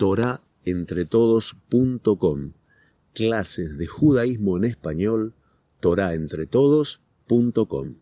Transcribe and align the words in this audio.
torahentretodos.com. 0.00 2.52
Clases 3.12 3.76
de 3.76 3.86
judaísmo 3.86 4.56
en 4.56 4.64
español, 4.64 5.34
torahentretodos.com. 5.80 8.00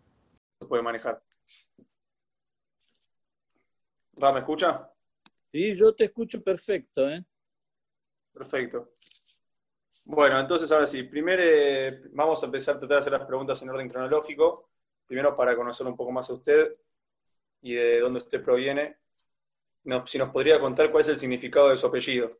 Se 0.60 0.66
puede 0.66 0.82
manejar. 0.84 1.20
¿Ra, 4.12 4.32
me 4.32 4.38
escucha? 4.38 4.88
Sí, 5.50 5.74
yo 5.74 5.92
te 5.92 6.04
escucho 6.04 6.40
perfecto, 6.40 7.10
¿eh? 7.10 7.24
Perfecto. 8.32 8.92
Bueno, 10.04 10.38
entonces 10.38 10.70
ahora 10.70 10.86
sí, 10.86 11.02
primero 11.02 11.42
eh, 11.44 12.00
vamos 12.12 12.40
a 12.44 12.46
empezar 12.46 12.76
a 12.76 12.78
tratar 12.78 12.98
de 12.98 13.00
hacer 13.00 13.12
las 13.12 13.26
preguntas 13.26 13.60
en 13.60 13.70
orden 13.70 13.88
cronológico. 13.88 14.70
Primero 15.04 15.36
para 15.36 15.56
conocer 15.56 15.84
un 15.88 15.96
poco 15.96 16.12
más 16.12 16.30
a 16.30 16.34
usted 16.34 16.76
y 17.60 17.74
de 17.74 17.98
dónde 17.98 18.20
usted 18.20 18.40
proviene. 18.40 18.97
Si 20.06 20.18
nos 20.18 20.30
podría 20.30 20.60
contar 20.60 20.90
cuál 20.90 21.02
es 21.02 21.08
el 21.08 21.16
significado 21.16 21.70
de 21.70 21.76
su 21.76 21.86
apellido. 21.86 22.30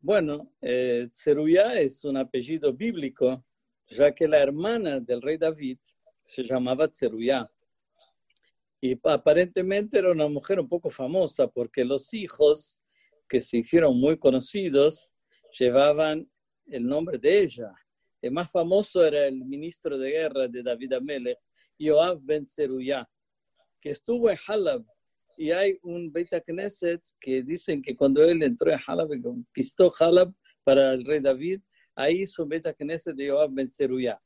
Bueno, 0.00 0.52
eh, 0.60 1.08
es 1.10 2.04
un 2.04 2.16
apellido 2.16 2.72
bíblico, 2.72 3.44
ya 3.88 4.14
que 4.14 4.28
la 4.28 4.38
hermana 4.38 5.00
del 5.00 5.22
rey 5.22 5.36
David 5.36 5.78
se 6.22 6.42
llamaba 6.42 6.88
Zeruyá. 6.92 7.50
Y 8.80 8.98
aparentemente 9.02 9.98
era 9.98 10.12
una 10.12 10.28
mujer 10.28 10.60
un 10.60 10.68
poco 10.68 10.90
famosa 10.90 11.48
porque 11.48 11.84
los 11.84 12.12
hijos 12.14 12.80
que 13.28 13.40
se 13.40 13.58
hicieron 13.58 13.98
muy 13.98 14.18
conocidos 14.18 15.12
llevaban 15.58 16.30
el 16.66 16.86
nombre 16.86 17.18
de 17.18 17.40
ella. 17.40 17.72
El 18.20 18.32
más 18.32 18.50
famoso 18.50 19.04
era 19.04 19.26
el 19.26 19.44
ministro 19.44 19.98
de 19.98 20.10
guerra 20.10 20.48
de 20.48 20.62
David 20.62 20.92
Amelech, 20.94 21.38
Yoav 21.78 22.20
ben 22.22 22.46
Zeruyah, 22.46 23.08
que 23.80 23.90
estuvo 23.90 24.30
en 24.30 24.36
Halab. 24.46 24.84
Y 25.36 25.50
hay 25.50 25.78
un 25.82 26.10
Beit 26.10 26.30
Knesset 26.46 27.02
que 27.20 27.42
dicen 27.42 27.82
que 27.82 27.94
cuando 27.94 28.24
él 28.24 28.42
entró 28.42 28.70
en 28.70 28.78
Halab 28.86 29.12
y 29.12 29.20
conquistó 29.20 29.92
Halab 29.98 30.32
para 30.64 30.92
el 30.92 31.04
rey 31.04 31.20
David, 31.20 31.60
ahí 31.94 32.22
hizo 32.22 32.42
un 32.42 32.48
Beit 32.48 32.66
Knesset 32.76 33.14
de 33.14 33.26
Yoav 33.26 33.52
ben 33.52 33.70
Zeruyah. 33.70 34.20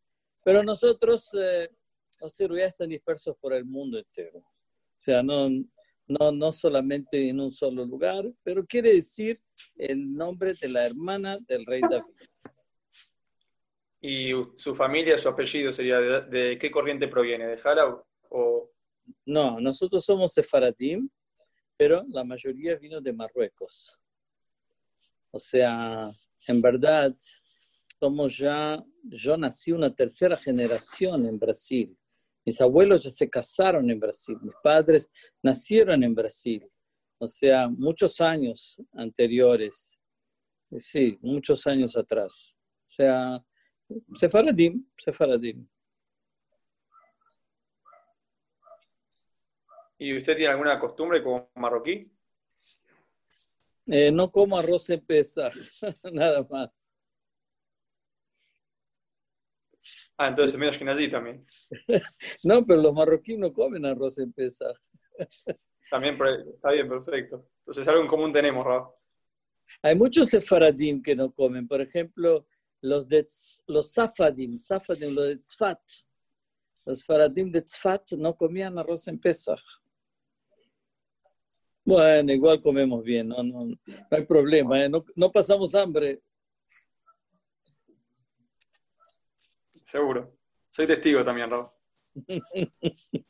Pero 0.45 0.63
nosotros, 0.63 1.29
eh, 1.35 1.69
los 2.21 2.37
Zeruyah 2.37 2.67
están 2.67 2.89
dispersos 2.89 3.37
por 3.41 3.53
el 3.53 3.65
mundo 3.65 3.99
entero. 3.99 4.39
O 4.39 5.03
sea, 5.03 5.23
no, 5.23 5.49
no, 6.11 6.33
no 6.33 6.53
solamente 6.53 7.29
en 7.29 7.41
un 7.41 7.51
solo 7.51 7.85
lugar, 7.85 8.25
pero 8.43 8.67
quiere 8.67 8.95
decir 8.95 9.41
el 9.77 10.13
nombre 10.13 10.53
de 10.61 10.69
la 10.69 10.87
hermana 10.87 11.39
del 11.47 11.65
rey 11.67 11.81
David. 11.89 12.15
¿Y 14.01 14.33
su 14.57 14.75
familia, 14.75 15.19
su 15.19 15.29
apellido 15.29 15.73
sería 15.73 16.01
de, 16.01 16.59
qué 16.59 16.71
corriente 16.71 17.09
proviene? 17.09 17.47
¿De 17.47 17.57
Jalab 17.59 18.03
o...? 18.31 18.71
No, 19.25 19.61
nosotros 19.61 20.05
somos 20.05 20.33
sefaradim, 20.33 21.09
pero 21.77 22.05
la 22.09 22.25
mayoría 22.25 22.77
vino 22.77 23.01
de 23.01 23.13
Marruecos. 23.13 23.97
O 25.31 25.39
sea, 25.39 26.11
en 26.49 26.61
verdad, 26.61 27.15
somos 27.99 28.37
ya, 28.37 28.83
yo 29.05 29.37
nací 29.37 29.73
una 29.73 29.95
tercera 29.95 30.37
generación 30.37 31.27
en 31.27 31.39
Brasil. 31.39 31.97
Mis 32.45 32.61
abuelos 32.61 33.05
ya 33.05 33.11
se 33.11 33.29
casaron 33.29 33.91
en 33.91 34.01
Brasil, 34.01 34.37
mis 34.43 34.55
padres 34.63 35.11
nacieron 35.43 36.03
en 36.03 36.15
Brasil, 36.15 36.67
o 37.19 37.29
sea, 37.29 37.69
muchos 37.69 38.19
años 38.21 38.81
anteriores, 38.93 39.99
sí, 40.79 41.19
muchos 41.21 41.67
años 41.67 41.95
atrás. 41.97 42.57
O 42.87 42.89
sea, 42.89 43.45
Sefaradim, 44.15 44.87
Sefaradim. 44.97 45.69
¿Y 50.03 50.17
usted 50.17 50.35
tiene 50.35 50.51
alguna 50.51 50.81
costumbre 50.81 51.23
como 51.23 51.51
marroquí? 51.57 52.11
Eh, 53.87 54.11
no 54.11 54.33
como 54.33 54.59
arroz 54.59 54.89
en 54.89 55.05
pesa, 55.05 55.51
nada 56.13 56.47
más. 56.49 56.97
Ah, 60.17 60.29
entonces 60.29 60.59
menos 60.59 60.79
que 60.79 60.87
nací 60.87 61.11
también. 61.11 61.45
no, 62.45 62.65
pero 62.65 62.81
los 62.81 62.95
marroquíes 62.95 63.39
no 63.39 63.53
comen 63.53 63.85
arroz 63.85 64.19
en 64.19 64.33
pesa. 64.33 64.73
también, 65.91 66.19
está 66.55 66.73
bien, 66.73 66.89
perfecto. 66.89 67.51
Entonces 67.59 67.87
algo 67.87 68.01
en 68.01 68.09
común 68.09 68.33
tenemos, 68.33 68.65
Rafa. 68.65 68.91
Hay 69.83 69.97
muchos 69.97 70.31
sefaradim 70.31 71.03
que 71.03 71.15
no 71.15 71.31
comen. 71.31 71.69
Por 71.69 71.83
ejemplo, 71.83 72.47
los 72.81 73.07
de 73.07 73.27
los 73.67 73.93
safadim, 73.93 74.57
safadim, 74.57 75.15
los 75.15 75.29
de 75.29 75.37
tzfat. 75.37 75.81
Los 76.87 77.05
faradim 77.05 77.53
de 77.53 77.61
tzfat 77.61 78.13
no 78.13 78.35
comían 78.35 78.79
arroz 78.79 79.07
en 79.09 79.21
Pesach. 79.21 79.61
Bueno, 81.85 82.33
igual 82.33 82.61
comemos 82.61 83.03
bien, 83.03 83.29
no, 83.29 83.43
no, 83.43 83.65
no 83.65 83.77
hay 84.11 84.25
problema, 84.25 84.85
¿eh? 84.85 84.89
no, 84.89 85.05
no 85.17 85.31
pasamos 85.31 85.75
hambre. 85.75 86.21
Seguro. 89.83 90.37
Soy 90.69 90.87
testigo 90.87 91.25
también, 91.25 91.51
Rob. 91.51 91.69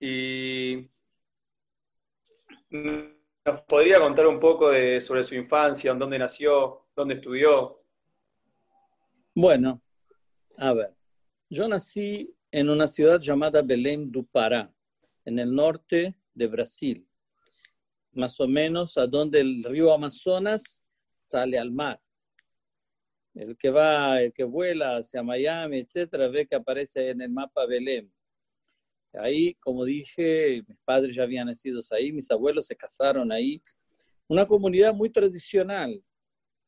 y 0.00 0.84
nos 2.70 3.60
podría 3.66 3.98
contar 3.98 4.26
un 4.26 4.38
poco 4.38 4.70
de, 4.70 5.00
sobre 5.00 5.24
su 5.24 5.34
infancia, 5.34 5.92
dónde 5.92 6.18
nació, 6.18 6.86
dónde 6.94 7.14
estudió. 7.14 7.82
Bueno, 9.34 9.82
a 10.56 10.72
ver, 10.72 10.94
yo 11.50 11.66
nací 11.66 12.32
en 12.52 12.70
una 12.70 12.86
ciudad 12.86 13.20
llamada 13.20 13.62
Belém 13.62 14.10
do 14.10 14.22
Pará, 14.22 14.72
en 15.24 15.38
el 15.40 15.52
norte 15.52 16.14
de 16.32 16.46
Brasil, 16.46 17.06
más 18.16 18.38
o 18.40 18.46
menos 18.46 18.96
a 18.96 19.06
donde 19.06 19.40
el 19.40 19.62
río 19.64 19.92
Amazonas 19.92 20.82
sale 21.20 21.58
al 21.58 21.70
mar. 21.70 22.00
El 23.34 23.56
que 23.56 23.70
va, 23.70 24.20
el 24.20 24.32
que 24.32 24.44
vuela 24.44 24.98
hacia 24.98 25.22
Miami, 25.22 25.78
etcétera, 25.80 26.28
ve 26.28 26.46
que 26.46 26.54
aparece 26.54 27.10
en 27.10 27.20
el 27.20 27.30
mapa 27.30 27.66
Belém. 27.66 28.10
Ahí, 29.14 29.54
como 29.56 29.84
dije, 29.84 30.62
mis 30.66 30.78
padres 30.84 31.14
ya 31.14 31.22
habían 31.22 31.46
nacido 31.46 31.80
ahí, 31.90 32.12
mis 32.12 32.30
abuelos 32.30 32.66
se 32.66 32.76
casaron 32.76 33.30
ahí. 33.30 33.62
Una 34.28 34.46
comunidad 34.46 34.94
muy 34.94 35.10
tradicional, 35.10 36.02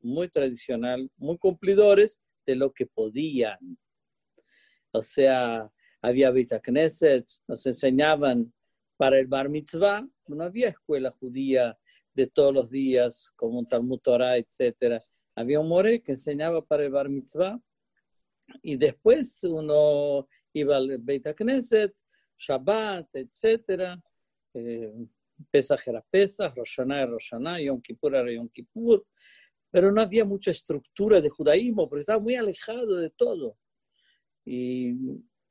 muy 0.00 0.28
tradicional, 0.28 1.10
muy 1.16 1.38
cumplidores 1.38 2.20
de 2.46 2.54
lo 2.54 2.72
que 2.72 2.86
podían. 2.86 3.58
O 4.92 5.02
sea, 5.02 5.70
había 6.00 6.30
Bita 6.30 6.60
Knesset, 6.60 7.26
nos 7.48 7.66
enseñaban 7.66 8.52
para 8.96 9.18
el 9.18 9.26
Bar 9.26 9.48
Mitzvah, 9.48 10.06
no 10.28 10.44
había 10.44 10.68
escuela 10.68 11.10
judía 11.10 11.78
de 12.14 12.26
todos 12.26 12.54
los 12.54 12.70
días, 12.70 13.32
como 13.36 13.58
un 13.58 13.68
Talmud 13.68 13.98
Torah, 13.98 14.36
etcétera 14.36 15.04
había 15.36 15.60
un 15.60 15.68
more 15.68 16.02
que 16.02 16.12
enseñaba 16.12 16.64
para 16.64 16.84
el 16.84 16.90
bar 16.90 17.08
mitzvah 17.08 17.60
y 18.62 18.76
después 18.76 19.44
uno 19.44 20.26
iba 20.52 20.76
al 20.76 20.98
Beit 20.98 21.26
Knesset, 21.36 21.94
Shabbat, 22.38 23.14
etc. 23.16 24.00
Eh, 24.54 24.92
Pesach 25.50 25.86
era 25.86 26.02
Pesach, 26.10 26.54
Rosh 26.56 26.76
Hashanah 26.76 27.02
era 27.02 27.10
Rosh 27.10 27.30
Hashanah, 27.30 27.60
Yom 27.60 27.82
Kippur 27.82 28.14
era 28.14 28.32
Yom 28.32 28.48
Kippur, 28.48 29.06
pero 29.70 29.92
no 29.92 30.00
había 30.00 30.24
mucha 30.24 30.52
estructura 30.52 31.20
de 31.20 31.28
judaísmo 31.28 31.86
porque 31.88 32.00
estaba 32.00 32.20
muy 32.20 32.36
alejado 32.36 32.96
de 32.96 33.10
todo. 33.10 33.58
Y 34.46 34.94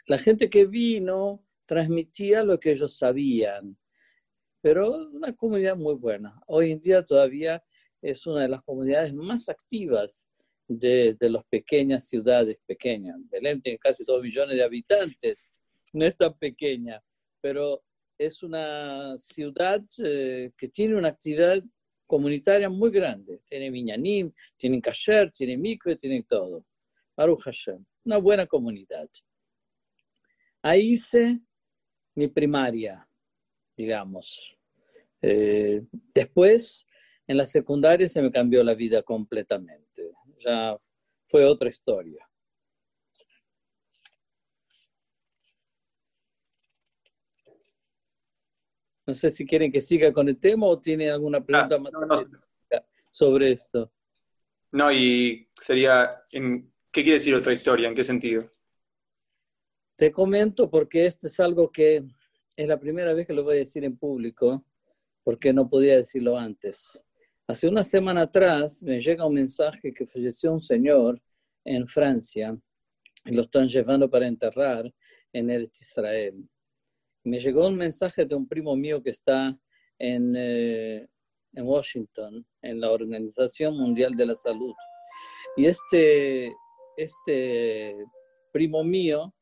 la 0.07 0.17
gente 0.17 0.49
que 0.49 0.65
vino 0.65 1.44
transmitía 1.65 2.43
lo 2.43 2.59
que 2.59 2.71
ellos 2.71 2.97
sabían, 2.97 3.77
pero 4.61 4.95
una 5.07 5.33
comunidad 5.35 5.75
muy 5.75 5.95
buena. 5.95 6.41
Hoy 6.47 6.71
en 6.71 6.81
día 6.81 7.03
todavía 7.03 7.63
es 8.01 8.25
una 8.25 8.43
de 8.43 8.49
las 8.49 8.61
comunidades 8.63 9.13
más 9.13 9.49
activas 9.49 10.27
de, 10.67 11.15
de 11.19 11.29
las 11.29 11.43
pequeñas 11.45 12.07
ciudades 12.07 12.57
pequeñas. 12.65 13.17
Belém 13.29 13.61
tiene 13.61 13.77
casi 13.77 14.03
dos 14.03 14.23
millones 14.23 14.57
de 14.57 14.63
habitantes, 14.63 15.51
no 15.93 16.05
es 16.05 16.15
tan 16.17 16.33
pequeña, 16.37 17.01
pero 17.41 17.83
es 18.17 18.43
una 18.43 19.17
ciudad 19.17 19.81
eh, 20.03 20.51
que 20.57 20.69
tiene 20.69 20.95
una 20.95 21.09
actividad 21.09 21.61
comunitaria 22.05 22.69
muy 22.69 22.91
grande. 22.91 23.41
Tiene 23.47 23.71
Miñanim, 23.71 24.31
tiene 24.57 24.81
kasher, 24.81 25.31
tiene 25.31 25.57
mikve, 25.57 25.95
tiene 25.95 26.23
todo. 26.23 26.65
Baruch 27.15 27.43
Hashem, 27.43 27.83
una 28.03 28.17
buena 28.17 28.45
comunidad. 28.45 29.09
Ahí 30.61 30.93
hice 30.93 31.39
mi 32.15 32.27
primaria, 32.27 33.07
digamos. 33.75 34.57
Eh, 35.21 35.83
después 36.13 36.85
en 37.27 37.37
la 37.37 37.45
secundaria 37.45 38.07
se 38.07 38.21
me 38.21 38.31
cambió 38.31 38.63
la 38.63 38.73
vida 38.73 39.03
completamente. 39.03 40.11
Ya 40.39 40.77
fue 41.27 41.45
otra 41.45 41.69
historia. 41.69 42.27
No 49.07 49.13
sé 49.13 49.29
si 49.29 49.45
quieren 49.45 49.71
que 49.71 49.81
siga 49.81 50.11
con 50.11 50.27
el 50.29 50.39
tema 50.39 50.65
o 50.65 50.79
tienen 50.79 51.11
alguna 51.11 51.43
pregunta 51.43 51.75
ah, 51.75 51.79
más 51.79 52.25
sobre 53.11 53.51
esto. 53.51 53.91
No, 54.71 54.91
y 54.91 55.47
sería, 55.55 56.23
¿qué 56.31 56.63
quiere 56.91 57.13
decir 57.13 57.35
otra 57.35 57.53
historia? 57.53 57.87
¿En 57.87 57.95
qué 57.95 58.03
sentido? 58.03 58.49
Te 59.97 60.11
comento 60.11 60.69
porque 60.69 61.05
esto 61.05 61.27
es 61.27 61.39
algo 61.39 61.71
que 61.71 62.03
es 62.57 62.67
la 62.67 62.79
primera 62.79 63.13
vez 63.13 63.25
que 63.25 63.33
lo 63.33 63.43
voy 63.43 63.55
a 63.55 63.59
decir 63.59 63.85
en 63.85 63.97
público, 63.97 64.65
porque 65.23 65.53
no 65.53 65.69
podía 65.69 65.95
decirlo 65.95 66.37
antes. 66.37 67.01
Hace 67.47 67.67
una 67.67 67.83
semana 67.83 68.23
atrás 68.23 68.83
me 68.83 68.99
llega 68.99 69.25
un 69.25 69.35
mensaje 69.35 69.93
que 69.93 70.05
falleció 70.05 70.51
un 70.51 70.59
señor 70.59 71.21
en 71.63 71.87
Francia 71.87 72.57
y 73.23 73.35
lo 73.35 73.43
están 73.43 73.67
llevando 73.67 74.09
para 74.09 74.27
enterrar 74.27 74.91
en 75.31 75.49
el 75.49 75.71
Israel. 75.79 76.47
Me 77.23 77.39
llegó 77.39 77.67
un 77.67 77.77
mensaje 77.77 78.25
de 78.25 78.35
un 78.35 78.47
primo 78.47 78.75
mío 78.75 79.01
que 79.01 79.11
está 79.11 79.57
en, 79.97 80.33
eh, 80.35 81.07
en 81.53 81.65
Washington, 81.65 82.45
en 82.61 82.79
la 82.81 82.91
Organización 82.91 83.77
Mundial 83.77 84.13
de 84.13 84.25
la 84.25 84.35
Salud. 84.35 84.73
Y 85.55 85.67
este, 85.67 86.53
este 86.97 87.95
primo 88.51 88.83
mío 88.83 89.34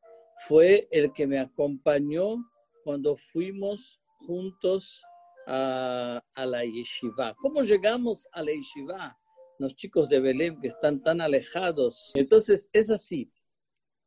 fue 0.48 0.88
el 0.92 1.12
que 1.14 1.26
me 1.26 1.40
acompañó 1.40 2.46
cuando 2.84 3.16
fuimos 3.16 4.00
juntos 4.20 5.02
a, 5.48 6.22
la 6.36 6.66
yeshiva. 6.66 7.34
¿Cómo 7.36 7.64
llegamos 7.64 8.28
a 8.32 8.44
la 8.44 8.52
yeshiva? 8.52 9.18
Los 9.60 9.76
chicos 9.76 10.10
de 10.10 10.20
Belén 10.20 10.60
que 10.60 10.68
están 10.68 11.02
tan 11.02 11.22
alejados. 11.22 12.12
Entonces, 12.16 12.68
es 12.74 12.90
así. 12.90 13.32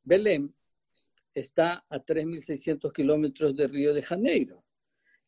Belén 0.02 0.54
está 1.34 1.86
a 1.88 1.98
3.600 1.98 2.92
kilómetros 2.92 3.56
de 3.56 3.66
Río 3.66 3.94
de 3.94 4.02
Janeiro. 4.02 4.62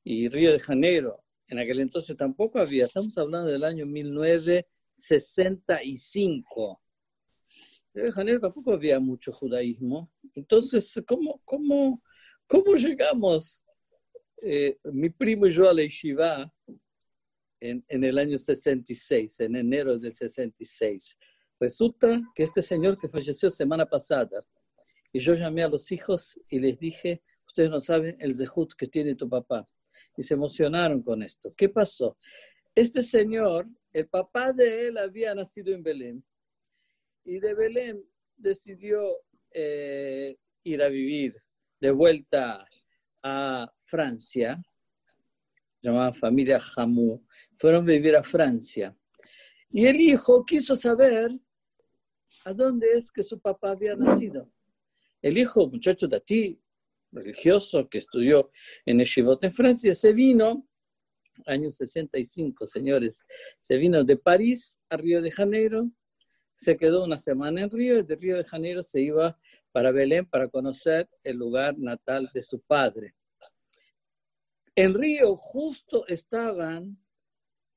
Y 0.04 0.28
Río 0.28 0.52
de 0.52 0.60
Janeiro, 0.60 1.24
en 1.48 1.58
aquel 1.58 1.80
entonces 1.80 2.14
tampoco 2.16 2.58
había, 2.58 2.84
estamos 2.84 3.16
hablando 3.16 3.50
del 3.50 3.64
año 3.64 3.86
1965. 3.86 6.82
De 7.94 8.12
Janeiro 8.12 8.40
tampoco 8.40 8.72
había 8.72 9.00
mucho 9.00 9.32
judaísmo. 9.32 10.10
Entonces, 10.34 11.02
¿cómo, 11.06 11.40
cómo, 11.44 12.02
cómo 12.46 12.74
llegamos 12.74 13.62
eh, 14.42 14.78
mi 14.84 15.10
primo 15.10 15.46
y 15.46 15.50
yo 15.50 15.68
a 15.68 15.74
la 15.74 15.82
yeshiva 15.82 16.52
en, 17.60 17.84
en, 17.88 18.04
el 18.04 18.18
año 18.18 18.38
66, 18.38 19.40
en 19.40 19.56
enero 19.56 19.98
del 19.98 20.12
66. 20.12 21.18
Resulta 21.58 22.22
que 22.34 22.44
este 22.44 22.62
señor 22.62 22.98
que 22.98 23.08
falleció 23.08 23.50
semana 23.50 23.84
pasada, 23.84 24.40
y 25.12 25.20
yo 25.20 25.34
llamé 25.34 25.62
a 25.62 25.68
los 25.68 25.90
hijos 25.90 26.38
y 26.48 26.58
les 26.60 26.78
dije, 26.78 27.22
ustedes 27.46 27.70
no 27.70 27.80
saben 27.80 28.16
el 28.20 28.34
zehut 28.34 28.74
que 28.74 28.86
tiene 28.86 29.14
tu 29.14 29.28
papá. 29.28 29.66
Y 30.16 30.22
se 30.22 30.34
emocionaron 30.34 31.02
con 31.02 31.22
esto. 31.22 31.52
¿Qué 31.56 31.68
pasó? 31.68 32.16
Este 32.74 33.02
señor, 33.02 33.66
el 33.92 34.06
papá 34.08 34.52
de 34.52 34.88
él 34.88 34.98
había 34.98 35.34
nacido 35.34 35.74
en 35.74 35.82
Belén. 35.82 36.24
Y 37.28 37.40
de 37.40 37.52
Belén 37.52 38.02
decidió 38.38 39.18
eh, 39.52 40.34
ir 40.64 40.82
a 40.82 40.88
vivir 40.88 41.36
de 41.78 41.90
vuelta 41.90 42.66
a 43.22 43.70
Francia, 43.84 44.58
llamada 45.82 46.14
familia 46.14 46.58
Jamú, 46.58 47.22
fueron 47.58 47.82
a 47.82 47.92
vivir 47.92 48.16
a 48.16 48.22
Francia. 48.22 48.96
Y 49.70 49.84
el 49.84 50.00
hijo 50.00 50.42
quiso 50.46 50.74
saber 50.74 51.38
a 52.46 52.54
dónde 52.54 52.86
es 52.94 53.10
que 53.10 53.22
su 53.22 53.38
papá 53.38 53.72
había 53.72 53.94
nacido. 53.94 54.50
El 55.20 55.36
hijo, 55.36 55.68
muchacho 55.68 56.08
de 56.08 56.22
ti, 56.22 56.58
religioso, 57.12 57.90
que 57.90 57.98
estudió 57.98 58.50
en 58.86 59.00
Yeshivot 59.00 59.44
en 59.44 59.52
Francia, 59.52 59.94
se 59.94 60.14
vino, 60.14 60.66
año 61.44 61.70
65, 61.70 62.64
señores, 62.64 63.22
se 63.60 63.76
vino 63.76 64.02
de 64.02 64.16
París 64.16 64.78
a 64.88 64.96
Río 64.96 65.20
de 65.20 65.30
Janeiro, 65.30 65.90
se 66.58 66.76
quedó 66.76 67.04
una 67.04 67.20
semana 67.20 67.62
en 67.62 67.70
Río 67.70 67.98
y 67.98 68.02
de 68.02 68.16
Río 68.16 68.36
de 68.36 68.44
Janeiro 68.44 68.82
se 68.82 69.00
iba 69.00 69.38
para 69.70 69.92
Belén 69.92 70.26
para 70.26 70.48
conocer 70.48 71.08
el 71.22 71.36
lugar 71.36 71.78
natal 71.78 72.28
de 72.34 72.42
su 72.42 72.60
padre. 72.60 73.14
En 74.74 74.92
Río 74.92 75.36
justo 75.36 76.04
estaban 76.08 76.98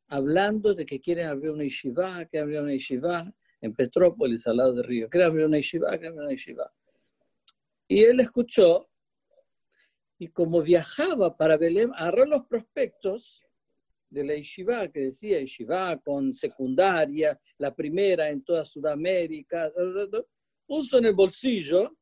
hablando 0.07 0.73
de 0.73 0.87
que 0.87 0.99
quieren 0.99 1.27
abrir 1.27 1.51
una 1.51 1.63
yeshiva, 1.63 2.25
que 2.25 2.39
abrir 2.39 2.59
una 2.59 2.73
yeshiva 2.73 3.31
en 3.61 3.75
Petrópolis, 3.75 4.47
al 4.47 4.57
lado 4.57 4.73
de 4.73 4.81
Río. 4.81 5.09
Quieren 5.09 5.29
abrir 5.29 5.45
una 5.45 5.57
yeshiva, 5.57 5.89
quieren 5.89 6.13
abrir 6.13 6.23
una 6.23 6.31
yeshiva. 6.31 6.73
Y 7.87 8.03
él 8.03 8.19
escuchó, 8.19 8.89
y 10.17 10.29
como 10.29 10.59
viajaba 10.63 11.37
para 11.37 11.55
Belén, 11.55 11.91
agarró 11.93 12.25
los 12.25 12.47
prospectos 12.47 13.43
de 14.11 14.23
la 14.25 14.35
yeshiva, 14.35 14.89
que 14.89 14.99
decía 14.99 15.39
yeshiva 15.39 15.97
con 15.99 16.35
secundaria, 16.35 17.39
la 17.57 17.73
primera 17.73 18.29
en 18.29 18.43
toda 18.43 18.65
Sudamérica, 18.65 19.71
puso 20.67 20.97
en 20.97 21.05
el 21.05 21.15
bolsillo 21.15 21.97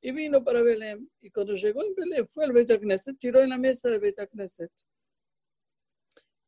y 0.00 0.10
vino 0.10 0.42
para 0.42 0.62
Belén. 0.62 1.08
Y 1.20 1.30
cuando 1.30 1.54
llegó 1.54 1.84
en 1.84 1.94
Belén, 1.94 2.26
fue 2.26 2.44
al 2.44 2.52
Beit 2.52 2.72
Knesset, 2.80 3.18
tiró 3.18 3.40
en 3.42 3.50
la 3.50 3.58
mesa 3.58 3.90
del 3.90 4.00
Beit 4.00 4.16
Knesset. 4.30 4.72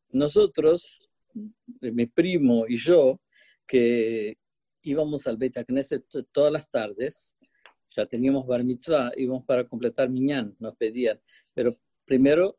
Nosotros, 0.09 1.09
mi 1.81 2.07
primo 2.07 2.65
y 2.67 2.77
yo, 2.77 3.21
que 3.67 4.39
íbamos 4.83 5.27
al 5.27 5.37
Beit 5.37 5.59
Knesset 5.67 6.05
todas 6.33 6.53
las 6.53 6.71
tardes, 6.71 7.35
ya 7.95 8.07
teníamos 8.07 8.47
bar 8.47 8.65
mitzvah, 8.65 9.13
íbamos 9.15 9.45
para 9.45 9.69
completar 9.69 10.09
miñán, 10.09 10.57
nos 10.59 10.75
pedían, 10.77 11.21
pero 11.53 11.79
primero 12.07 12.59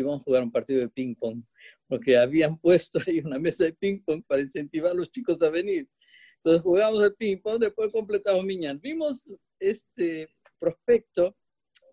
íbamos 0.00 0.20
a 0.20 0.24
jugar 0.24 0.42
un 0.42 0.52
partido 0.52 0.80
de 0.80 0.88
ping 0.88 1.14
pong, 1.14 1.42
porque 1.88 2.16
habían 2.16 2.58
puesto 2.60 3.00
ahí 3.06 3.20
una 3.20 3.38
mesa 3.38 3.64
de 3.64 3.72
ping 3.72 4.00
pong 4.04 4.22
para 4.26 4.42
incentivar 4.42 4.92
a 4.92 4.94
los 4.94 5.10
chicos 5.10 5.42
a 5.42 5.50
venir. 5.50 5.88
Entonces 6.36 6.62
jugamos 6.62 7.02
el 7.02 7.14
ping 7.14 7.38
pong, 7.38 7.58
después 7.58 7.90
completamos 7.90 8.44
miñán. 8.44 8.80
Vimos 8.80 9.28
este 9.58 10.28
prospecto, 10.58 11.36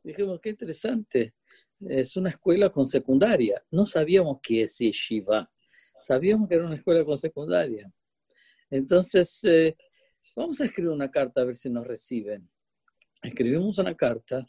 dijimos, 0.03 0.39
qué 0.41 0.49
interesante, 0.49 1.33
es 1.79 2.15
una 2.17 2.29
escuela 2.29 2.69
con 2.69 2.85
secundaria. 2.85 3.63
No 3.71 3.85
sabíamos 3.85 4.39
qué 4.41 4.63
es 4.63 4.77
yeshiva, 4.77 5.49
sabíamos 5.99 6.49
que 6.49 6.55
era 6.55 6.65
una 6.65 6.75
escuela 6.75 7.03
con 7.05 7.17
secundaria. 7.17 7.91
Entonces, 8.69 9.39
eh, 9.43 9.75
vamos 10.35 10.59
a 10.61 10.65
escribir 10.65 10.91
una 10.91 11.11
carta 11.11 11.41
a 11.41 11.45
ver 11.45 11.55
si 11.55 11.69
nos 11.69 11.85
reciben. 11.85 12.49
Escribimos 13.21 13.77
una 13.77 13.95
carta 13.95 14.45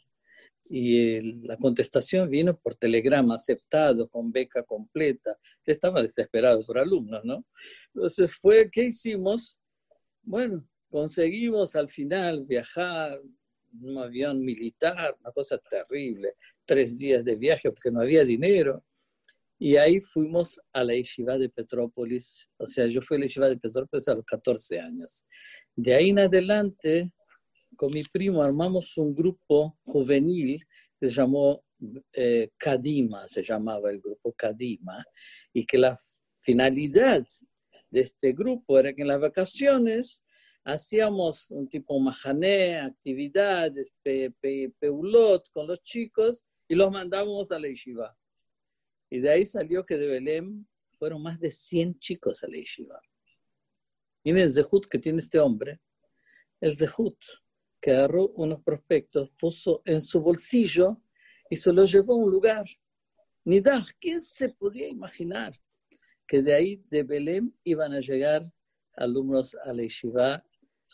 y 0.65 1.21
la 1.45 1.57
contestación 1.57 2.29
vino 2.29 2.57
por 2.57 2.75
telegrama 2.75 3.35
aceptado, 3.35 4.07
con 4.07 4.31
beca 4.31 4.63
completa. 4.63 5.37
Estaba 5.65 6.01
desesperado 6.01 6.65
por 6.65 6.77
alumnos, 6.77 7.23
¿no? 7.23 7.45
Entonces 7.93 8.31
fue, 8.41 8.69
¿qué 8.71 8.85
hicimos? 8.85 9.59
Bueno, 10.21 10.65
conseguimos 10.89 11.75
al 11.75 11.89
final 11.89 12.45
viajar 12.45 13.19
un 13.81 13.97
avión 13.97 14.43
militar, 14.43 15.15
una 15.19 15.31
cosa 15.31 15.57
terrible, 15.57 16.35
tres 16.65 16.97
días 16.97 17.25
de 17.25 17.35
viaje 17.35 17.71
porque 17.71 17.91
no 17.91 18.01
había 18.01 18.23
dinero. 18.23 18.83
Y 19.59 19.77
ahí 19.77 19.99
fuimos 19.99 20.59
a 20.73 20.83
la 20.83 20.93
yeshiva 20.93 21.37
de 21.37 21.49
Petrópolis, 21.49 22.49
o 22.57 22.65
sea, 22.65 22.85
yo 22.87 23.01
fui 23.01 23.17
a 23.17 23.19
la 23.21 23.25
yeshiva 23.25 23.49
de 23.49 23.57
Petrópolis 23.57 24.07
a 24.07 24.15
los 24.15 24.25
14 24.25 24.79
años. 24.79 25.25
De 25.75 25.93
ahí 25.93 26.09
en 26.09 26.19
adelante, 26.19 27.11
con 27.75 27.91
mi 27.91 28.03
primo 28.03 28.43
armamos 28.43 28.97
un 28.97 29.13
grupo 29.13 29.77
juvenil 29.83 30.63
que 30.99 31.09
se 31.09 31.15
llamó 31.15 31.63
eh, 32.13 32.49
Kadima, 32.57 33.27
se 33.27 33.43
llamaba 33.43 33.89
el 33.89 33.99
grupo 33.99 34.33
Kadima, 34.33 35.03
y 35.51 35.65
que 35.65 35.77
la 35.77 35.97
finalidad 36.41 37.25
de 37.89 38.01
este 38.01 38.31
grupo 38.33 38.79
era 38.79 38.93
que 38.93 39.01
en 39.01 39.09
las 39.09 39.21
vacaciones 39.21 40.23
hacíamos 40.63 41.51
un 41.51 41.67
tipo 41.67 41.99
mahané, 41.99 42.79
actividades, 42.79 43.93
peulot 44.79 45.49
con 45.51 45.67
los 45.67 45.81
chicos 45.83 46.45
y 46.67 46.75
los 46.75 46.91
mandábamos 46.91 47.51
a 47.51 47.59
la 47.59 47.67
yeshiva. 47.67 48.15
Y 49.09 49.19
de 49.19 49.29
ahí 49.29 49.45
salió 49.45 49.85
que 49.85 49.97
de 49.97 50.07
Belém 50.07 50.65
fueron 50.97 51.21
más 51.21 51.39
de 51.39 51.51
100 51.51 51.99
chicos 51.99 52.43
a 52.43 52.47
la 52.47 52.57
yeshiva. 52.57 52.99
Miren 54.23 54.43
el 54.43 54.53
zehut 54.53 54.87
que 54.87 54.99
tiene 54.99 55.19
este 55.19 55.39
hombre. 55.39 55.79
El 56.61 56.75
zehut 56.75 57.17
que 57.83 57.91
agarró 57.91 58.29
unos 58.37 58.63
prospectos, 58.63 59.29
puso 59.37 59.81
en 59.83 59.99
su 59.99 60.21
bolsillo 60.21 61.01
y 61.49 61.57
se 61.57 61.73
los 61.73 61.91
llevó 61.91 62.13
a 62.13 62.15
un 62.15 62.31
lugar. 62.31 62.63
Ni 63.43 63.59
da, 63.59 63.85
¿quién 63.99 64.21
se 64.21 64.47
podía 64.47 64.87
imaginar 64.87 65.53
que 66.25 66.41
de 66.41 66.53
ahí, 66.53 66.81
de 66.89 67.03
Belém, 67.03 67.51
iban 67.65 67.91
a 67.91 67.99
llegar 67.99 68.49
alumnos 68.95 69.53
a 69.65 69.73
la 69.73 69.83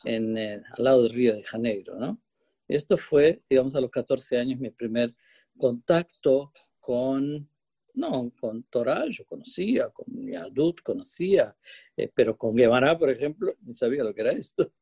en, 0.03 0.35
eh, 0.35 0.63
al 0.77 0.83
lado 0.83 1.03
del 1.03 1.13
Río 1.13 1.35
de 1.35 1.43
Janeiro, 1.43 1.95
¿no? 1.99 2.19
Esto 2.67 2.97
fue, 2.97 3.43
digamos, 3.47 3.75
a 3.75 3.81
los 3.81 3.91
14 3.91 4.39
años 4.39 4.59
mi 4.59 4.71
primer 4.71 5.13
contacto 5.59 6.51
con, 6.79 7.47
no, 7.93 8.33
con 8.39 8.63
Torah, 8.63 9.05
yo 9.09 9.25
conocía, 9.25 9.89
con 9.89 10.07
Yadut 10.25 10.81
conocía, 10.81 11.55
eh, 11.95 12.09
pero 12.15 12.35
con 12.35 12.55
Guevara, 12.55 12.97
por 12.97 13.11
ejemplo, 13.11 13.55
no 13.61 13.75
sabía 13.75 14.03
lo 14.03 14.11
que 14.11 14.21
era 14.21 14.31
esto. 14.31 14.73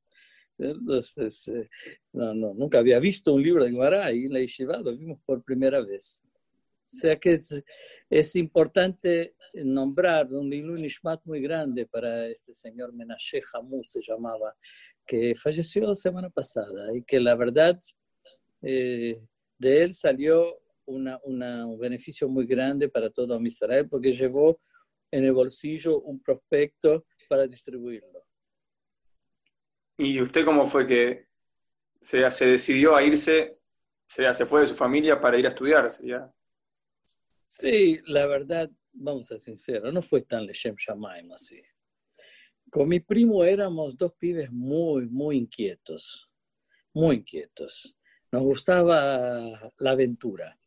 Entonces, 0.58 1.48
eh, 1.50 1.70
no, 2.14 2.34
nunca 2.34 2.80
había 2.80 3.00
visto 3.00 3.34
un 3.34 3.44
libro 3.44 3.64
de 3.64 3.72
Guevara 3.72 4.12
y 4.12 4.26
en 4.26 4.34
la 4.34 4.40
Yeshiva 4.40 4.78
lo 4.78 4.96
vimos 4.96 5.20
por 5.26 5.44
primera 5.44 5.82
vez. 5.82 6.24
O 6.94 7.00
sea 7.00 7.18
que 7.18 7.38
es, 8.10 8.36
importante 8.36 9.36
nombrar 9.54 10.32
un 10.34 10.52
Ilun 10.52 10.80
muy 11.26 11.42
grande 11.42 11.86
para 11.86 12.28
este 12.28 12.54
señor 12.54 12.94
Menashe 12.94 13.42
Hamú, 13.54 13.84
se 13.84 14.02
llamaba, 14.02 14.56
que 15.06 15.36
falleció 15.36 15.88
la 15.88 15.96
semana 15.96 16.30
pasada 16.30 16.96
y 16.96 17.04
que 17.04 17.20
la 17.20 17.36
verdad 17.36 17.78
eh, 18.62 19.20
de 19.58 19.84
él 19.84 19.94
salió 19.94 20.60
un 20.86 21.78
beneficio 21.78 22.30
muy 22.30 22.46
grande 22.46 22.88
para 22.88 23.10
todo 23.10 23.40
Israel 23.42 23.88
porque 23.90 24.14
llevó 24.14 24.60
en 25.12 25.26
el 25.26 25.34
bolsillo 25.34 26.00
un 26.02 26.22
prospecto 26.22 27.06
para 27.28 27.46
distribuirlo. 27.46 28.27
¿Y 29.98 30.22
usted 30.22 30.46
cómo 30.46 30.66
fue 30.66 30.86
que 30.86 31.28
se, 32.00 32.30
se 32.30 32.46
decidió 32.46 32.96
a 32.96 33.04
irse, 33.04 33.52
se, 34.06 34.32
se 34.34 34.46
fue 34.46 34.62
de 34.62 34.68
su 34.68 34.76
familia 34.76 35.20
para 35.20 35.38
ir 35.38 35.46
a 35.46 35.50
estudiar? 35.50 35.90
Sí, 37.48 38.00
la 38.06 38.28
verdad, 38.28 38.70
vamos 38.94 39.24
a 39.24 39.26
ser 39.26 39.40
sinceros, 39.40 39.94
no 39.94 40.02
fue 40.02 40.22
tan 40.22 40.46
Leshem 40.46 40.76
Shamaim 40.76 41.32
así. 41.32 41.62
Con 42.70 42.90
mi 42.90 43.00
primo 43.00 43.44
éramos 43.44 43.98
dos 43.98 44.14
pibes 44.14 44.52
muy, 44.52 45.08
muy 45.08 45.38
inquietos, 45.38 46.30
muy 46.94 47.18
inquietos. 47.18 47.96
Nos 48.32 48.44
gustaba 48.44 49.72
la 49.78 49.92
aventura. 49.92 50.60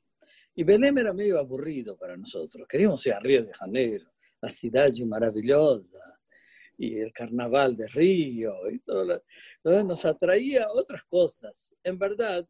Y 0.54 0.64
Belém 0.64 0.98
era 0.98 1.12
medio 1.12 1.38
aburrido 1.38 1.96
para 1.96 2.16
nosotros. 2.16 2.66
Queríamos 2.66 3.06
ir 3.06 3.12
a 3.12 3.20
Río 3.20 3.44
de 3.44 3.52
Janeiro, 3.52 4.10
la 4.40 4.48
ciudad 4.48 4.90
maravillosa, 5.06 6.19
y 6.80 6.98
el 6.98 7.12
carnaval 7.12 7.76
de 7.76 7.86
Río, 7.88 8.70
y 8.70 8.78
todo. 8.78 9.22
nos 9.62 10.04
atraía 10.06 10.66
otras 10.72 11.04
cosas. 11.04 11.70
En 11.84 11.98
verdad, 11.98 12.48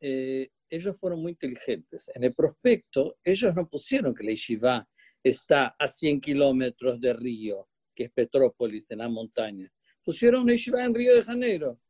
eh, 0.00 0.48
ellos 0.70 0.96
fueron 0.96 1.22
muy 1.22 1.32
inteligentes. 1.32 2.08
En 2.14 2.22
el 2.22 2.32
prospecto, 2.34 3.18
ellos 3.24 3.52
no 3.52 3.68
pusieron 3.68 4.14
que 4.14 4.22
la 4.22 4.30
Yeshiva 4.30 4.88
está 5.24 5.74
a 5.76 5.88
100 5.88 6.20
kilómetros 6.20 7.00
de 7.00 7.14
Río, 7.14 7.68
que 7.96 8.04
es 8.04 8.12
Petrópolis, 8.12 8.92
en 8.92 8.98
la 8.98 9.08
montaña. 9.08 9.72
Pusieron 10.04 10.42
una 10.42 10.52
Yeshiva 10.52 10.84
en 10.84 10.94
Río 10.94 11.16
de 11.16 11.24
Janeiro. 11.24 11.80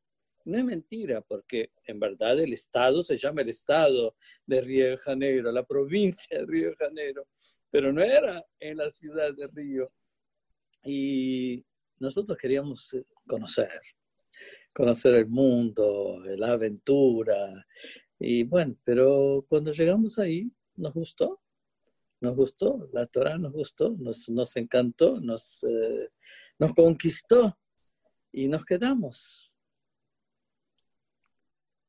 No 0.46 0.56
es 0.56 0.64
mentira, 0.64 1.20
porque 1.20 1.72
en 1.84 2.00
verdad 2.00 2.40
el 2.40 2.54
estado 2.54 3.02
se 3.02 3.18
llama 3.18 3.42
el 3.42 3.50
estado 3.50 4.16
de 4.46 4.62
Río 4.62 4.88
de 4.88 4.96
Janeiro, 4.96 5.52
la 5.52 5.66
provincia 5.66 6.38
de 6.38 6.46
Río 6.46 6.70
de 6.70 6.76
Janeiro, 6.76 7.28
pero 7.70 7.92
no 7.92 8.02
era 8.02 8.42
en 8.58 8.78
la 8.78 8.88
ciudad 8.88 9.34
de 9.34 9.48
Río. 9.48 9.92
Y 10.84 11.64
nosotros 11.98 12.36
queríamos 12.38 12.96
conocer, 13.26 13.80
conocer 14.72 15.14
el 15.14 15.26
mundo, 15.26 16.20
la 16.24 16.52
aventura, 16.52 17.66
y 18.18 18.44
bueno, 18.44 18.76
pero 18.84 19.44
cuando 19.48 19.72
llegamos 19.72 20.18
ahí, 20.18 20.50
nos 20.76 20.94
gustó, 20.94 21.40
nos 22.20 22.34
gustó, 22.34 22.88
la 22.92 23.06
Torah 23.06 23.36
nos 23.36 23.52
gustó, 23.52 23.94
nos, 23.98 24.28
nos 24.30 24.56
encantó, 24.56 25.20
nos, 25.20 25.62
eh, 25.64 26.10
nos 26.58 26.72
conquistó 26.72 27.58
y 28.32 28.48
nos 28.48 28.64
quedamos. 28.64 29.54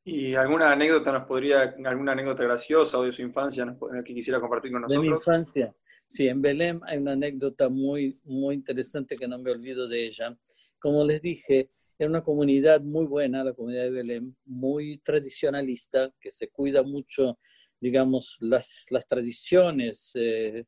¿Y 0.04 0.36
alguna 0.36 0.72
anécdota 0.72 1.12
nos 1.12 1.24
podría, 1.24 1.76
alguna 1.86 2.14
anécdota 2.14 2.44
graciosa 2.44 2.98
o 2.98 3.04
de 3.04 3.12
su 3.12 3.22
infancia 3.22 3.78
que 4.06 4.14
quisiera 4.14 4.40
compartir 4.40 4.72
con 4.72 4.82
nosotros? 4.82 5.04
De 5.04 5.10
mi 5.10 5.16
infancia, 5.16 5.76
sí, 6.08 6.28
en 6.28 6.42
Belém 6.42 6.82
hay 6.84 6.98
una 6.98 7.14
anécdota 7.14 7.70
muy, 7.70 8.20
muy 8.24 8.56
interesante 8.56 9.18
que 9.18 9.28
no 9.28 9.40
me 9.40 9.52
olvido 9.52 9.88
de 9.88 10.06
ella. 10.06 10.38
Como 10.80 11.06
les 11.06 11.22
dije, 11.22 11.72
es 11.98 12.08
una 12.08 12.22
comunidad 12.22 12.82
muy 12.82 13.06
buena, 13.06 13.44
la 13.44 13.54
comunidad 13.54 13.84
de 13.84 13.92
Belém, 13.92 14.36
muy 14.46 15.00
tradicionalista, 15.00 16.14
que 16.20 16.32
se 16.32 16.50
cuida 16.50 16.84
mucho, 16.84 17.40
digamos, 17.80 18.38
las, 18.40 18.86
las 18.90 19.08
tradiciones. 19.08 20.12
Eh, 20.14 20.66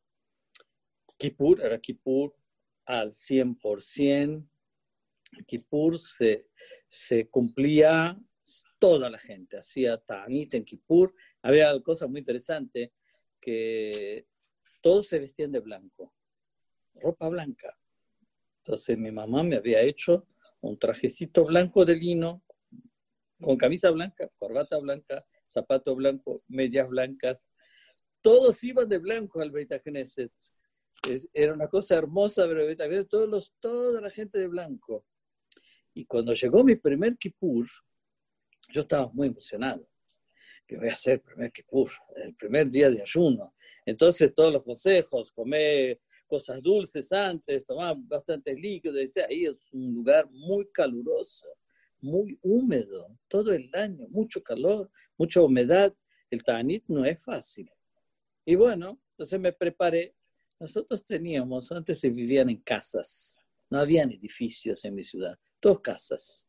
Kippur, 1.17 1.61
era 1.61 1.79
Kippur 1.79 2.33
al 2.85 3.11
100%. 3.11 4.47
Kippur 5.45 5.99
se, 5.99 6.47
se 6.87 7.27
cumplía 7.29 8.17
toda 8.79 9.09
la 9.09 9.19
gente, 9.19 9.57
hacía 9.57 9.97
Tanit 9.97 10.55
en 10.55 10.65
Kippur. 10.65 11.13
Había 11.43 11.79
cosas 11.81 12.09
muy 12.09 12.19
interesantes 12.19 12.91
que 13.39 14.25
todos 14.81 15.07
se 15.07 15.19
vestían 15.19 15.51
de 15.51 15.59
blanco, 15.59 16.13
ropa 16.95 17.29
blanca. 17.29 17.77
Entonces 18.63 18.97
mi 18.97 19.11
mamá 19.11 19.43
me 19.43 19.55
había 19.55 19.81
hecho 19.81 20.27
un 20.61 20.77
trajecito 20.77 21.45
blanco 21.45 21.85
de 21.85 21.95
lino, 21.95 22.43
con 23.41 23.57
camisa 23.57 23.89
blanca, 23.91 24.29
corbata 24.37 24.77
blanca, 24.77 25.25
zapato 25.47 25.95
blanco, 25.95 26.43
medias 26.47 26.87
blancas. 26.89 27.47
Todos 28.21 28.63
iban 28.63 28.89
de 28.89 28.97
blanco 28.97 29.41
al 29.41 29.51
Beit. 29.51 29.71
Era 31.33 31.53
una 31.53 31.67
cosa 31.67 31.95
hermosa 31.95 32.45
ver 32.45 33.05
todos 33.05 33.29
los, 33.29 33.53
toda 33.59 34.01
la 34.01 34.09
gente 34.09 34.39
de 34.39 34.47
blanco. 34.47 35.05
Y 35.93 36.05
cuando 36.05 36.33
llegó 36.33 36.63
mi 36.63 36.75
primer 36.75 37.17
Kippur, 37.17 37.67
yo 38.69 38.81
estaba 38.81 39.09
muy 39.11 39.29
emocionado. 39.29 39.88
Que 40.69 40.77
voy 40.77 40.89
a 40.89 40.91
hacer 40.91 41.23
el 42.15 42.35
primer 42.35 42.69
día 42.69 42.91
de 42.91 43.01
ayuno. 43.01 43.55
Entonces 43.87 44.31
todos 44.35 44.53
los 44.53 44.61
consejos, 44.61 45.31
comer 45.31 45.99
cosas 46.27 46.61
dulces 46.61 47.11
antes, 47.11 47.65
tomaba 47.65 47.99
bastante 47.99 48.53
líquido, 48.53 48.93
decía, 48.93 49.25
ahí 49.27 49.45
es 49.45 49.65
un 49.73 49.95
lugar 49.95 50.29
muy 50.29 50.69
caluroso, 50.71 51.47
muy 52.01 52.37
húmedo, 52.43 53.17
todo 53.27 53.51
el 53.51 53.71
año, 53.73 54.07
mucho 54.09 54.43
calor, 54.43 54.91
mucha 55.17 55.41
humedad, 55.41 55.91
el 56.29 56.43
Tanit 56.43 56.83
no 56.87 57.03
es 57.03 57.19
fácil. 57.19 57.67
Y 58.45 58.53
bueno, 58.53 58.99
entonces 59.13 59.39
me 59.39 59.51
preparé. 59.51 60.13
Nosotros 60.59 61.03
teníamos, 61.03 61.71
antes 61.71 61.99
se 61.99 62.11
vivían 62.11 62.51
en 62.51 62.57
casas, 62.57 63.39
no 63.71 63.79
habían 63.79 64.11
edificios 64.11 64.85
en 64.85 64.93
mi 64.93 65.03
ciudad, 65.03 65.35
dos 65.59 65.79
casas. 65.79 66.45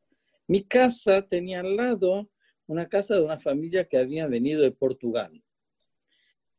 Mi 0.47 0.62
casa 0.65 1.27
tenía 1.27 1.61
al 1.61 1.75
lado 1.75 2.29
una 2.71 2.89
casa 2.89 3.17
de 3.17 3.23
una 3.23 3.37
familia 3.37 3.85
que 3.85 3.99
había 3.99 4.29
venido 4.29 4.62
de 4.62 4.71
Portugal. 4.71 5.43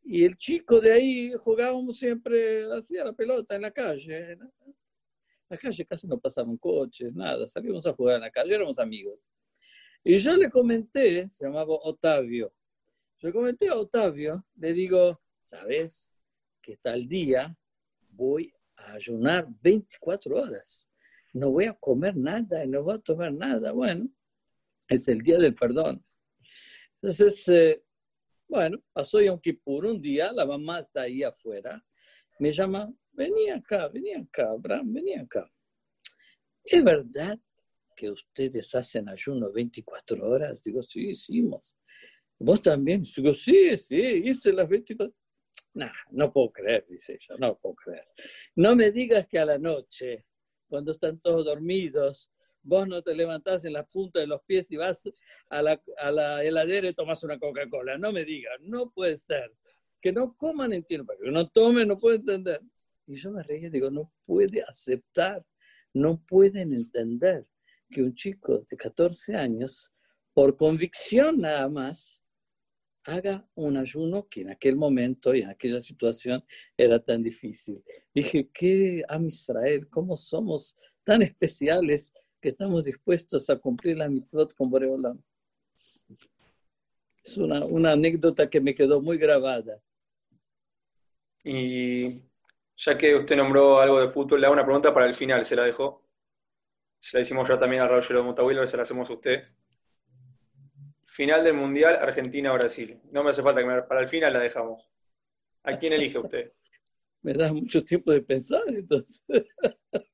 Y 0.03 0.25
el 0.25 0.35
chico 0.35 0.81
de 0.81 0.91
ahí 0.91 1.33
jugábamos 1.39 1.97
siempre, 1.97 2.65
hacía 2.73 3.05
la 3.05 3.13
pelota 3.13 3.55
en 3.55 3.61
la 3.61 3.71
calle. 3.71 4.33
En 4.33 4.39
la 5.49 5.57
calle 5.57 5.85
casi 5.85 6.07
no 6.07 6.19
pasaban 6.19 6.57
coches, 6.57 7.15
nada, 7.15 7.47
salíamos 7.47 7.85
a 7.85 7.93
jugar 7.93 8.15
en 8.15 8.21
la 8.23 8.29
calle, 8.29 8.55
éramos 8.55 8.77
amigos. 8.77 9.31
Y 10.03 10.17
yo 10.17 10.35
le 10.35 10.49
comenté, 10.49 11.29
se 11.29 11.45
llamaba 11.45 11.75
Otavio, 11.81 12.53
yo 13.19 13.31
comenté 13.31 13.69
a 13.69 13.77
Otavio, 13.77 14.45
le 14.55 14.73
digo, 14.73 15.21
¿sabes? 15.39 16.09
Que 16.61 16.75
tal 16.75 17.07
día 17.07 17.55
voy 18.09 18.53
a 18.75 18.93
ayunar 18.93 19.47
24 19.61 20.35
horas. 20.35 20.89
No 21.31 21.51
voy 21.51 21.65
a 21.65 21.73
comer 21.73 22.17
nada 22.17 22.65
y 22.65 22.67
no 22.67 22.83
voy 22.83 22.95
a 22.95 22.99
tomar 22.99 23.31
nada. 23.31 23.71
Bueno, 23.71 24.09
es 24.91 25.07
el 25.07 25.21
día 25.21 25.37
del 25.37 25.55
perdón. 25.55 26.03
Entonces, 27.01 27.47
eh, 27.47 27.83
bueno, 28.47 28.83
pasó 28.91 29.21
Yom 29.21 29.39
Kippur, 29.39 29.85
un 29.85 30.01
día 30.01 30.31
la 30.33 30.45
mamá 30.45 30.79
está 30.79 31.03
ahí 31.03 31.23
afuera, 31.23 31.83
me 32.39 32.51
llama, 32.51 32.93
vení 33.13 33.49
acá, 33.49 33.87
vení 33.87 34.13
acá, 34.13 34.49
Abraham, 34.49 34.93
vení 34.93 35.15
acá. 35.15 35.49
¿Es 36.63 36.83
verdad 36.83 37.39
que 37.95 38.11
ustedes 38.11 38.75
hacen 38.75 39.07
ayuno 39.07 39.51
24 39.51 40.29
horas? 40.29 40.61
Digo, 40.61 40.83
sí, 40.83 41.09
hicimos. 41.09 41.75
¿Vos 42.37 42.61
también? 42.61 43.03
Digo, 43.15 43.33
sí, 43.33 43.75
sí, 43.77 44.21
hice 44.25 44.51
las 44.51 44.67
24 44.67 45.15
No, 45.73 45.89
no 46.11 46.33
puedo 46.33 46.51
creer, 46.51 46.85
dice 46.89 47.13
ella, 47.13 47.35
no 47.39 47.57
puedo 47.57 47.75
creer. 47.75 48.07
No 48.55 48.75
me 48.75 48.91
digas 48.91 49.25
que 49.27 49.39
a 49.39 49.45
la 49.45 49.57
noche, 49.57 50.25
cuando 50.67 50.91
están 50.91 51.19
todos 51.19 51.45
dormidos, 51.45 52.29
vos 52.63 52.87
no 52.87 53.01
te 53.01 53.15
levantás 53.15 53.65
en 53.65 53.73
la 53.73 53.85
punta 53.85 54.19
de 54.19 54.27
los 54.27 54.41
pies 54.43 54.71
y 54.71 54.77
vas 54.77 55.03
a 55.49 55.61
la, 55.61 55.81
a 55.97 56.11
la 56.11 56.43
heladera 56.43 56.89
y 56.89 56.93
tomas 56.93 57.23
una 57.23 57.39
Coca-Cola. 57.39 57.97
No 57.97 58.11
me 58.11 58.23
digas, 58.23 58.59
no 58.61 58.89
puede 58.91 59.17
ser. 59.17 59.51
Que 60.01 60.11
no 60.11 60.35
coman 60.35 60.73
en 60.73 60.83
tiempo, 60.83 61.13
que 61.21 61.29
no 61.29 61.47
tomen, 61.49 61.87
no 61.87 61.97
puedo 61.97 62.15
entender. 62.15 62.61
Y 63.05 63.15
yo 63.15 63.31
me 63.31 63.43
reía 63.43 63.69
digo, 63.69 63.91
no 63.91 64.11
puede 64.25 64.63
aceptar, 64.63 65.45
no 65.93 66.23
pueden 66.27 66.73
entender 66.73 67.45
que 67.89 68.01
un 68.01 68.15
chico 68.15 68.65
de 68.69 68.77
14 68.77 69.35
años, 69.35 69.91
por 70.33 70.55
convicción 70.55 71.41
nada 71.41 71.67
más, 71.69 72.21
haga 73.03 73.47
un 73.55 73.77
ayuno 73.77 74.27
que 74.27 74.41
en 74.41 74.51
aquel 74.51 74.75
momento 74.75 75.33
y 75.33 75.41
en 75.41 75.49
aquella 75.49 75.81
situación 75.81 76.43
era 76.77 77.03
tan 77.03 77.21
difícil. 77.21 77.83
Dije, 78.13 78.49
¿qué 78.53 79.03
Am 79.07 79.27
Israel? 79.27 79.87
¿Cómo 79.89 80.15
somos 80.15 80.77
tan 81.03 81.21
especiales 81.21 82.13
que 82.41 82.49
estamos 82.49 82.85
dispuestos 82.85 83.49
a 83.49 83.57
cumplir 83.57 83.97
la 83.97 84.09
mitzvot 84.09 84.53
con 84.55 84.69
Boreolam. 84.69 85.21
Es 87.23 87.37
una, 87.37 87.63
una 87.65 87.91
anécdota 87.91 88.49
que 88.49 88.59
me 88.59 88.73
quedó 88.73 89.01
muy 89.01 89.17
grabada. 89.17 89.79
Y 91.43 92.21
ya 92.75 92.97
que 92.97 93.15
usted 93.15 93.35
nombró 93.35 93.79
algo 93.79 93.99
de 93.99 94.09
fútbol, 94.09 94.41
le 94.41 94.47
hago 94.47 94.53
una 94.53 94.65
pregunta 94.65 94.93
para 94.93 95.05
el 95.05 95.13
final, 95.13 95.45
se 95.45 95.55
la 95.55 95.63
dejo. 95.63 96.03
Se 96.99 97.17
la 97.17 97.21
hicimos 97.21 97.47
ya 97.47 97.59
también 97.59 97.81
a 97.83 97.87
Roger 97.87 98.21
Montawil, 98.21 98.67
se 98.67 98.77
la 98.77 98.83
hacemos 98.83 99.09
a 99.09 99.13
usted. 99.13 99.43
Final 101.03 101.43
del 101.43 101.53
Mundial 101.53 101.95
Argentina-Brasil. 101.95 102.99
No 103.11 103.23
me 103.23 103.31
hace 103.31 103.41
falta 103.41 103.61
que 103.61 103.67
me, 103.67 103.81
para 103.83 104.01
el 104.01 104.07
final 104.07 104.33
la 104.33 104.39
dejamos. 104.39 104.89
¿A 105.63 105.77
quién 105.77 105.93
elige 105.93 106.17
usted? 106.17 106.51
me 107.21 107.33
da 107.33 107.53
mucho 107.53 107.83
tiempo 107.83 108.11
de 108.11 108.21
pensar, 108.21 108.63
entonces. 108.67 109.23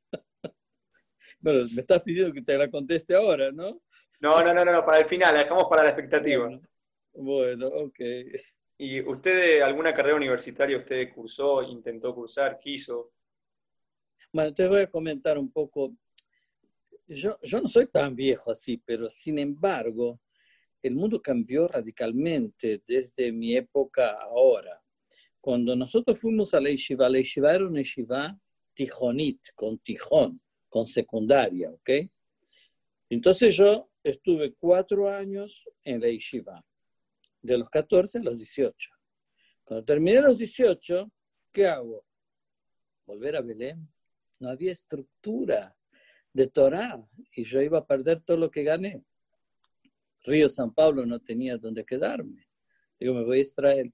Bueno, 1.39 1.59
me 1.73 1.81
estás 1.81 2.01
pidiendo 2.01 2.33
que 2.33 2.41
te 2.41 2.57
la 2.57 2.69
conteste 2.69 3.15
ahora, 3.15 3.51
¿no? 3.51 3.81
No, 4.19 4.43
no, 4.43 4.53
no, 4.53 4.65
no, 4.65 4.85
para 4.85 4.99
el 4.99 5.05
final, 5.05 5.33
la 5.33 5.41
dejamos 5.41 5.65
para 5.69 5.83
la 5.83 5.89
expectativa. 5.89 6.49
Bueno, 7.13 7.67
ok. 7.67 7.99
¿Y 8.79 9.01
usted 9.01 9.61
alguna 9.61 9.93
carrera 9.93 10.15
universitaria 10.15 10.77
usted 10.77 11.13
cursó, 11.13 11.63
intentó 11.63 12.13
cursar, 12.13 12.59
quiso? 12.59 13.13
Bueno, 14.31 14.53
te 14.53 14.67
voy 14.67 14.81
a 14.81 14.89
comentar 14.89 15.37
un 15.37 15.51
poco. 15.51 15.95
Yo, 17.07 17.39
yo 17.41 17.61
no 17.61 17.67
soy 17.67 17.87
tan 17.87 18.15
viejo 18.15 18.51
así, 18.51 18.77
pero 18.77 19.09
sin 19.09 19.39
embargo, 19.39 20.19
el 20.81 20.95
mundo 20.95 21.21
cambió 21.21 21.67
radicalmente 21.67 22.81
desde 22.85 23.31
mi 23.31 23.55
época 23.55 24.17
ahora. 24.21 24.81
Cuando 25.39 25.75
nosotros 25.75 26.19
fuimos 26.19 26.53
a 26.53 26.59
la 26.59 26.69
yeshiva, 26.69 27.09
la 27.09 27.19
yeshiva 27.19 27.55
era 27.55 27.67
una 27.67 27.79
yeshiva 27.79 28.37
tijonit, 28.73 29.39
con 29.55 29.79
tijón, 29.79 30.41
secundaria, 30.85 31.69
¿ok? 31.71 31.89
Entonces 33.09 33.55
yo 33.55 33.89
estuve 34.03 34.53
cuatro 34.53 35.09
años 35.09 35.63
en 35.83 36.01
la 36.01 36.07
yeshiva, 36.07 36.63
de 37.41 37.57
los 37.57 37.69
14 37.69 38.19
a 38.19 38.23
los 38.23 38.37
18. 38.37 38.89
Cuando 39.63 39.85
terminé 39.85 40.21
los 40.21 40.37
18, 40.37 41.11
¿qué 41.51 41.67
hago? 41.67 42.05
Volver 43.05 43.35
a 43.35 43.41
Belén. 43.41 43.87
No 44.39 44.49
había 44.49 44.71
estructura 44.71 45.75
de 46.31 46.47
Torah 46.47 47.03
y 47.35 47.43
yo 47.43 47.61
iba 47.61 47.79
a 47.79 47.85
perder 47.85 48.21
todo 48.21 48.37
lo 48.37 48.51
que 48.51 48.63
gané. 48.63 49.03
Río 50.23 50.49
San 50.49 50.73
Pablo 50.73 51.05
no 51.05 51.19
tenía 51.19 51.57
dónde 51.57 51.85
quedarme. 51.85 52.47
Digo, 52.99 53.13
me 53.13 53.23
voy 53.23 53.39
a 53.39 53.41
Israel. 53.41 53.93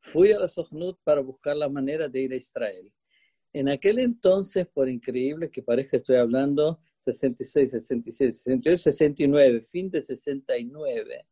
Fui 0.00 0.32
a 0.32 0.38
la 0.38 0.48
Sohnut 0.48 0.98
para 1.02 1.20
buscar 1.20 1.56
la 1.56 1.68
manera 1.68 2.08
de 2.08 2.20
ir 2.20 2.32
a 2.32 2.36
Israel. 2.36 2.92
En 3.54 3.68
aquel 3.68 4.00
entonces, 4.00 4.66
por 4.66 4.88
increíble 4.88 5.48
que 5.48 5.62
parezca, 5.62 5.96
estoy 5.96 6.16
hablando 6.16 6.80
66, 6.98 7.70
66, 7.70 8.36
68, 8.42 8.82
69, 8.82 9.60
fin 9.62 9.88
de 9.88 10.02
69, 10.02 11.24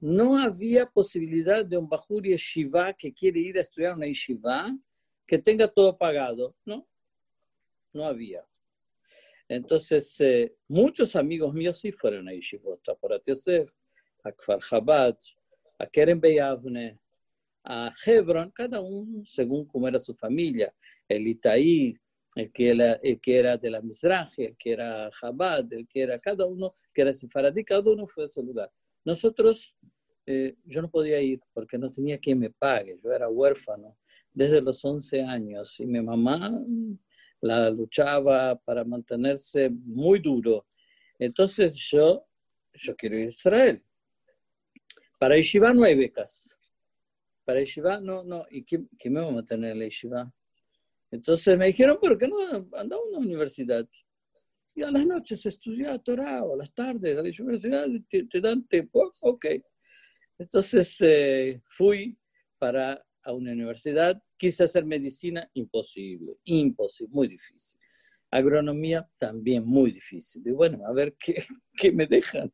no 0.00 0.38
había 0.38 0.86
posibilidad 0.86 1.62
de 1.62 1.76
un 1.76 1.86
Bajur 1.86 2.24
Yeshiva 2.24 2.94
que 2.94 3.12
quiere 3.12 3.40
ir 3.40 3.58
a 3.58 3.60
estudiar 3.60 3.94
una 3.94 4.06
Yeshiva 4.06 4.74
que 5.26 5.38
tenga 5.38 5.68
todo 5.68 5.98
pagado. 5.98 6.56
No, 6.64 6.88
no 7.92 8.06
había. 8.06 8.42
Entonces, 9.46 10.18
eh, 10.20 10.56
muchos 10.66 11.14
amigos 11.14 11.52
míos 11.52 11.78
sí 11.78 11.92
fueron 11.92 12.26
a 12.26 12.32
Yeshivot, 12.32 12.88
a 12.88 12.94
Porat 12.94 13.22
Yosef, 13.26 13.70
a 14.22 14.32
Kfar 14.32 14.60
Chabad, 14.60 15.18
a 15.78 15.86
Keren 15.86 16.20
Beyavne, 16.20 16.98
a 17.64 17.92
Hebron, 18.04 18.50
cada 18.50 18.80
uno 18.80 19.24
según 19.24 19.66
cómo 19.66 19.88
era 19.88 19.98
su 19.98 20.14
familia. 20.14 20.72
El 21.08 21.26
Itaí, 21.26 21.96
el 22.36 22.52
que 22.52 22.70
era, 22.70 22.92
el 22.94 23.20
que 23.20 23.38
era 23.38 23.56
de 23.56 23.70
la 23.70 23.80
Mizrahi, 23.80 24.44
el 24.44 24.56
que 24.56 24.72
era 24.72 25.10
Chabad, 25.10 25.72
el 25.72 25.86
que 25.88 26.02
era 26.02 26.18
cada 26.18 26.46
uno, 26.46 26.74
que 26.92 27.02
era 27.02 27.14
Sefaradí, 27.14 27.64
cada 27.64 27.90
uno 27.90 28.06
fue 28.06 28.24
a 28.24 28.28
su 28.28 28.42
lugar. 28.42 28.70
Nosotros, 29.04 29.74
eh, 30.26 30.56
yo 30.64 30.82
no 30.82 30.90
podía 30.90 31.20
ir 31.20 31.40
porque 31.52 31.78
no 31.78 31.90
tenía 31.90 32.18
quien 32.18 32.38
me 32.38 32.50
pague, 32.50 32.98
yo 33.02 33.12
era 33.12 33.28
huérfano 33.28 33.96
desde 34.32 34.60
los 34.60 34.84
11 34.84 35.22
años 35.22 35.78
y 35.78 35.86
mi 35.86 36.02
mamá 36.02 36.60
la 37.40 37.70
luchaba 37.70 38.56
para 38.56 38.84
mantenerse 38.84 39.70
muy 39.70 40.18
duro. 40.18 40.66
Entonces 41.18 41.76
yo, 41.90 42.26
yo 42.74 42.96
quiero 42.96 43.16
ir 43.16 43.26
a 43.26 43.28
Israel. 43.28 43.82
Para 45.18 45.36
Yeshiva 45.36 45.72
no 45.72 45.84
hay 45.84 45.94
becas. 45.94 46.53
Para 47.44 47.60
Yeshiva 47.60 48.00
no, 48.00 48.24
no. 48.24 48.46
¿Y 48.50 48.64
quién, 48.64 48.88
me 49.04 49.20
va 49.20 49.28
a 49.28 49.32
mantener 49.32 49.72
en 49.72 49.78
la 49.80 49.84
Yeshiva? 49.84 50.32
Entonces 51.10 51.56
me 51.56 51.66
dijeron, 51.66 51.98
¿por 52.00 52.18
qué 52.18 52.26
no 52.26 52.36
anda 52.72 52.96
a 52.96 53.00
una 53.00 53.18
universidad? 53.18 53.88
Y 54.74 54.82
a 54.82 54.90
las 54.90 55.06
noches 55.06 55.46
estudia 55.46 55.98
Torah, 55.98 56.42
o 56.42 56.54
a 56.54 56.56
las 56.56 56.74
tardes 56.74 57.16
a 57.16 57.22
la 57.22 57.30
universidad 57.38 57.86
te, 58.08 58.40
dan 58.40 58.66
tiempo. 58.66 59.12
Ok. 59.20 59.46
Entonces 60.38 60.96
eh, 61.00 61.60
fui 61.68 62.18
para 62.58 63.04
a 63.24 63.32
una 63.32 63.52
universidad, 63.52 64.22
quise 64.36 64.64
hacer 64.64 64.84
medicina, 64.84 65.48
imposible, 65.54 66.36
imposible, 66.44 67.14
muy 67.14 67.28
difícil. 67.28 67.78
Agronomía 68.30 69.08
también 69.18 69.64
muy 69.64 69.92
difícil. 69.92 70.42
Y 70.44 70.50
bueno, 70.50 70.84
a 70.86 70.92
ver 70.92 71.14
qué, 71.18 71.34
qué 71.76 71.90
me 71.92 72.06
dejan. 72.06 72.52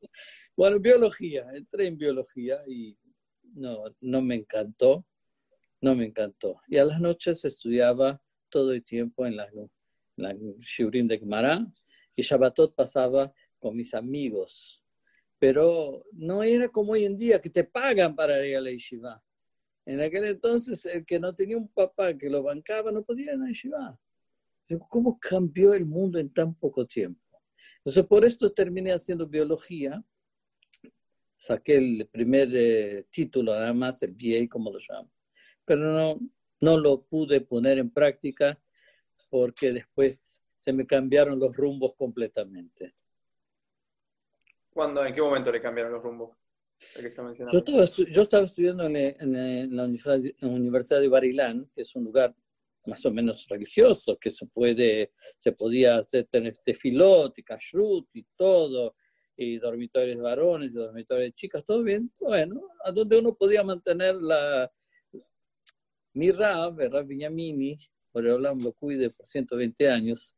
Bueno, 0.56 0.78
biología, 0.78 1.46
entré 1.54 1.86
en 1.86 1.96
biología 1.96 2.62
y 2.68 2.96
no, 3.54 3.84
no 4.00 4.22
me 4.22 4.34
encantó, 4.36 5.06
no 5.80 5.94
me 5.94 6.06
encantó. 6.06 6.60
Y 6.68 6.76
a 6.76 6.84
las 6.84 7.00
noches 7.00 7.44
estudiaba 7.44 8.20
todo 8.48 8.72
el 8.72 8.84
tiempo 8.84 9.26
en 9.26 9.36
la, 9.36 9.48
la 10.16 10.36
Shurim 10.60 11.06
de 11.06 11.18
Gemara 11.18 11.66
y 12.14 12.22
Shabbatot 12.22 12.74
pasaba 12.74 13.32
con 13.58 13.76
mis 13.76 13.94
amigos. 13.94 14.82
Pero 15.38 16.04
no 16.12 16.42
era 16.42 16.68
como 16.68 16.92
hoy 16.92 17.04
en 17.04 17.16
día, 17.16 17.40
que 17.40 17.48
te 17.48 17.64
pagan 17.64 18.14
para 18.14 18.44
ir 18.46 18.56
a 18.56 18.60
la 18.60 18.70
yeshiva. 18.70 19.22
En 19.86 20.00
aquel 20.00 20.24
entonces, 20.24 20.84
el 20.86 21.06
que 21.06 21.18
no 21.18 21.34
tenía 21.34 21.56
un 21.56 21.68
papá 21.68 22.16
que 22.16 22.28
lo 22.28 22.42
bancaba 22.42 22.92
no 22.92 23.02
podía 23.02 23.34
ir 23.34 23.40
a 23.40 23.46
yeshiva. 23.46 23.98
¿Cómo 24.88 25.18
cambió 25.18 25.74
el 25.74 25.86
mundo 25.86 26.18
en 26.18 26.32
tan 26.32 26.54
poco 26.54 26.86
tiempo? 26.86 27.20
Entonces, 27.78 28.04
por 28.06 28.24
esto 28.24 28.52
terminé 28.52 28.92
haciendo 28.92 29.26
biología 29.26 30.04
saqué 31.40 31.78
el 31.78 32.06
primer 32.12 32.50
eh, 32.52 33.06
título, 33.10 33.54
nada 33.54 33.72
más, 33.72 34.02
el 34.02 34.12
BA, 34.12 34.46
como 34.48 34.70
lo 34.70 34.78
llamo. 34.78 35.10
Pero 35.64 35.80
no, 35.80 36.20
no 36.60 36.76
lo 36.76 37.02
pude 37.02 37.40
poner 37.40 37.78
en 37.78 37.90
práctica 37.90 38.60
porque 39.30 39.72
después 39.72 40.38
se 40.58 40.72
me 40.72 40.86
cambiaron 40.86 41.38
los 41.38 41.56
rumbos 41.56 41.94
completamente. 41.96 42.94
¿Cuándo, 44.68 45.04
¿En 45.04 45.14
qué 45.14 45.22
momento 45.22 45.50
le 45.50 45.62
cambiaron 45.62 45.92
los 45.92 46.02
rumbos? 46.02 46.36
Yo 46.96 47.08
estaba, 47.58 47.84
yo 47.84 48.22
estaba, 48.22 48.44
estudiando 48.44 48.86
en, 48.86 48.96
en, 48.96 49.76
la 49.76 49.84
Universidad 49.84 51.00
de 51.00 51.08
Barilán, 51.08 51.70
que 51.74 51.82
es 51.82 51.94
un 51.94 52.04
lugar 52.04 52.34
más 52.86 53.04
o 53.04 53.10
menos 53.10 53.46
religioso, 53.48 54.18
que 54.18 54.30
se 54.30 54.46
puede, 54.46 55.12
se 55.38 55.52
podía 55.52 55.98
hacer 55.98 56.26
tener 56.26 56.56
tefilot 56.58 57.38
y 57.38 57.42
kashrut 57.42 58.08
y 58.14 58.22
todo, 58.36 58.94
y 59.40 59.58
dormitorios 59.58 60.18
de 60.18 60.22
varones, 60.22 60.70
y 60.70 60.74
dormitorios 60.74 61.28
de 61.28 61.32
chicas, 61.32 61.64
todo 61.64 61.82
bien, 61.82 62.12
bueno, 62.20 62.60
a 62.84 62.92
donde 62.92 63.18
uno 63.18 63.34
podía 63.34 63.62
mantener 63.62 64.16
la... 64.16 64.70
Mi 66.12 66.30
Rab, 66.30 66.78
el 66.78 66.90
Rab 66.90 67.06
Viñamini, 67.06 67.78
por 68.12 68.26
el 68.26 68.42
lo 68.42 68.72
cuide 68.72 69.08
por 69.08 69.26
120 69.26 69.88
años, 69.88 70.34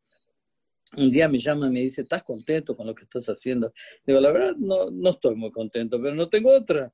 un 0.97 1.11
día 1.11 1.27
me 1.27 1.39
llama 1.39 1.67
y 1.67 1.71
me 1.71 1.81
dice, 1.81 2.03
¿estás 2.03 2.23
contento 2.23 2.77
con 2.77 2.87
lo 2.87 2.95
que 2.95 3.03
estás 3.03 3.27
haciendo? 3.27 3.73
Digo, 4.07 4.21
la 4.21 4.31
verdad, 4.31 4.55
no, 4.57 4.89
no 4.91 5.11
estoy 5.11 5.35
muy 5.35 5.51
contento, 5.51 6.01
pero 6.01 6.15
no 6.15 6.29
tengo 6.29 6.53
otra. 6.53 6.93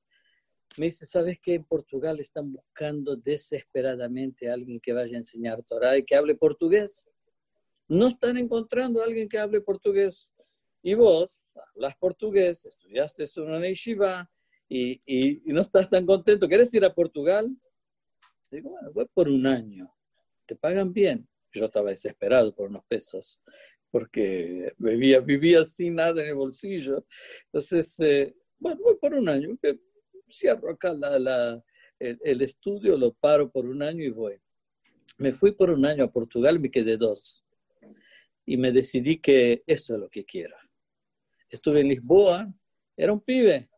Me 0.78 0.86
dice, 0.86 1.04
¿sabes 1.04 1.38
qué? 1.42 1.54
En 1.54 1.64
Portugal 1.64 2.20
están 2.20 2.52
buscando 2.52 3.16
desesperadamente 3.16 4.48
a 4.48 4.54
alguien 4.54 4.80
que 4.80 4.94
vaya 4.94 5.14
a 5.14 5.18
enseñar 5.18 5.62
Torah 5.62 5.98
y 5.98 6.04
que 6.04 6.14
hable 6.14 6.36
portugués. 6.36 7.10
No 7.86 8.06
están 8.06 8.38
encontrando 8.38 9.02
a 9.02 9.04
alguien 9.04 9.28
que 9.28 9.38
hable 9.38 9.60
portugués 9.60 10.30
y 10.88 10.94
vos 10.94 11.44
hablas 11.74 11.96
portugués, 11.96 12.64
estudiaste 12.64 13.24
en 13.36 13.42
una 13.42 13.68
yeshiva 13.68 14.30
y, 14.70 14.98
y, 15.06 15.52
no 15.52 15.60
estás 15.60 15.90
tan 15.90 16.06
contento, 16.06 16.48
¿quieres 16.48 16.72
ir 16.72 16.82
a 16.82 16.94
Portugal? 16.94 17.54
Digo, 18.50 18.70
bueno, 18.70 18.90
voy 18.92 19.06
por 19.12 19.28
un 19.28 19.46
año, 19.46 19.94
te 20.46 20.56
pagan 20.56 20.92
bien. 20.94 21.28
Yo 21.52 21.66
estaba 21.66 21.90
desesperado 21.90 22.54
por 22.54 22.70
unos 22.70 22.84
pesos, 22.86 23.40
porque 23.90 24.72
vivía, 24.78 25.20
vivía 25.20 25.62
sin 25.64 25.96
nada 25.96 26.22
en 26.22 26.28
el 26.28 26.34
bolsillo. 26.34 27.04
Entonces, 27.46 28.00
eh, 28.00 28.34
bueno, 28.58 28.80
voy 28.82 28.96
por 28.96 29.12
un 29.12 29.28
año, 29.28 29.58
cierro 30.30 30.70
acá 30.70 30.94
la, 30.94 31.18
la, 31.18 31.64
el, 31.98 32.18
el, 32.22 32.40
estudio, 32.40 32.96
lo 32.96 33.12
paro 33.12 33.50
por 33.50 33.66
un 33.66 33.82
año 33.82 34.04
y 34.04 34.10
voy. 34.10 34.40
Me 35.18 35.32
fui 35.32 35.52
por 35.52 35.68
un 35.68 35.84
año 35.84 36.04
a 36.04 36.10
Portugal 36.10 36.56
y 36.56 36.60
me 36.60 36.70
quedé 36.70 36.96
dos. 36.96 37.44
Y 38.46 38.56
me 38.56 38.72
decidí 38.72 39.18
que 39.18 39.62
esto 39.66 39.94
es 39.94 40.00
lo 40.00 40.08
que 40.08 40.24
quiero 40.24 40.56
estuve 41.48 41.80
en 41.80 41.88
Lisboa, 41.88 42.52
era 42.96 43.12
un 43.12 43.20
pibe, 43.20 43.68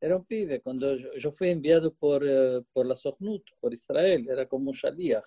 era 0.00 0.16
un 0.16 0.24
pibe. 0.24 0.60
Cuando 0.60 0.96
yo, 0.96 1.30
fui 1.30 1.50
enviado 1.50 1.94
por, 1.94 2.22
eh, 2.26 2.62
por 2.72 2.86
la 2.86 2.96
Sohnut, 2.96 3.42
por 3.60 3.72
Israel, 3.72 4.26
era 4.28 4.46
como 4.46 4.70
un 4.70 4.76
shaliach. 4.76 5.24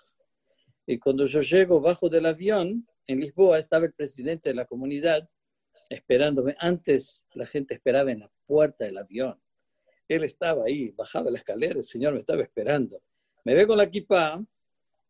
Y 0.86 0.99
cuando 0.99 1.25
yo 1.25 1.41
llego 1.41 1.81
bajo 1.81 2.10
del 2.10 2.25
avión, 2.25 2.88
en 3.07 3.19
Lisboa 3.19 3.60
estaba 3.60 3.86
el 3.86 3.93
presidente 3.93 4.49
de 4.49 4.55
la 4.55 4.65
comunidad 4.65 5.27
esperándome. 5.89 6.55
Antes 6.60 7.23
la 7.33 7.45
gente 7.45 7.73
esperaba 7.73 8.12
en 8.12 8.21
la 8.21 8.31
puerta 8.45 8.86
del 8.86 8.97
avión. 8.97 9.39
Él 10.07 10.23
estaba 10.23 10.65
ahí, 10.65 10.91
bajaba 10.91 11.29
la 11.29 11.38
escalera, 11.38 11.75
el 11.75 11.83
señor 11.83 12.13
me 12.13 12.19
estaba 12.19 12.41
esperando. 12.41 13.01
Me 13.43 13.55
ve 13.55 13.67
con 13.67 13.77
la 13.77 13.83
equipa, 13.83 14.43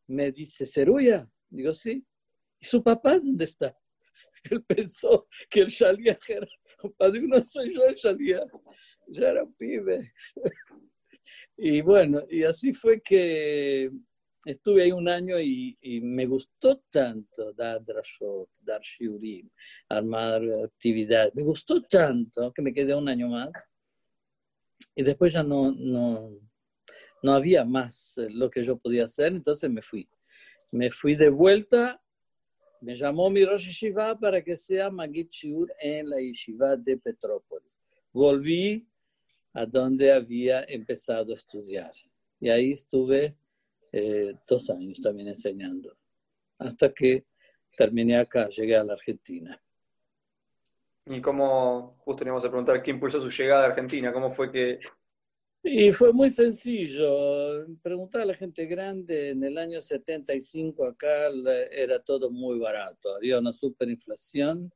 me 0.08 0.32
dice, 0.32 0.66
¿Ceruya? 0.66 1.30
Digo, 1.50 1.74
sí. 1.74 2.06
¿Y 2.60 2.66
su 2.66 2.82
papá 2.82 3.20
dónde 3.20 3.46
está? 3.46 3.78
él 4.52 4.64
pensó 4.64 5.28
que 5.50 5.62
el 5.62 5.68
Shaliach 5.68 6.30
era, 6.30 6.48
padre, 6.98 7.22
no 7.22 7.44
soy 7.44 7.74
yo 7.74 7.86
el 7.86 7.96
Shaliach, 7.96 8.50
ya 9.08 9.30
era 9.30 9.44
un 9.44 9.54
pibe. 9.54 10.14
Y 11.60 11.82
bueno, 11.82 12.22
y 12.30 12.44
así 12.44 12.72
fue 12.72 13.02
que 13.02 13.90
estuve 14.46 14.84
ahí 14.84 14.92
un 14.92 15.10
año 15.10 15.40
y, 15.40 15.76
me 16.04 16.26
gustó 16.28 16.84
tanto 16.90 17.52
dar 17.54 17.84
drashot, 17.84 18.50
dar 18.62 18.80
shiurim, 18.82 19.50
armar 19.90 20.42
actividad. 20.66 21.34
Me 21.34 21.44
gustó 21.44 21.82
tanto 21.82 22.54
que 22.54 22.62
me 22.62 22.74
quedé 22.74 22.94
un 22.96 23.10
año 23.10 23.28
más. 23.28 23.72
Y 24.96 25.04
después 25.04 25.34
ya 25.34 25.44
no, 25.44 25.72
no, 25.72 26.40
no 27.24 27.34
había 27.34 27.66
más 27.66 28.14
lo 28.30 28.50
que 28.50 28.64
yo 28.64 28.78
podía 28.78 29.06
hacer, 29.06 29.34
entonces 29.34 29.70
me 29.70 29.82
fui. 29.82 30.08
Me 30.72 30.92
fui 30.92 31.16
de 31.16 31.30
vuelta, 31.30 32.02
me 32.82 32.96
llamó 32.96 33.30
mi 33.30 33.46
Rosh 33.46 33.68
Yeshiva 33.68 34.18
para 34.18 34.44
que 34.44 34.56
sea 34.56 34.90
Magid 34.90 35.30
Shiur 35.30 35.74
en 35.80 36.10
la 36.10 36.18
Yeshiva 36.18 36.76
de 36.76 36.98
Petrópolis. 36.98 37.80
Volví 38.12 38.88
a 39.54 39.66
donde 39.66 40.12
había 40.12 40.64
empezado 40.64 41.34
a 41.34 41.36
estudiar. 41.36 41.92
Y 42.40 42.50
ahí 42.50 42.74
estuve 42.74 43.36
eh, 43.92 44.36
dos 44.48 44.70
años 44.70 45.02
también 45.02 45.30
enseñando, 45.30 45.98
hasta 46.60 46.94
que 46.94 47.26
terminé 47.76 48.18
acá, 48.18 48.50
llegué 48.50 48.76
a 48.76 48.84
la 48.84 48.94
Argentina. 48.94 49.60
Y 51.06 51.22
cómo, 51.22 51.94
justo 52.00 52.20
teníamos 52.20 52.44
que 52.44 52.50
preguntar, 52.50 52.84
¿qué 52.84 52.92
impulsó 52.92 53.20
su 53.20 53.30
llegada 53.30 53.64
a 53.64 53.68
Argentina? 53.68 54.12
¿Cómo 54.12 54.30
fue 54.30 54.52
que...? 54.52 54.80
Y 55.64 55.92
fue 55.92 56.14
muy 56.14 56.30
sencillo. 56.30 57.66
Preguntar 57.82 58.22
a 58.22 58.26
la 58.26 58.34
gente 58.34 58.66
grande, 58.66 59.32
en 59.32 59.44
el 59.44 59.58
año 59.58 59.82
75 59.82 60.86
acá 60.86 61.28
era 61.72 62.00
todo 62.00 62.32
muy 62.32 62.60
barato. 62.60 63.16
Había 63.16 63.40
una 63.40 63.54
superinflación, 63.54 64.72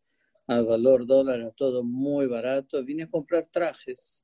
al 0.47 0.65
valor 0.65 1.05
dólar 1.05 1.39
era 1.39 1.51
todo 1.51 1.83
muy 1.83 2.27
barato. 2.27 2.83
Vine 2.83 3.03
a 3.03 3.09
comprar 3.09 3.47
trajes. 3.51 4.21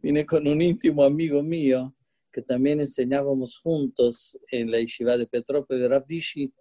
Vine 0.00 0.24
con 0.24 0.46
un 0.46 0.62
íntimo 0.62 1.02
amigo 1.02 1.42
mío 1.42 1.94
que 2.32 2.42
también 2.42 2.80
enseñábamos 2.80 3.58
juntos 3.58 4.38
en 4.50 4.70
la 4.70 4.78
yeshiva 4.78 5.16
de 5.16 5.26
Petrópolis 5.26 5.82
de 5.82 5.88
Rav 5.88 6.06
Dishi, 6.06 6.52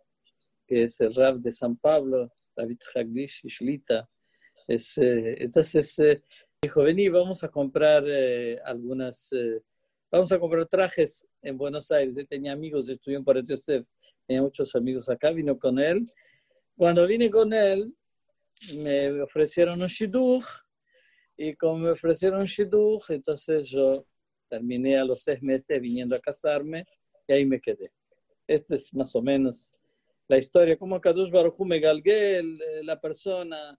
que 0.65 0.83
es 0.83 0.99
el 1.01 1.13
Rav 1.13 1.39
de 1.39 1.51
San 1.51 1.77
Pablo, 1.77 2.31
Yitzhak 2.57 3.07
Dishi, 3.07 3.47
Shlita. 3.47 4.09
Es, 4.67 4.97
eh, 4.97 5.35
entonces 5.39 5.99
eh, 5.99 6.23
dijo, 6.61 6.83
vení, 6.83 7.07
vamos 7.09 7.43
a 7.43 7.49
comprar 7.49 8.03
eh, 8.07 8.59
algunas, 8.65 9.29
vamos 10.11 10.31
a 10.31 10.39
comprar 10.39 10.67
trajes 10.67 11.25
en 11.41 11.57
Buenos 11.57 11.91
Aires. 11.91 12.17
Él 12.17 12.27
tenía 12.27 12.53
amigos, 12.53 12.89
estudió 12.89 13.17
en 13.17 13.23
Paret 13.23 13.45
Yosef, 13.47 13.85
tenía 14.25 14.41
muchos 14.41 14.75
amigos 14.75 15.07
acá, 15.09 15.31
vino 15.31 15.57
con 15.57 15.79
él. 15.79 16.03
Cuando 16.75 17.05
vine 17.05 17.29
con 17.29 17.53
él, 17.53 17.93
me 18.77 19.21
ofrecieron 19.21 19.81
un 19.81 19.87
shidduch, 19.87 20.45
y 21.37 21.53
como 21.55 21.77
me 21.77 21.89
ofrecieron 21.91 22.39
un 22.39 22.45
shidduch, 22.45 23.09
entonces 23.09 23.69
yo 23.69 24.05
terminé 24.49 24.97
a 24.97 25.05
los 25.05 25.21
seis 25.21 25.43
meses 25.43 25.79
viniendo 25.79 26.15
a 26.15 26.19
casarme 26.19 26.85
y 27.27 27.33
ahí 27.33 27.45
me 27.45 27.59
quedé. 27.59 27.91
Esta 28.47 28.75
es 28.75 28.91
más 28.93 29.13
o 29.15 29.21
menos 29.21 29.71
la 30.27 30.37
historia, 30.37 30.77
como 30.77 30.99
Kadush 30.99 31.31
Baruj 31.31 31.59
me 31.65 31.79
galgué, 31.79 32.41
la 32.83 32.99
persona, 32.99 33.77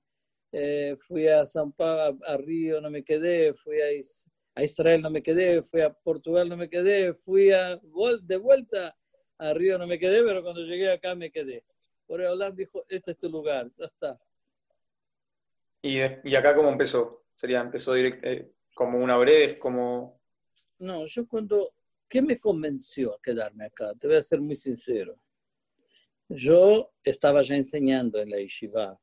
eh, 0.52 0.96
fui 0.98 1.28
a 1.28 1.44
San 1.46 1.72
Pablo, 1.72 2.18
a 2.26 2.36
Río, 2.36 2.80
no 2.80 2.90
me 2.90 3.04
quedé, 3.04 3.54
fui 3.54 3.80
a, 3.80 3.86
a, 4.54 4.62
Israel, 4.62 5.02
no 5.02 5.10
me 5.10 5.22
quedé, 5.22 5.62
fui 5.62 5.80
a 5.80 5.92
Portugal, 5.92 6.48
no 6.48 6.56
me 6.56 6.68
quedé, 6.68 7.14
fui 7.14 7.50
a, 7.50 7.80
de 8.22 8.36
vuelta 8.36 8.96
a 9.38 9.52
Río, 9.52 9.78
no 9.78 9.86
me 9.86 9.98
quedé, 9.98 10.22
pero 10.22 10.42
cuando 10.42 10.62
llegué 10.62 10.90
acá 10.90 11.14
me 11.14 11.30
quedé. 11.30 11.64
Por 12.06 12.22
el 12.22 12.56
dijo, 12.56 12.84
este 12.88 13.10
es 13.10 13.18
tu 13.18 13.28
lugar, 13.28 13.70
ya 13.76 13.84
está. 13.84 14.18
¿Y, 15.82 15.98
y 16.24 16.34
acá 16.34 16.56
cómo 16.56 16.70
empezó? 16.70 17.24
¿Sería, 17.34 17.60
empezó 17.60 17.92
directo, 17.94 18.26
eh, 18.28 18.50
como 18.74 18.98
una 18.98 19.16
breve, 19.16 19.58
como 19.58 20.18
no, 20.78 21.06
yo 21.06 21.26
cuando, 21.26 21.72
¿qué 22.08 22.22
me 22.22 22.38
convenció 22.38 23.14
a 23.14 23.20
quedarme 23.20 23.64
acá? 23.64 23.92
Te 23.98 24.06
voy 24.06 24.16
a 24.16 24.22
ser 24.22 24.40
muy 24.40 24.56
sincero. 24.56 25.18
Yo 26.28 26.92
estaba 27.02 27.42
ya 27.42 27.56
enseñando 27.56 28.20
en 28.20 28.30
la 28.30 28.38
yeshiva. 28.38 28.98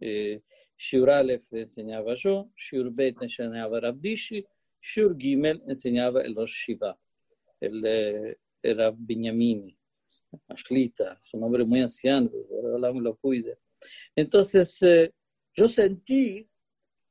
Eh, 0.00 0.40
Shiur 0.76 1.10
Aleph 1.10 1.52
enseñaba 1.52 2.14
yo, 2.14 2.50
Shiur 2.56 2.90
Bet 2.92 3.22
enseñaba 3.22 3.80
Rabdishi, 3.80 4.44
Shiur 4.80 5.16
Gimel 5.18 5.62
enseñaba 5.66 6.22
el 6.22 6.34
Rosh 6.34 6.66
Shiva, 6.66 6.98
el, 7.60 8.36
el 8.62 8.76
Rav 8.76 8.94
Binyamini, 8.98 9.76
Ashlita, 10.48 11.18
es 11.20 11.34
un 11.34 11.44
hombre 11.44 11.64
muy 11.64 11.80
anciano, 11.80 12.30
ahora 12.50 12.92
me 12.92 13.00
lo 13.00 13.16
cuide. 13.16 13.58
Entonces, 14.14 14.82
eh, 14.82 15.12
yo 15.54 15.68
sentí 15.68 16.48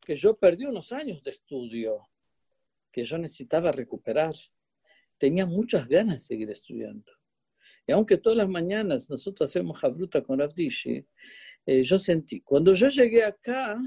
que 0.02 0.16
yo 0.16 0.38
perdí 0.38 0.66
unos 0.66 0.92
años 0.92 1.24
de 1.24 1.32
estudio 1.32 2.08
que 2.92 3.04
yo 3.04 3.18
necesitaba 3.18 3.72
recuperar. 3.72 4.36
Tenía 5.18 5.46
muchas 5.46 5.88
ganas 5.88 6.16
de 6.16 6.20
seguir 6.22 6.52
estudiando. 6.52 7.12
Y 7.88 7.92
aunque 7.92 8.18
todas 8.18 8.38
las 8.38 8.50
mañanas 8.50 9.10
nosotros 9.10 9.50
hacemos 9.50 9.80
jabruta 9.80 10.24
con 10.24 10.40
Ravdishi, 10.40 11.06
eh, 11.66 11.84
yo 11.84 11.98
sentí, 11.98 12.42
cuando 12.42 12.74
yo 12.74 12.90
llegué 12.90 13.24
acá, 13.24 13.78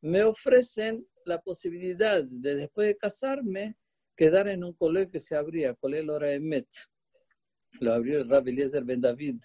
me 0.00 0.22
ofrecen 0.22 1.06
la 1.24 1.40
posibilidad 1.40 2.22
de 2.24 2.54
después 2.56 2.88
de 2.88 2.96
casarme, 2.96 3.76
quedar 4.16 4.48
en 4.48 4.64
un 4.64 4.72
colegio 4.74 5.10
que 5.12 5.20
se 5.20 5.36
abría, 5.36 5.74
Colegio 5.74 6.06
Lora 6.06 6.32
Emet. 6.32 6.68
Lo 7.80 7.92
abrió 7.92 8.18
el 8.18 8.28
Rabbi 8.28 8.50
Eliezer 8.50 8.84
Ben 8.84 9.00
David, 9.00 9.36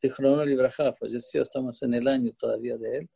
de 0.00 0.46
Libraja, 0.46 0.92
falleció, 0.94 1.42
estamos 1.42 1.82
en 1.82 1.94
el 1.94 2.08
año 2.08 2.32
todavía 2.38 2.76
de 2.76 2.98
él. 2.98 3.10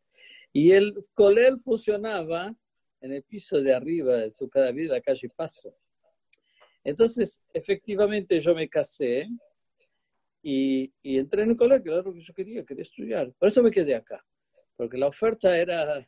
Y 0.53 0.73
el 0.73 0.95
colegio 1.15 1.57
funcionaba 1.59 2.55
en 3.01 3.13
el 3.13 3.23
piso 3.23 3.61
de 3.61 3.75
arriba 3.75 4.17
de 4.17 4.31
su 4.31 4.49
cada 4.49 4.73
vida, 4.73 4.95
la 4.95 5.01
calle 5.01 5.29
Paso. 5.35 5.75
Entonces, 6.85 7.41
efectivamente, 7.53 8.39
yo 8.39 8.55
me 8.55 8.69
casé 8.69 9.29
y, 10.49 10.95
y 11.03 11.19
entré 11.19 11.43
en 11.43 11.51
un 11.51 11.57
colegio, 11.57 11.93
era 11.93 12.03
lo 12.03 12.15
que 12.15 12.23
yo 12.23 12.33
quería, 12.33 12.65
quería 12.65 12.83
estudiar. 12.83 13.33
Por 13.33 13.49
eso 13.49 13.65
me 13.65 13.71
quedé 13.73 13.97
acá, 13.97 14.25
porque 14.77 14.97
la 14.97 15.09
oferta 15.09 15.59
era, 15.59 16.07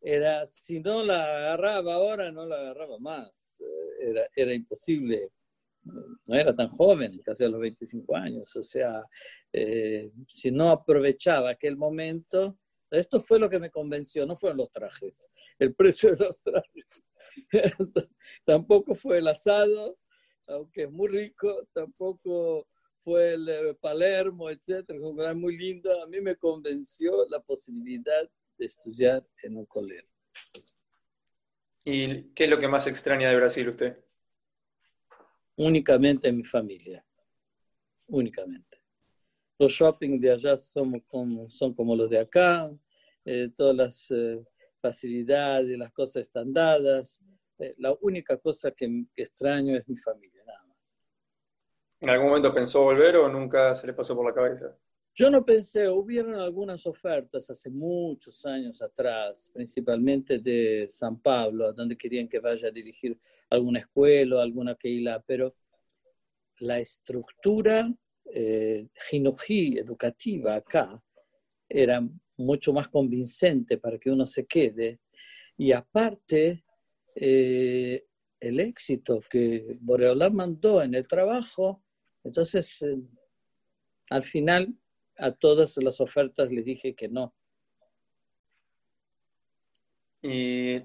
era 0.00 0.46
si 0.46 0.78
no 0.78 1.02
la 1.02 1.24
agarraba 1.24 1.94
ahora, 1.94 2.30
no 2.30 2.46
la 2.46 2.60
agarraba 2.60 2.96
más. 3.00 3.56
Eh, 3.58 4.10
era, 4.10 4.28
era 4.36 4.54
imposible. 4.54 5.32
No 5.82 6.36
era 6.36 6.54
tan 6.54 6.68
joven, 6.68 7.20
casi 7.24 7.42
a 7.42 7.48
los 7.48 7.60
25 7.60 8.14
años. 8.14 8.54
O 8.54 8.62
sea, 8.62 9.02
eh, 9.52 10.12
si 10.28 10.52
no 10.52 10.70
aprovechaba 10.70 11.50
aquel 11.50 11.76
momento, 11.76 12.60
esto 12.88 13.20
fue 13.20 13.40
lo 13.40 13.48
que 13.48 13.58
me 13.58 13.70
convenció, 13.70 14.26
no 14.26 14.36
fueron 14.36 14.58
los 14.58 14.70
trajes, 14.70 15.28
el 15.58 15.74
precio 15.74 16.14
de 16.14 16.24
los 16.24 16.40
trajes. 16.40 16.86
tampoco 18.44 18.94
fue 18.94 19.18
el 19.18 19.26
asado, 19.26 19.98
aunque 20.46 20.84
es 20.84 20.90
muy 20.92 21.08
rico, 21.08 21.66
tampoco 21.72 22.68
fue 23.06 23.34
el 23.34 23.48
eh, 23.48 23.74
Palermo, 23.80 24.50
etcétera, 24.50 24.98
era 25.16 25.32
muy 25.32 25.56
lindo. 25.56 26.02
A 26.02 26.06
mí 26.08 26.20
me 26.20 26.34
convenció 26.34 27.24
la 27.28 27.38
posibilidad 27.38 28.28
de 28.58 28.66
estudiar 28.66 29.24
en 29.44 29.56
un 29.56 29.66
colegio. 29.66 30.10
¿Y 31.84 32.24
qué 32.34 32.44
es 32.44 32.50
lo 32.50 32.58
que 32.58 32.66
más 32.66 32.88
extraña 32.88 33.30
de 33.30 33.36
Brasil 33.36 33.68
usted? 33.68 33.96
Únicamente 35.54 36.32
mi 36.32 36.42
familia, 36.42 37.06
únicamente 38.08 38.76
los 39.58 39.70
shopping 39.70 40.20
de 40.20 40.32
allá 40.32 40.58
son 40.58 41.00
como, 41.00 41.48
son 41.48 41.74
como 41.74 41.96
los 41.96 42.10
de 42.10 42.18
acá, 42.18 42.70
eh, 43.24 43.50
todas 43.56 43.76
las 43.76 44.10
eh, 44.10 44.44
facilidades, 44.80 45.78
las 45.78 45.92
cosas 45.92 46.22
están 46.22 46.52
dadas. 46.52 47.20
Eh, 47.58 47.74
la 47.78 47.96
única 48.02 48.36
cosa 48.36 48.70
que, 48.70 49.04
extraño 49.16 49.76
es 49.76 49.88
mi 49.88 49.96
familia. 49.96 50.35
¿En 52.00 52.10
algún 52.10 52.28
momento 52.28 52.52
pensó 52.52 52.82
volver 52.82 53.16
o 53.16 53.28
nunca 53.28 53.74
se 53.74 53.86
le 53.86 53.94
pasó 53.94 54.14
por 54.14 54.26
la 54.26 54.34
cabeza? 54.34 54.76
Yo 55.14 55.30
no 55.30 55.46
pensé, 55.46 55.88
hubieron 55.88 56.34
algunas 56.34 56.86
ofertas 56.86 57.48
hace 57.48 57.70
muchos 57.70 58.44
años 58.44 58.82
atrás, 58.82 59.50
principalmente 59.54 60.40
de 60.40 60.88
San 60.90 61.20
Pablo, 61.20 61.72
donde 61.72 61.96
querían 61.96 62.28
que 62.28 62.38
vaya 62.38 62.68
a 62.68 62.70
dirigir 62.70 63.18
alguna 63.48 63.78
escuela 63.78 64.42
alguna 64.42 64.74
keila, 64.74 65.24
pero 65.26 65.54
la 66.58 66.78
estructura 66.78 67.90
eh, 68.26 68.88
educativa 69.78 70.54
acá 70.56 71.02
era 71.66 72.06
mucho 72.36 72.74
más 72.74 72.88
convincente 72.88 73.78
para 73.78 73.98
que 73.98 74.10
uno 74.10 74.26
se 74.26 74.46
quede. 74.46 75.00
Y 75.56 75.72
aparte, 75.72 76.62
eh, 77.14 78.04
el 78.38 78.60
éxito 78.60 79.20
que 79.30 79.78
Boreolá 79.80 80.28
mandó 80.28 80.82
en 80.82 80.94
el 80.94 81.08
trabajo, 81.08 81.82
entonces 82.26 82.82
eh, 82.82 82.96
al 84.10 84.22
final 84.22 84.74
a 85.18 85.32
todas 85.32 85.76
las 85.78 86.00
ofertas 86.00 86.50
le 86.50 86.62
dije 86.62 86.94
que 86.94 87.08
no. 87.08 87.34
¿Y, 90.22 90.82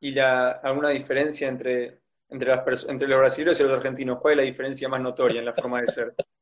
y 0.00 0.10
la, 0.12 0.52
alguna 0.52 0.90
diferencia 0.90 1.48
entre, 1.48 2.00
entre, 2.28 2.48
las 2.48 2.88
entre 2.88 3.08
los 3.08 3.18
brasileños 3.18 3.60
y 3.60 3.62
los 3.64 3.72
argentinos? 3.72 4.20
¿Cuál 4.20 4.32
es 4.32 4.36
la 4.38 4.50
diferencia 4.50 4.88
más 4.88 5.00
notoria 5.00 5.40
en 5.40 5.46
la 5.46 5.52
forma 5.52 5.80
de 5.80 5.86
ser? 5.88 6.14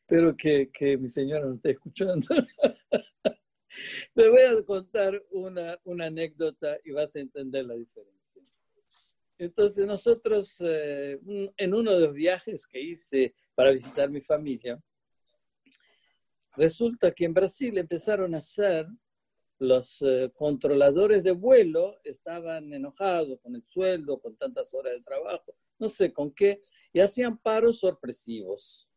Espero 0.00 0.36
que, 0.36 0.70
que 0.70 0.96
mi 0.96 1.08
señora 1.08 1.46
no 1.46 1.52
esté 1.52 1.70
escuchando. 1.72 2.26
Te 4.14 4.28
voy 4.28 4.42
a 4.42 4.62
contar 4.64 5.22
una, 5.30 5.78
una, 5.84 6.06
anécdota 6.06 6.76
y 6.84 6.90
vas 6.92 7.14
a 7.16 7.20
entender 7.20 7.64
la 7.64 7.74
diferencia. 7.74 8.19
Entonces, 9.40 9.86
nosotros, 9.86 10.60
eh, 10.60 11.18
en 11.56 11.72
uno 11.72 11.94
de 11.94 12.06
los 12.06 12.14
viajes 12.14 12.66
que 12.66 12.78
hice 12.78 13.34
para 13.54 13.70
visitar 13.70 14.10
mi 14.10 14.20
familia, 14.20 14.78
resulta 16.56 17.10
que 17.10 17.24
en 17.24 17.32
Brasil 17.32 17.78
empezaron 17.78 18.34
a 18.34 18.38
hacer 18.38 18.86
los 19.58 19.96
eh, 20.02 20.30
controladores 20.34 21.24
de 21.24 21.32
vuelo, 21.32 21.96
estaban 22.04 22.70
enojados 22.74 23.40
con 23.40 23.54
el 23.54 23.64
sueldo, 23.64 24.20
con 24.20 24.36
tantas 24.36 24.74
horas 24.74 24.92
de 24.92 25.02
trabajo, 25.02 25.56
no 25.78 25.88
sé 25.88 26.12
con 26.12 26.32
qué, 26.32 26.62
y 26.92 27.00
hacían 27.00 27.38
paros 27.38 27.80
sorpresivos. 27.80 28.90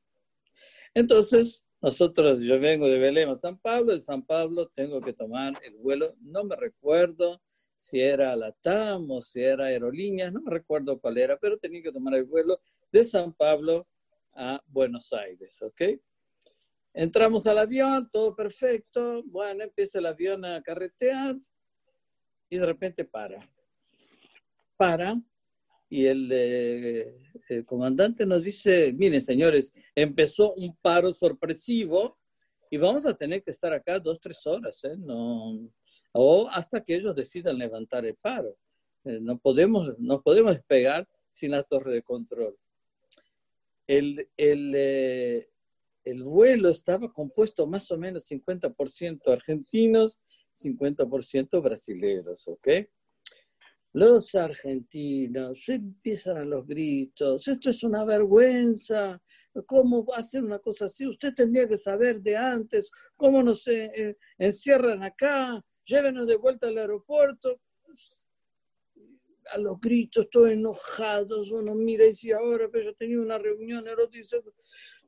Entonces, 0.94 1.64
nosotros, 1.82 2.42
yo 2.42 2.60
vengo 2.60 2.90
de 2.90 3.00
Belém 3.00 3.30
a 3.30 3.36
San 3.38 3.58
Pablo, 3.58 3.94
de 3.94 4.02
San 4.02 4.26
Pablo 4.26 4.68
tengo 4.76 5.00
que 5.00 5.14
tomar 5.14 5.54
el 5.64 5.76
vuelo, 5.76 6.18
no 6.20 6.44
me 6.44 6.58
recuerdo 6.58 7.42
si 7.84 8.00
era 8.00 8.34
la 8.38 8.54
TAM 8.54 9.12
o 9.12 9.22
si 9.22 9.42
era 9.42 9.66
Aerolíneas, 9.66 10.32
no 10.32 10.40
recuerdo 10.46 10.98
cuál 11.02 11.18
era, 11.18 11.38
pero 11.38 11.58
tenía 11.58 11.84
que 11.84 11.92
tomar 11.92 12.14
el 12.14 12.24
vuelo 12.24 12.62
de 12.90 13.04
San 13.04 13.34
Pablo 13.34 13.90
a 14.32 14.64
Buenos 14.68 15.12
Aires, 15.12 15.62
¿ok? 15.62 15.82
Entramos 16.94 17.46
al 17.46 17.58
avión, 17.58 18.10
todo 18.10 18.34
perfecto, 18.34 19.22
bueno, 19.26 19.66
empieza 19.66 20.00
el 20.00 20.06
avión 20.06 20.46
a 20.46 20.62
carretear 20.64 21.36
y 22.50 22.58
de 22.58 22.66
repente 22.66 23.04
para. 23.04 23.46
Para 24.78 25.22
y 25.90 26.06
el, 26.06 26.32
el, 27.50 27.66
comandante 27.66 28.26
nos 28.26 28.44
dice, 28.44 28.94
miren 28.94 29.22
señores, 29.22 29.74
empezó 29.94 30.54
un 30.54 30.74
paro 30.78 31.12
sorpresivo 31.12 32.18
y 32.72 32.78
vamos 32.78 33.06
a 33.06 33.14
tener 33.14 33.44
que 33.44 33.52
estar 33.52 33.74
acá 33.74 34.00
dos, 34.00 34.22
tres 34.22 34.48
horas, 34.48 34.82
¿eh? 34.86 34.96
no, 34.98 35.70
o 36.14 36.48
hasta 36.50 36.84
que 36.84 36.96
ellos 36.96 37.16
decidan 37.16 37.58
levantar 37.58 38.06
el 38.06 38.16
paro. 38.16 38.56
Eh, 39.04 39.20
no, 39.22 39.38
podemos, 39.38 39.98
no 40.00 40.22
podemos 40.22 40.54
despegar 40.56 41.08
sin 41.30 41.52
la 41.52 41.64
torre 41.64 41.94
de 41.94 42.04
control. 42.04 42.58
El, 43.86 44.30
el, 44.38 44.74
eh, 44.76 45.50
el 46.06 46.24
vuelo 46.24 46.70
estaba 46.70 47.12
compuesto 47.12 47.68
más 47.68 47.90
o 47.92 47.98
menos 47.98 48.30
50% 48.30 49.28
argentinos, 49.28 50.22
50% 50.54 51.62
brasileños, 51.62 52.48
¿ok? 52.48 52.68
Los 53.94 54.34
argentinos 54.36 55.68
empiezan 55.68 56.38
a 56.38 56.46
los 56.46 56.66
gritos, 56.66 57.48
esto 57.48 57.70
es 57.70 57.84
una 57.84 58.06
vergüenza, 58.06 59.22
¿cómo 59.66 60.04
va 60.04 60.18
a 60.18 60.40
una 60.40 60.60
cosa 60.60 60.86
así? 60.86 61.06
Usted 61.06 61.34
tendría 61.34 61.68
que 61.68 61.78
saber 61.78 62.22
de 62.22 62.36
antes, 62.36 62.90
¿cómo 63.16 63.44
nos 63.44 63.68
eh, 63.68 64.18
encierran 64.38 65.04
acá? 65.04 65.64
Llévenos 65.86 66.28
de 66.28 66.36
vuelta 66.36 66.68
al 66.68 66.78
aeropuerto. 66.78 67.60
A 69.52 69.58
los 69.58 69.80
gritos, 69.80 70.30
todos 70.30 70.50
enojados, 70.50 71.52
uno 71.52 71.76
mira 71.76 72.06
y 72.06 72.10
dice, 72.10 72.34
ahora, 72.34 72.70
pero 72.72 72.86
yo 72.86 72.94
tenía 72.96 73.20
una 73.20 73.38
reunión, 73.38 73.86
el 73.86 74.00
otro 74.00 74.08
dice, 74.08 74.42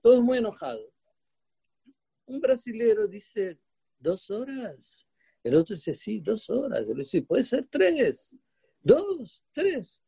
todos 0.01 0.21
muy 0.21 0.39
enojados. 0.39 0.91
Un 2.25 2.41
brasilero 2.41 3.07
dice, 3.07 3.57
¿dos 3.97 4.29
horas? 4.29 5.07
El 5.41 5.55
otro 5.55 5.75
dice, 5.75 5.93
sí, 5.93 6.19
dos 6.19 6.49
horas. 6.49 6.89
El 6.89 6.97
dice, 6.97 7.21
puede 7.21 7.43
ser 7.43 7.67
tres 7.71 8.35
dos, 8.85 9.43
tres. 9.51 9.99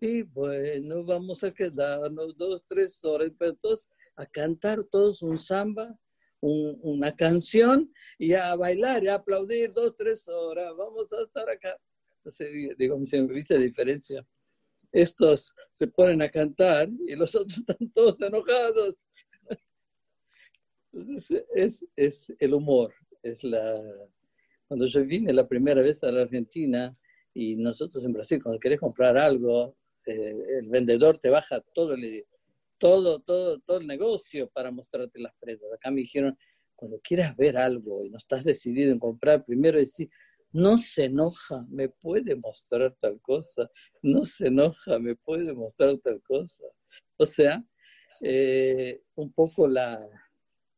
Y 0.00 0.22
bueno, 0.22 1.04
vamos 1.04 1.42
a 1.44 1.54
quedarnos 1.54 2.36
dos, 2.36 2.62
tres 2.66 3.02
horas, 3.04 3.30
pero 3.38 3.52
entonces 3.52 3.88
a 4.16 4.26
cantar 4.26 4.84
todos 4.84 5.22
un 5.22 5.38
samba, 5.38 5.98
una 6.46 7.12
canción 7.12 7.92
y 8.18 8.34
a 8.34 8.54
bailar 8.56 9.04
y 9.04 9.08
a 9.08 9.14
aplaudir 9.14 9.72
dos, 9.72 9.96
tres 9.96 10.28
horas. 10.28 10.72
Vamos 10.76 11.12
a 11.12 11.22
estar 11.22 11.48
acá. 11.48 11.76
Entonces, 12.18 12.76
digo, 12.76 12.98
me 12.98 13.34
dice 13.34 13.54
la 13.54 13.60
diferencia. 13.60 14.26
Estos 14.92 15.52
se 15.72 15.86
ponen 15.86 16.22
a 16.22 16.28
cantar 16.28 16.88
y 17.06 17.14
los 17.14 17.34
otros 17.34 17.58
están 17.66 17.90
todos 17.90 18.20
enojados. 18.20 19.06
Entonces, 20.92 21.44
es, 21.54 21.84
es 21.96 22.32
el 22.38 22.54
humor. 22.54 22.94
Es 23.22 23.42
la... 23.42 23.82
Cuando 24.68 24.86
yo 24.86 25.04
vine 25.04 25.32
la 25.32 25.46
primera 25.46 25.82
vez 25.82 26.02
a 26.04 26.10
la 26.10 26.22
Argentina, 26.22 26.96
y 27.34 27.56
nosotros 27.56 28.04
en 28.04 28.12
Brasil, 28.12 28.42
cuando 28.42 28.60
querés 28.60 28.78
comprar 28.78 29.18
algo, 29.18 29.76
eh, 30.06 30.34
el 30.60 30.68
vendedor 30.68 31.18
te 31.18 31.30
baja 31.30 31.60
todo 31.74 31.94
el, 31.94 32.24
todo, 32.78 33.20
todo, 33.20 33.60
todo 33.60 33.78
el 33.78 33.86
negocio 33.86 34.48
para 34.50 34.70
mostrarte 34.70 35.20
las 35.20 35.34
prendas. 35.38 35.72
Acá 35.72 35.90
me 35.90 36.02
dijeron, 36.02 36.36
cuando 36.74 37.00
quieras 37.00 37.36
ver 37.36 37.56
algo 37.56 38.04
y 38.04 38.10
no 38.10 38.18
estás 38.18 38.44
decidido 38.44 38.92
en 38.92 38.98
comprar, 38.98 39.44
primero 39.44 39.78
decir, 39.78 40.10
no 40.52 40.78
se 40.78 41.06
enoja, 41.06 41.64
me 41.68 41.88
puede 41.88 42.36
mostrar 42.36 42.94
tal 43.00 43.20
cosa, 43.20 43.68
no 44.02 44.24
se 44.24 44.48
enoja, 44.48 44.98
me 44.98 45.16
puede 45.16 45.52
mostrar 45.52 45.98
tal 45.98 46.22
cosa. 46.22 46.64
O 47.16 47.26
sea, 47.26 47.64
eh, 48.20 49.02
un 49.16 49.32
poco 49.32 49.66
la... 49.66 50.06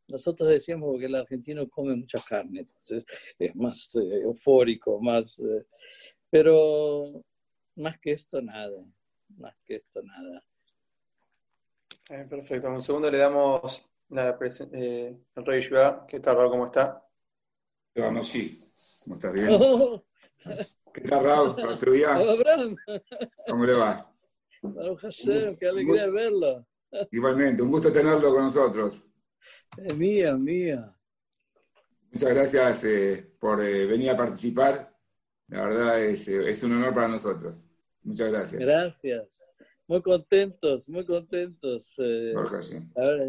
Nosotros 0.09 0.49
decíamos 0.49 0.99
que 0.99 1.07
el 1.07 1.15
argentino 1.17 1.69
come 1.69 1.97
mucha 1.97 2.19
carne, 2.27 2.61
entonces 2.61 3.05
es 3.39 3.55
más 3.55 3.91
eh, 3.97 4.21
eufórico, 4.23 5.01
más... 5.01 5.43
Pero 6.31 7.25
más 7.77 7.99
que 7.99 8.13
esto, 8.13 8.41
nada. 8.41 8.85
Más 9.37 9.55
que 9.65 9.77
esto, 9.77 10.03
nada. 10.03 10.43
Eh, 12.11 12.27
perfecto. 12.29 12.69
Un 12.69 12.83
segundo 12.83 13.11
le 13.11 13.19
damos 13.19 13.89
la 14.11 14.39
eh, 14.73 15.17
al 15.35 15.47
rey 15.47 15.61
Yudá. 15.61 16.07
¿Qué 16.07 16.21
tal, 16.21 16.37
Raúl? 16.37 16.51
¿Cómo 16.51 16.67
está? 16.67 17.05
Vamos, 17.95 18.29
sí. 18.29 18.63
¿Cómo 19.01 19.17
estás? 19.17 19.33
Bien. 19.33 19.49
Oh. 19.51 20.05
¿Qué 20.93 21.01
tal, 21.03 21.25
Raúl? 21.25 21.57
Abraham. 21.61 22.77
¿Cómo 23.47 23.65
le 23.65 23.75
va? 23.75 24.13
Hashem, 25.01 25.57
qué 25.57 25.69
alegría 25.69 26.07
verlo. 26.09 26.67
Igualmente, 27.11 27.63
un 27.63 27.71
gusto 27.71 27.93
tenerlo 27.93 28.33
con 28.33 28.45
nosotros. 28.45 29.05
Es 29.77 29.97
mía, 29.97 30.35
mía. 30.35 30.97
Muchas 32.11 32.31
gracias 32.31 32.85
eh, 32.85 33.35
por 33.39 33.63
eh, 33.63 33.87
venir 33.87 34.11
a 34.11 34.17
participar 34.17 34.97
la 35.49 35.63
verdad 35.63 36.03
es, 36.03 36.27
es 36.27 36.63
un 36.65 36.73
honor 36.73 36.95
para 36.95 37.09
nosotros. 37.09 37.65
Muchas 38.03 38.31
gracias. 38.31 38.61
Gracias. 38.61 39.41
Muy 39.89 40.03
contentos, 40.03 40.89
muy 40.89 41.05
contentos. 41.05 41.95
Eh, 41.99 42.35
sí. 42.61 42.77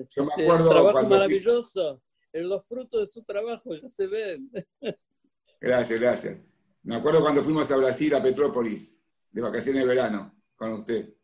Yo 0.10 0.26
me 0.26 0.43
acuerdo 0.43 0.70
trabajo 0.70 0.91
cuando 0.91 1.15
maravilloso. 1.15 2.02
En 2.34 2.50
los 2.50 2.65
frutos 2.65 3.02
de 3.02 3.08
su 3.08 3.24
trabajo 3.24 3.76
ya 3.76 3.88
se 3.89 4.08
ven. 4.08 4.52
Gracias, 5.62 6.00
gracias. 6.00 6.38
Me 6.84 6.96
acuerdo 6.96 7.20
cuando 7.22 7.41
fuimos 7.41 7.72
a 7.72 7.78
Brasil, 7.78 8.13
a 8.13 8.22
Petrópolis, 8.22 9.02
de 9.32 9.41
vacaciones 9.41 9.82
de 9.82 9.88
verano, 9.88 10.39
con 10.56 10.74
usted. 10.74 11.15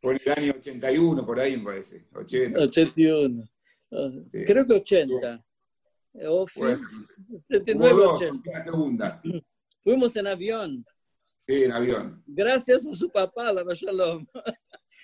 Fue 0.00 0.14
en 0.14 0.20
el 0.24 0.32
año 0.32 0.52
81, 0.56 1.26
por 1.26 1.38
ahí 1.38 1.58
me 1.58 1.64
parece. 1.64 2.08
80. 2.14 2.58
81. 2.58 3.44
Creo 4.30 4.66
que 4.66 4.72
80. 4.72 5.44
O 6.26 6.46
79, 6.48 7.92
80. 7.92 8.64
segunda. 8.64 9.22
Fuimos 9.82 10.16
en 10.16 10.26
avión. 10.26 10.84
Sí, 11.42 11.64
en 11.64 11.72
avión. 11.72 12.22
Gracias 12.24 12.86
a 12.86 12.94
su 12.94 13.10
papá, 13.10 13.52
la 13.52 13.64
Shalom. 13.74 14.24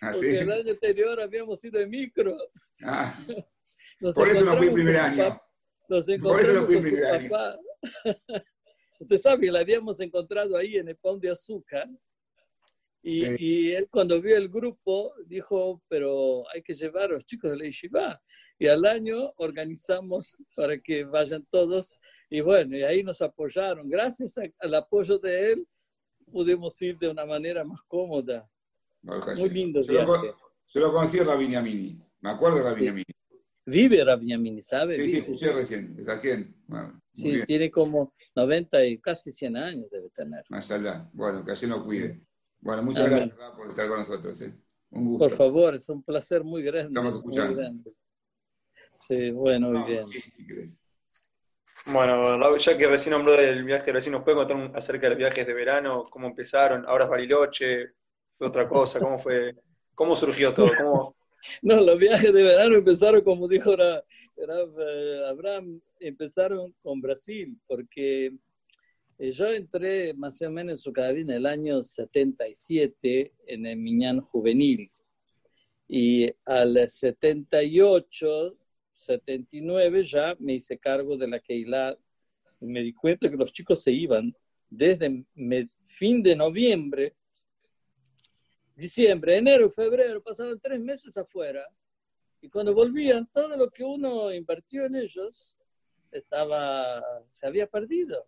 ¿Ah, 0.01 0.11
Porque 0.13 0.39
el 0.39 0.53
año 0.53 0.71
anterior 0.71 1.21
habíamos 1.21 1.65
ido 1.65 1.81
en 1.81 1.91
micro. 1.91 2.39
Ah, 2.85 3.19
por 4.15 4.29
eso 4.29 4.45
no 4.45 4.57
fui 4.57 4.69
el 4.69 4.73
primer 4.73 4.97
año. 4.99 5.41
Nos 5.89 6.07
por 6.23 6.41
eso 6.41 6.53
no 6.53 6.63
fui 6.63 6.77
el 6.77 6.83
primer 6.83 7.05
año. 7.07 7.29
Papá. 7.29 7.59
Usted 9.01 9.19
sabe 9.19 9.47
que 9.47 9.51
la 9.51 9.59
habíamos 9.59 9.99
encontrado 9.99 10.57
ahí 10.57 10.77
en 10.77 10.89
el 10.89 10.97
Pão 10.97 11.19
de 11.19 11.31
Azúcar. 11.31 11.89
Y, 13.03 13.25
y, 13.45 13.73
él 13.73 13.89
cuando 13.91 14.21
vio 14.21 14.37
el 14.37 14.49
grupo 14.49 15.15
dijo, 15.27 15.83
pero 15.89 16.45
hay 16.55 16.63
que 16.63 16.75
llevar 16.75 17.11
a 17.11 17.15
los 17.15 17.27
chicos 17.27 17.51
de 17.51 17.57
la 17.57 17.65
Yeshiva. 17.65 18.23
Y 18.61 18.69
al 18.69 18.85
año 18.85 19.33
organizamos 19.39 20.37
para 20.55 20.79
que 20.79 21.03
vayan 21.03 21.45
todos 21.51 21.99
y 22.31 22.43
bueno, 22.43 22.77
y 22.77 22.85
ahí 22.85 23.03
nos 23.03 23.21
apoyaron. 23.23 23.89
Gracias 23.89 24.35
al 24.61 24.75
apoyo 24.75 25.19
de 25.19 25.53
él, 25.53 25.69
pudimos 26.29 26.81
ir 26.83 26.99
de 26.99 27.09
una 27.09 27.25
manera 27.25 27.65
más 27.65 27.81
cómoda. 27.87 28.49
Muy 29.03 29.51
lindo. 29.51 29.81
Yo 29.81 30.05
lo, 30.05 30.23
yo 30.67 30.81
lo 30.81 30.93
conocí 30.93 31.19
a 31.19 31.25
Rabiniamini. 31.25 32.01
Me 32.21 32.31
acuerdo 32.31 32.59
de 32.59 32.65
Rabiniamini. 32.65 33.05
Vive 33.67 34.03
Rabiniamini, 34.03 34.63
¿sabe? 34.63 34.97
Sí, 34.97 35.11
sí, 35.11 35.19
escuché 35.19 35.53
recién. 35.53 35.95
¿Es 35.99 36.09
aquí? 36.09 36.29
Bueno, 36.67 37.01
sí, 37.13 37.43
tiene 37.45 37.71
como 37.71 38.15
90 38.35 38.85
y 38.87 38.99
casi 38.99 39.31
100 39.31 39.57
años 39.57 39.91
debe 39.91 40.09
tener. 40.11 40.45
Más 40.49 40.71
allá. 40.71 41.09
Bueno, 41.13 41.45
que 41.45 41.53
así 41.53 41.67
lo 41.67 41.85
cuide. 41.85 42.23
Bueno, 42.61 42.83
muchas 42.83 43.09
gracias 43.09 43.37
por 43.57 43.69
estar 43.69 43.89
con 43.89 43.99
nosotros. 43.99 44.41
¿eh? 44.43 44.55
Un 44.91 45.05
gusto. 45.05 45.27
Por 45.27 45.37
favor, 45.37 45.75
es 45.75 45.89
un 45.89 46.03
placer 46.03 46.43
muy 46.45 46.63
grande. 46.63 46.89
Estamos 46.89 47.17
escuchando. 47.17 47.63
Sí, 49.07 49.31
bueno, 49.31 49.71
muy 49.71 49.91
bien. 49.91 50.05
Sí, 50.05 50.21
si 50.31 50.47
bueno, 51.93 52.57
ya 52.57 52.77
que 52.77 52.87
recién 52.87 53.15
habló 53.15 53.33
del 53.33 53.65
viaje, 53.65 53.93
recién 53.93 54.13
nos 54.13 54.23
puede 54.23 54.37
contar 54.37 54.71
acerca 54.75 55.07
de 55.07 55.11
los 55.11 55.19
viajes 55.19 55.47
de 55.47 55.55
verano, 55.55 56.05
cómo 56.11 56.27
empezaron, 56.27 56.85
ahora 56.87 57.05
es 57.05 57.11
Bariloche, 57.11 57.93
fue 58.33 58.49
otra 58.49 58.69
cosa, 58.69 58.99
cómo 59.01 59.19
fue, 59.19 59.55
cómo 59.95 60.15
surgió 60.17 60.53
todo, 60.53 60.71
cómo... 60.77 61.17
No, 61.63 61.81
los 61.81 61.99
viajes 61.99 62.33
de 62.33 62.43
verano 62.43 62.77
empezaron, 62.77 63.23
como 63.23 63.47
dijo 63.47 63.73
eh, 63.75 65.23
Abraham, 65.29 65.81
empezaron 66.01 66.75
con 66.83 67.01
Brasil, 67.01 67.57
porque 67.67 68.33
eh, 69.19 69.31
yo 69.31 69.47
entré 69.47 70.13
más 70.15 70.43
o 70.43 70.51
menos 70.51 70.73
en 70.73 70.79
su 70.79 70.93
cabina 70.93 71.33
en 71.33 71.39
el 71.39 71.47
año 71.47 71.81
77 71.81 73.33
en 73.47 73.67
el 73.67 73.77
Miñán 73.77 74.21
Juvenil, 74.21 74.91
y 75.87 76.31
al 76.45 76.89
78 76.89 78.57
79 79.09 80.05
ya 80.05 80.37
me 80.39 80.55
hice 80.55 80.79
cargo 80.79 81.17
de 81.17 81.29
la 81.29 81.41
Keilah 81.41 81.97
me 82.61 82.83
di 82.83 82.93
cuenta 82.93 83.31
que 83.31 83.37
los 83.37 83.53
chicos 83.53 83.83
se 83.83 83.93
iban 83.93 84.35
desde 84.69 85.25
fin 85.83 86.23
de 86.23 86.37
noviembre 86.37 87.15
diciembre, 88.79 89.37
enero, 89.37 89.69
febrero, 89.71 90.23
pasaban 90.23 90.59
tres 90.61 90.81
meses 90.81 91.17
afuera. 91.17 91.67
Y 92.41 92.49
cuando 92.49 92.73
volvían, 92.73 93.29
todo 93.33 93.57
lo 93.57 93.69
que 93.69 93.83
uno 93.83 94.33
invirtió 94.33 94.87
en 94.87 94.95
ellos 94.95 95.57
estaba, 96.13 97.03
se 97.33 97.47
había 97.47 97.67
perdido. 97.67 98.25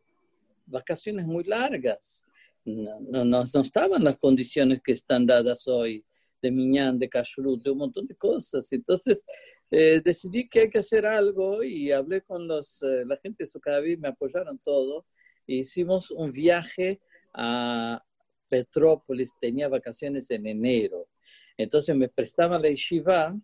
Vacaciones 0.66 1.24
muy 1.24 1.44
largas. 1.44 2.24
No, 2.64 2.98
no, 3.00 3.24
no, 3.24 3.42
estaban 3.42 4.02
las 4.02 4.18
condiciones 4.18 4.82
que 4.82 4.92
están 4.92 5.24
dadas 5.24 5.68
hoy 5.68 6.04
de 6.42 6.50
miñán, 6.50 6.98
de 6.98 7.08
kashrut, 7.08 7.62
de 7.62 7.70
un 7.70 7.78
montón 7.78 8.08
de 8.08 8.16
cosas. 8.16 8.72
Entonces 8.72 9.24
eh, 9.70 10.00
decidí 10.04 10.48
que 10.48 10.60
hay 10.60 10.70
que 10.70 10.78
hacer 10.78 11.06
algo 11.06 11.62
y 11.62 11.92
hablé 11.92 12.22
con 12.22 12.46
los, 12.48 12.82
eh, 12.82 13.04
la 13.06 13.16
gente 13.18 13.44
de 13.44 13.46
Sucaví, 13.46 13.96
me 13.96 14.08
apoyaron 14.08 14.58
todo. 14.58 15.06
E 15.46 15.54
hicimos 15.56 16.10
un 16.10 16.32
viaje 16.32 17.00
a 17.32 18.02
Petrópolis, 18.48 19.32
tenía 19.40 19.68
vacaciones 19.68 20.26
en 20.30 20.46
enero. 20.46 21.08
Entonces 21.56 21.94
me 21.94 22.08
prestaban 22.08 22.62
la 22.62 22.68
yeshiva 22.68 23.38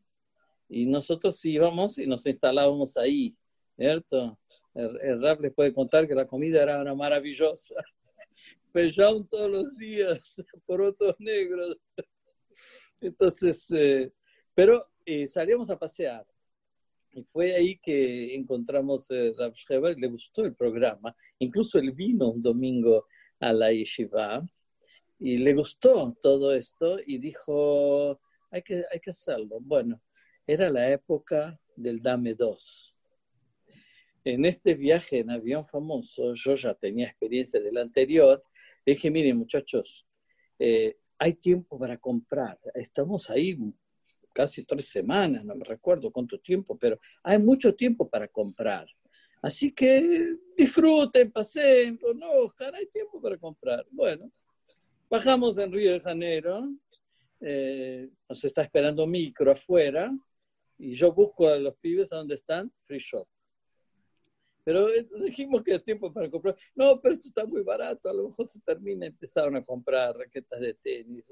y 0.69 0.87
nosotros 0.87 1.45
íbamos 1.45 1.99
y 1.99 2.07
nos 2.07 2.27
instalábamos 2.27 2.97
ahí, 2.97 3.37
¿cierto? 3.77 4.39
El, 4.75 4.99
el 5.01 5.23
rap 5.23 5.41
les 5.41 5.55
puede 5.55 5.73
contar 5.73 6.09
que 6.09 6.15
la 6.15 6.27
comida 6.27 6.62
era 6.62 6.81
una 6.81 6.95
maravillosa. 6.95 7.77
Feijão 8.77 9.25
todos 9.25 9.51
los 9.51 9.77
días, 9.77 10.37
por 10.67 10.83
otros 10.83 11.15
negros. 11.19 11.79
Entonces, 13.01 13.71
eh, 13.71 14.12
pero 14.55 14.85
eh, 15.07 15.29
salíamos 15.29 15.71
a 15.71 15.79
pasear. 15.79 16.27
Y 17.12 17.23
fue 17.23 17.55
ahí 17.55 17.79
que 17.79 18.35
encontramos 18.35 19.11
a 19.11 19.14
eh, 19.14 19.33
Rav 19.38 19.55
Shrever, 19.55 19.99
le 19.99 20.09
gustó 20.09 20.45
el 20.45 20.55
programa. 20.55 21.16
Incluso 21.38 21.79
él 21.79 21.92
vino 21.92 22.31
un 22.31 22.42
domingo 22.42 23.07
a 23.40 23.53
la 23.53 23.73
yeshiva 23.73 24.45
y 25.19 25.38
le 25.38 25.55
gustó 25.55 26.14
todo 26.21 26.53
esto 26.55 26.99
y 27.07 27.19
dijo, 27.19 28.21
hay 28.51 28.62
que, 28.62 28.85
hay 28.90 29.01
que 29.01 29.11
hacerlo. 29.11 29.59
Bueno, 29.61 30.03
era 30.47 30.69
la 30.69 30.90
época 30.90 31.59
del 31.75 32.03
Dame 32.03 32.35
2. 32.35 32.95
En 34.25 34.45
este 34.45 34.75
viaje 34.75 35.21
en 35.21 35.31
avión 35.31 35.66
famoso, 35.66 36.35
yo 36.35 36.57
ya 36.57 36.75
tenía 36.75 37.07
experiencia 37.07 37.61
del 37.61 37.79
anterior, 37.79 38.42
dije, 38.85 39.11
miren 39.11 39.38
muchachos, 39.38 40.07
eh, 40.59 40.97
hay 41.19 41.35
tiempo 41.35 41.79
para 41.79 41.97
comprar. 41.97 42.59
Estamos 42.75 43.31
ahí 43.31 43.57
casi 44.37 44.64
tres 44.64 44.90
semanas, 44.90 45.46
no 45.46 45.55
me 45.55 45.64
recuerdo 45.64 46.11
cuánto 46.11 46.38
tiempo, 46.38 46.77
pero 46.77 47.01
hay 47.22 47.38
mucho 47.38 47.75
tiempo 47.75 48.07
para 48.07 48.29
comprar. 48.29 48.87
Así 49.40 49.72
que 49.72 50.37
disfruten, 50.55 51.33
pasen, 51.33 51.96
conozcan, 51.96 52.75
hay 52.75 52.87
tiempo 52.88 53.18
para 53.18 53.38
comprar. 53.38 53.87
Bueno, 53.90 54.31
bajamos 55.09 55.57
en 55.57 55.72
Río 55.72 55.92
de 55.92 56.01
Janeiro, 56.01 56.68
eh, 57.40 58.11
nos 58.29 58.44
está 58.44 58.61
esperando 58.61 59.07
micro 59.07 59.53
afuera, 59.53 60.12
y 60.77 60.92
yo 60.92 61.14
busco 61.14 61.49
a 61.49 61.57
los 61.57 61.75
pibes 61.79 62.12
a 62.12 62.16
donde 62.16 62.35
están, 62.35 62.70
free 62.83 62.99
shop. 62.99 63.27
Pero 64.66 64.88
eh, 64.88 65.07
dijimos 65.20 65.62
que 65.62 65.76
es 65.76 65.85
tiempo 65.85 66.12
para 66.12 66.29
comprar. 66.29 66.57
No, 66.74 67.00
pero 67.00 67.14
esto 67.14 67.29
está 67.29 67.46
muy 67.46 67.62
barato, 67.62 68.11
a 68.11 68.12
lo 68.12 68.31
mejor 68.31 68.48
se 68.48 68.59
termina. 68.59 69.07
Empezaron 69.07 69.55
a 69.55 69.64
comprar 69.64 70.16
raquetas 70.16 70.59
de 70.59 70.74
tenis, 70.74 71.22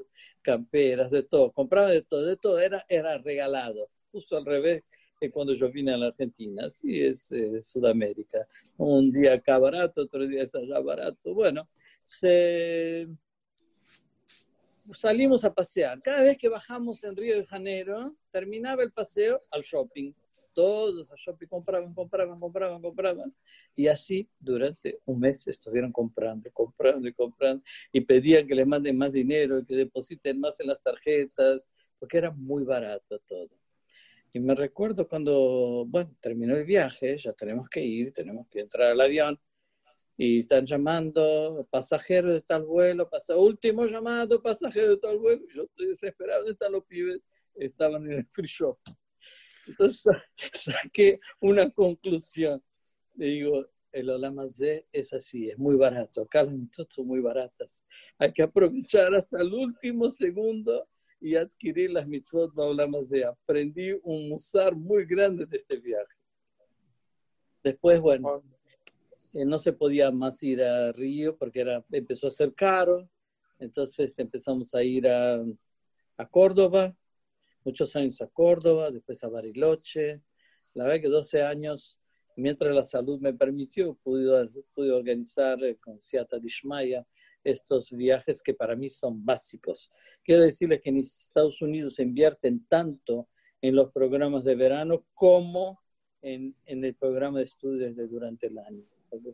camperas, 0.40 1.10
de 1.10 1.24
todo. 1.24 1.50
Compraban 1.50 1.90
de 1.90 2.02
todo, 2.02 2.24
de 2.24 2.36
todo. 2.36 2.60
Era, 2.60 2.86
era 2.88 3.18
regalado. 3.18 3.90
Justo 4.12 4.36
al 4.36 4.46
revés 4.46 4.84
que 5.18 5.32
cuando 5.32 5.52
yo 5.52 5.68
vine 5.68 5.92
a 5.92 5.96
la 5.96 6.06
Argentina. 6.06 6.66
Así 6.66 7.02
es 7.02 7.32
eh, 7.32 7.60
Sudamérica. 7.60 8.46
Un 8.76 9.10
día 9.10 9.34
acá 9.34 9.58
barato, 9.58 10.02
otro 10.02 10.24
día 10.28 10.44
es 10.44 10.54
allá 10.54 10.78
barato. 10.78 11.34
Bueno, 11.34 11.68
salimos 14.92 15.44
a 15.44 15.52
pasear. 15.52 16.00
Cada 16.02 16.22
vez 16.22 16.38
que 16.38 16.48
bajamos 16.48 17.02
en 17.02 17.16
Río 17.16 17.34
de 17.34 17.46
Janeiro, 17.46 18.14
terminaba 18.30 18.84
el 18.84 18.92
paseo 18.92 19.40
al 19.50 19.62
shopping. 19.62 20.12
Todos 20.54 21.10
al 21.10 21.18
shopping 21.18 21.46
compraban, 21.48 21.92
compraban, 21.92 22.40
compraban, 22.40 22.80
compraban. 22.80 23.34
Y 23.76 23.88
así 23.88 24.28
durante 24.38 25.00
un 25.04 25.20
mes 25.20 25.46
estuvieron 25.46 25.92
comprando, 25.92 26.50
comprando 26.52 27.08
y 27.08 27.12
comprando. 27.12 27.62
Y 27.92 28.00
pedían 28.02 28.46
que 28.46 28.54
les 28.54 28.66
manden 28.66 28.96
más 28.96 29.12
dinero, 29.12 29.64
que 29.66 29.74
depositen 29.74 30.40
más 30.40 30.58
en 30.60 30.68
las 30.68 30.80
tarjetas, 30.82 31.68
porque 31.98 32.18
era 32.18 32.30
muy 32.30 32.64
barato 32.64 33.18
todo. 33.26 33.50
Y 34.32 34.40
me 34.40 34.54
recuerdo 34.54 35.08
cuando, 35.08 35.84
bueno, 35.86 36.14
terminó 36.20 36.56
el 36.56 36.64
viaje, 36.64 37.16
ya 37.18 37.32
tenemos 37.32 37.68
que 37.68 37.84
ir, 37.84 38.12
tenemos 38.12 38.48
que 38.48 38.60
entrar 38.60 38.90
al 38.90 39.00
avión 39.00 39.38
y 40.16 40.40
están 40.40 40.66
llamando 40.66 41.66
pasajeros 41.70 42.32
de 42.32 42.40
tal 42.40 42.64
vuelo, 42.64 43.08
pasa, 43.08 43.36
último 43.36 43.86
llamado, 43.86 44.42
pasajero 44.42 44.90
de 44.90 44.96
tal 44.98 45.18
vuelo. 45.18 45.42
Yo 45.54 45.62
estoy 45.64 45.86
desesperado, 45.88 46.40
¿dónde 46.40 46.52
están 46.52 46.72
los 46.72 46.84
pibes? 46.84 47.20
Estaban 47.54 48.04
en 48.06 48.18
el 48.18 48.26
free 48.26 48.46
shop. 48.46 48.78
Entonces 49.66 50.22
saqué 50.52 51.20
una 51.40 51.70
conclusión. 51.70 52.62
Le 53.14 53.26
digo, 53.26 53.66
el 53.92 54.10
Olamazé 54.10 54.86
es 54.92 55.12
así, 55.12 55.48
es 55.48 55.58
muy 55.58 55.76
barato. 55.76 56.22
Acá 56.22 56.44
las 56.44 56.54
son 56.88 57.06
muy 57.06 57.20
baratas. 57.20 57.82
Hay 58.18 58.32
que 58.32 58.42
aprovechar 58.42 59.14
hasta 59.14 59.40
el 59.40 59.52
último 59.54 60.10
segundo 60.10 60.88
y 61.20 61.36
adquirir 61.36 61.90
las 61.90 62.06
mitzvot 62.06 62.52
de 62.54 62.62
Olamazé. 62.62 63.24
Aprendí 63.24 63.92
un 64.02 64.28
musar 64.28 64.74
muy 64.74 65.06
grande 65.06 65.46
de 65.46 65.56
este 65.56 65.78
viaje. 65.78 66.14
Después, 67.62 68.00
bueno, 68.00 68.42
eh, 69.32 69.44
no 69.44 69.58
se 69.58 69.72
podía 69.72 70.10
más 70.10 70.42
ir 70.42 70.62
a 70.62 70.92
Río 70.92 71.36
porque 71.36 71.60
era, 71.60 71.84
empezó 71.90 72.26
a 72.26 72.30
ser 72.30 72.52
caro, 72.52 73.08
entonces 73.58 74.18
empezamos 74.18 74.74
a 74.74 74.82
ir 74.82 75.08
a, 75.08 75.42
a 76.16 76.28
Córdoba, 76.28 76.94
muchos 77.64 77.94
años 77.96 78.20
a 78.20 78.26
Córdoba, 78.28 78.90
después 78.90 79.22
a 79.24 79.28
Bariloche, 79.28 80.20
la 80.74 80.84
verdad 80.84 81.02
que 81.02 81.08
12 81.08 81.42
años, 81.42 81.98
mientras 82.36 82.74
la 82.74 82.84
salud 82.84 83.20
me 83.20 83.32
permitió, 83.32 83.94
pude, 83.94 84.48
pude 84.74 84.92
organizar 84.92 85.62
eh, 85.64 85.76
con 85.76 86.00
Siata 86.00 86.38
Dishmaya 86.38 87.06
estos 87.42 87.90
viajes 87.90 88.42
que 88.42 88.54
para 88.54 88.74
mí 88.74 88.88
son 88.88 89.24
básicos. 89.24 89.92
Quiero 90.22 90.42
decirles 90.42 90.80
que 90.80 90.90
en 90.90 90.98
Estados 90.98 91.60
Unidos 91.60 91.98
invierten 91.98 92.66
tanto 92.66 93.28
en 93.60 93.74
los 93.74 93.92
programas 93.92 94.44
de 94.44 94.54
verano 94.54 95.04
como 95.14 95.80
en, 96.22 96.54
en 96.64 96.84
el 96.84 96.94
programa 96.94 97.38
de 97.38 97.44
estudios 97.44 97.94
durante 98.10 98.46
el 98.46 98.58
año 98.58 98.84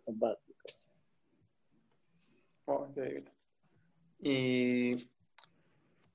son 0.05 0.19
básicos. 0.19 0.88
Oh, 2.66 2.88
y 4.21 4.95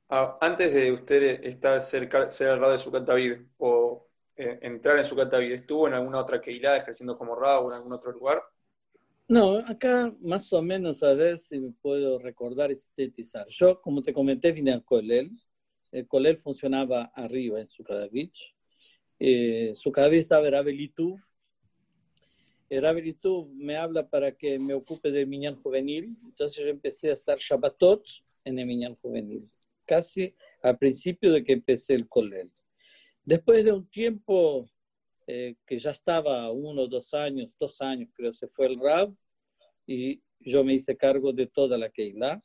ah, 0.09 0.37
antes 0.41 0.73
de 0.73 0.91
usted 0.91 1.43
estar 1.45 1.81
cerca, 1.81 2.29
ser 2.29 2.49
al 2.49 2.61
lado 2.61 2.73
de 2.73 2.77
su 2.77 2.91
David 2.91 3.37
o 3.57 4.07
eh, 4.35 4.59
entrar 4.61 4.97
en 4.97 5.05
su 5.05 5.15
David, 5.15 5.53
¿estuvo 5.53 5.87
en 5.87 5.93
alguna 5.93 6.19
otra 6.19 6.41
Keilah 6.41 6.77
ejerciendo 6.77 7.17
como 7.17 7.35
Rab 7.35 7.65
o 7.65 7.71
en 7.71 7.77
algún 7.77 7.93
otro 7.93 8.11
lugar? 8.11 8.41
No, 9.27 9.57
acá 9.57 10.13
más 10.21 10.51
o 10.53 10.61
menos 10.61 11.01
a 11.01 11.13
ver 11.13 11.39
si 11.39 11.59
me 11.59 11.71
puedo 11.71 12.19
recordar 12.19 12.71
y 12.71 12.75
sintetizar. 12.75 13.47
Yo, 13.47 13.81
como 13.81 14.03
te 14.03 14.13
comenté, 14.13 14.51
vine 14.51 14.71
al 14.71 14.83
Colel. 14.83 15.31
El 15.91 16.07
Colel 16.07 16.37
funcionaba 16.37 17.11
arriba 17.15 17.59
en 17.59 17.67
Sukadavich. 17.67 18.53
Eh, 19.17 19.73
Sukadavich 19.75 20.21
estaba 20.21 20.47
en 20.47 20.55
Abelituf, 20.55 21.21
Rabbi 22.69 23.17
me 23.55 23.77
habla 23.77 24.07
para 24.07 24.31
que 24.31 24.57
me 24.59 24.73
ocupe 24.73 25.11
del 25.11 25.27
Miñán 25.27 25.55
Juvenil, 25.55 26.17
entonces 26.23 26.63
yo 26.63 26.69
empecé 26.69 27.09
a 27.09 27.13
estar 27.13 27.37
Shabbatot 27.37 28.03
en 28.43 28.59
el 28.59 28.65
Miñán 28.65 28.95
Juvenil, 28.95 29.49
casi 29.85 30.35
al 30.61 30.77
principio 30.77 31.31
de 31.31 31.43
que 31.43 31.53
empecé 31.53 31.93
el 31.93 32.07
Colel. 32.07 32.51
Después 33.23 33.63
de 33.65 33.71
un 33.71 33.87
tiempo 33.87 34.69
eh, 35.27 35.55
que 35.65 35.79
ya 35.79 35.91
estaba 35.91 36.51
uno, 36.51 36.87
dos 36.87 37.13
años, 37.13 37.55
dos 37.59 37.81
años 37.81 38.09
creo, 38.13 38.33
se 38.33 38.47
fue 38.47 38.67
el 38.67 38.79
Rab 38.79 39.13
y 39.87 40.21
yo 40.39 40.63
me 40.63 40.73
hice 40.73 40.95
cargo 40.95 41.33
de 41.33 41.47
toda 41.47 41.77
la 41.77 41.89
Keilah. 41.89 42.41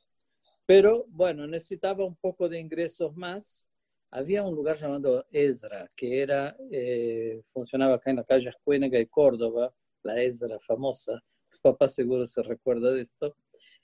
Pero 0.67 1.05
bueno, 1.09 1.47
necesitaba 1.47 2.05
un 2.05 2.17
poco 2.17 2.49
de 2.49 2.61
ingresos 2.61 3.15
más. 3.17 3.67
Había 4.11 4.45
un 4.45 4.55
lugar 4.55 4.79
llamado 4.79 5.27
Ezra, 5.31 5.89
que 5.97 6.21
era, 6.21 6.57
eh, 6.71 7.43
funcionaba 7.53 7.97
acá 7.97 8.11
en 8.11 8.17
la 8.17 8.25
calle 8.25 8.49
Escuénaga 8.49 8.99
de 8.99 9.09
Córdoba, 9.09 9.75
la 10.03 10.21
Ezra 10.23 10.59
famosa, 10.59 11.23
tu 11.49 11.59
papá 11.61 11.89
seguro 11.89 12.27
se 12.27 12.43
recuerda 12.43 12.93
de 12.93 13.03
esto, 13.03 13.37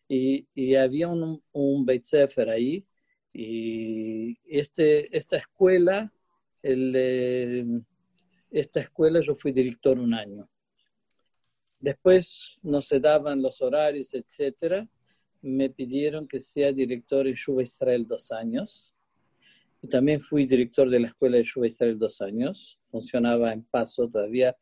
y, 0.09 0.47
y 0.55 0.75
había 0.77 1.09
un, 1.09 1.43
un 1.53 1.85
Beit 1.85 2.05
ahí, 2.49 2.87
y 3.39 4.39
este, 4.47 5.15
esta 5.17 5.37
escuela, 5.37 6.13
el, 6.63 7.85
esta 8.51 8.81
escuela 8.81 9.21
yo 9.21 9.35
fui 9.35 9.53
director 9.53 9.99
un 9.99 10.15
año. 10.15 10.49
Después 11.79 12.57
no 12.63 12.81
se 12.81 12.99
daban 13.01 13.43
los 13.43 13.61
horarios, 13.61 14.15
etcétera. 14.15 14.89
Me 15.43 15.69
pidieron 15.71 16.27
que 16.27 16.41
sea 16.41 16.73
director 16.73 17.27
en 17.27 17.35
Shuba 17.35 17.63
Israel 17.63 18.07
dos 18.07 18.33
años. 18.33 18.95
Y 19.83 19.89
también 19.89 20.21
fui 20.21 20.47
director 20.47 20.89
de 20.89 21.01
la 21.01 21.09
escuela 21.09 21.37
de 21.37 21.45
Shuba 21.45 21.67
Israel 21.67 21.99
dos 21.99 22.21
años. 22.21 22.79
Funcionaba 22.91 23.53
en 23.53 23.63
paso 23.63 24.09
todavía 24.09 24.57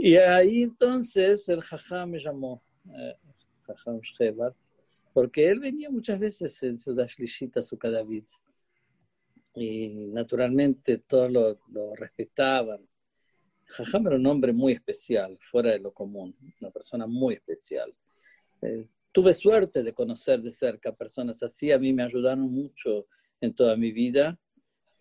y 0.00 0.16
ahí 0.16 0.62
entonces 0.62 1.48
el 1.48 1.60
jajá 1.60 2.06
me 2.06 2.20
llamó, 2.20 2.62
eh, 2.94 3.16
jajam 3.62 4.00
porque 5.12 5.48
él 5.48 5.60
venía 5.60 5.90
muchas 5.90 6.18
veces 6.18 6.62
en 6.62 6.78
su 6.78 6.94
Dashlishita, 6.94 7.62
su 7.62 7.76
David, 7.76 8.24
y 9.54 9.88
naturalmente 10.08 10.98
todos 10.98 11.30
lo, 11.30 11.58
lo 11.72 11.94
respetaban. 11.94 12.86
Jajam 13.66 14.06
era 14.06 14.16
un 14.16 14.26
hombre 14.26 14.52
muy 14.52 14.72
especial, 14.72 15.36
fuera 15.40 15.72
de 15.72 15.78
lo 15.78 15.92
común, 15.92 16.34
una 16.60 16.70
persona 16.70 17.06
muy 17.06 17.34
especial. 17.34 17.94
Eh, 18.62 18.86
tuve 19.12 19.34
suerte 19.34 19.82
de 19.82 19.92
conocer 19.92 20.40
de 20.40 20.52
cerca 20.52 20.92
personas 20.92 21.42
así, 21.42 21.72
a 21.72 21.78
mí 21.78 21.92
me 21.92 22.02
ayudaron 22.02 22.50
mucho 22.50 23.06
en 23.40 23.54
toda 23.54 23.76
mi 23.76 23.92
vida, 23.92 24.38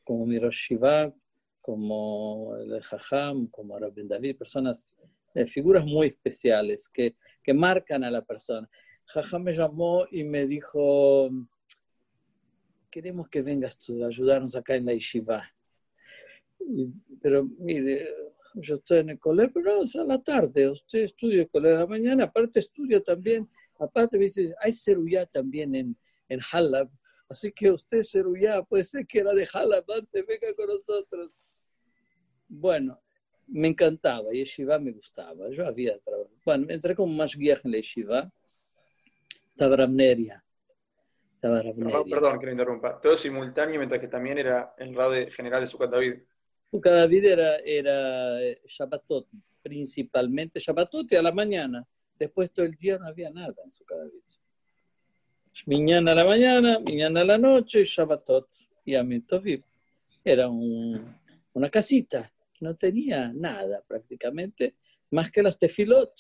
como 0.04 0.26
mi 0.26 0.40
Shiva, 0.40 1.14
como 1.62 2.56
el 2.58 2.82
Jajam, 2.82 3.48
como 3.48 3.78
Rabbi 3.78 4.08
David, 4.08 4.38
personas, 4.38 4.94
eh, 5.34 5.46
figuras 5.46 5.86
muy 5.86 6.08
especiales 6.08 6.88
que, 6.88 7.16
que 7.44 7.54
marcan 7.54 8.04
a 8.04 8.12
la 8.12 8.24
persona. 8.24 8.70
Jajam 9.08 9.44
me 9.44 9.54
llamó 9.54 10.06
y 10.12 10.24
me 10.24 10.46
dijo, 10.46 11.30
queremos 12.92 13.30
que 13.30 13.42
vengas 13.42 13.78
tú 13.78 14.04
a 14.04 14.08
ayudarnos 14.08 14.56
acá 14.56 14.76
en 14.76 14.86
la 14.86 14.94
yeshiva. 14.94 15.44
Pero 17.22 17.46
mire, 17.60 18.10
yo 18.56 18.76
estoy 18.76 19.00
en 19.00 19.12
el 19.12 19.20
colegio, 19.20 19.54
pero 19.54 19.78
no, 19.78 19.84
es 19.84 19.96
a 19.96 20.04
la 20.04 20.22
tarde, 20.22 20.70
usted 20.70 21.00
estudia 21.00 21.42
el 21.42 21.50
colegio 21.50 21.76
de 21.76 21.84
la 21.84 21.88
mañana, 21.88 22.24
aparte 22.26 22.60
estudia 22.60 23.02
también, 23.02 23.50
aparte 23.80 24.18
me 24.18 24.26
dice, 24.26 24.54
hay 24.60 24.74
ceruyá 24.74 25.26
también 25.26 25.76
en, 25.76 25.96
en 26.28 26.40
Halab, 26.52 26.90
así 27.30 27.52
que 27.52 27.72
usted 27.72 28.02
ceruyá, 28.02 28.64
puede 28.64 28.84
ser 28.84 29.06
que 29.06 29.20
era 29.20 29.34
de 29.34 29.48
Halab 29.52 29.86
antes, 29.90 30.26
venga 30.26 30.54
con 30.56 30.68
nosotros. 30.68 31.40
Bueno, 32.50 33.00
me 33.48 33.70
encantaba, 33.70 34.32
yeshiva 34.32 34.80
me 34.80 34.92
gustaba, 34.92 35.50
yo 35.50 35.66
había 35.66 35.98
trabajado. 36.00 36.32
Bueno, 36.44 36.66
entré 36.70 36.96
como 36.96 37.14
más 37.14 37.38
guía 37.38 37.60
en 37.64 37.72
la 37.72 37.78
yeshiva, 37.78 38.32
estaba 39.58 39.76
Ramneria. 39.76 40.44
Estaba 41.34 41.64
Ramneria. 41.64 42.04
Perdón, 42.08 42.40
que 42.40 42.46
lo 42.46 42.52
interrumpa. 42.52 43.02
Todo 43.02 43.18
simultáneo, 43.18 43.80
mientras 43.80 44.00
que 44.00 44.08
también 44.08 44.38
era 44.38 44.76
el 44.78 44.94
radio 44.94 45.32
general 45.32 45.62
de 45.62 45.68
Sukkot 45.68 45.90
David. 45.90 46.14
Sukkot 46.70 46.94
David 46.94 47.26
era, 47.26 47.58
era 47.58 48.44
eh, 48.44 48.62
Shabbatot, 48.68 49.28
principalmente 49.64 50.60
Shabbatot 50.60 51.12
y 51.12 51.16
a 51.16 51.24
la 51.24 51.32
mañana. 51.32 51.84
Después 52.20 52.52
todo 52.52 52.68
el 52.68 52.76
día 52.76 53.00
no 53.00 53.08
había 53.08 53.32
nada 53.32 53.56
en 53.66 53.72
Sukkot 53.72 53.98
David. 53.98 54.22
Mañana 55.66 56.12
a 56.12 56.16
la 56.16 56.24
mañana, 56.26 56.80
mañana 56.80 57.22
a 57.22 57.26
la 57.26 57.38
noche, 57.40 57.84
Shabbatot 57.84 58.48
y 58.86 59.20
Tovib. 59.22 59.64
Era 60.24 60.50
un, 60.50 61.16
una 61.54 61.70
casita, 61.72 62.32
no 62.60 62.76
tenía 62.76 63.32
nada 63.34 63.84
prácticamente, 63.88 64.76
más 65.10 65.32
que 65.32 65.42
las 65.42 65.58
tefilot. 65.58 66.14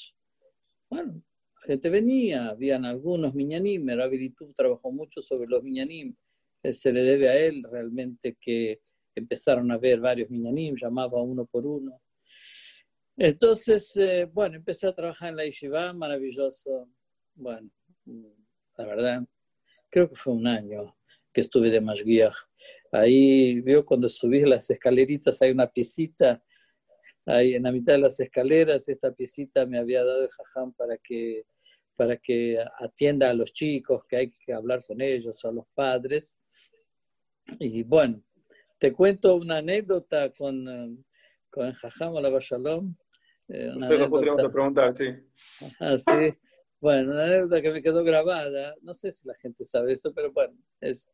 Bueno, 0.89 1.21
gente 1.67 1.89
venía, 1.89 2.47
habían 2.47 2.85
algunos 2.85 3.35
miñanim, 3.35 3.85
Rabbi 3.87 4.33
trabajó 4.55 4.91
mucho 4.91 5.21
sobre 5.21 5.47
los 5.49 5.61
miñanim, 5.61 6.15
eh, 6.63 6.73
se 6.73 6.93
le 6.93 7.03
debe 7.03 7.29
a 7.29 7.37
él 7.37 7.63
realmente 7.69 8.37
que 8.39 8.79
empezaron 9.13 9.69
a 9.71 9.77
ver 9.77 9.99
varios 9.99 10.29
miñanim, 10.29 10.75
llamaba 10.81 11.21
uno 11.21 11.45
por 11.45 11.65
uno. 11.65 12.01
Entonces, 13.17 13.91
eh, 13.95 14.29
bueno, 14.31 14.55
empecé 14.55 14.87
a 14.87 14.95
trabajar 14.95 15.29
en 15.29 15.37
la 15.37 15.45
yeshiva, 15.45 15.91
maravilloso. 15.91 16.87
Bueno, 17.35 17.69
la 18.77 18.85
verdad, 18.85 19.23
creo 19.89 20.07
que 20.07 20.15
fue 20.15 20.33
un 20.33 20.47
año 20.47 20.95
que 21.33 21.41
estuve 21.41 21.69
de 21.69 21.81
Mashgiach. 21.81 22.35
Ahí 22.91 23.59
veo 23.61 23.85
cuando 23.85 24.07
subí 24.07 24.41
las 24.41 24.69
escaleritas, 24.69 25.41
hay 25.41 25.51
una 25.51 25.67
piecita 25.67 26.41
ahí 27.25 27.55
en 27.55 27.63
la 27.63 27.71
mitad 27.71 27.93
de 27.93 27.99
las 27.99 28.19
escaleras. 28.19 28.87
Esta 28.87 29.11
piecita 29.11 29.65
me 29.65 29.77
había 29.77 30.03
dado 30.03 30.23
el 30.23 30.29
jajam 30.29 30.73
para 30.73 30.97
que 30.97 31.43
para 31.97 32.15
que 32.15 32.63
atienda 32.79 33.29
a 33.29 33.33
los 33.33 33.51
chicos, 33.51 34.05
que 34.07 34.15
hay 34.17 34.31
que 34.31 34.53
hablar 34.53 34.85
con 34.85 35.01
ellos, 35.01 35.43
a 35.43 35.51
los 35.51 35.65
padres. 35.73 36.37
Y 37.59 37.83
bueno, 37.83 38.23
te 38.77 38.93
cuento 38.93 39.35
una 39.35 39.57
anécdota 39.57 40.31
con, 40.31 40.67
eh, 40.67 41.03
con 41.49 41.73
Jajam 41.73 42.13
Shalom. 42.39 42.95
Eh, 43.49 43.71
Usted 43.75 43.99
lo 43.99 44.09
podríamos 44.09 44.49
preguntar, 44.51 44.95
sí. 44.95 45.07
Ah, 45.79 45.97
sí. 45.97 46.33
Bueno, 46.79 47.13
una 47.13 47.23
anécdota 47.23 47.61
que 47.61 47.71
me 47.71 47.81
quedó 47.81 48.03
grabada, 48.03 48.75
no 48.81 48.93
sé 48.93 49.11
si 49.11 49.27
la 49.27 49.33
gente 49.35 49.65
sabe 49.65 49.93
esto, 49.93 50.13
pero 50.13 50.31
bueno, 50.31 50.55
es, 50.79 51.07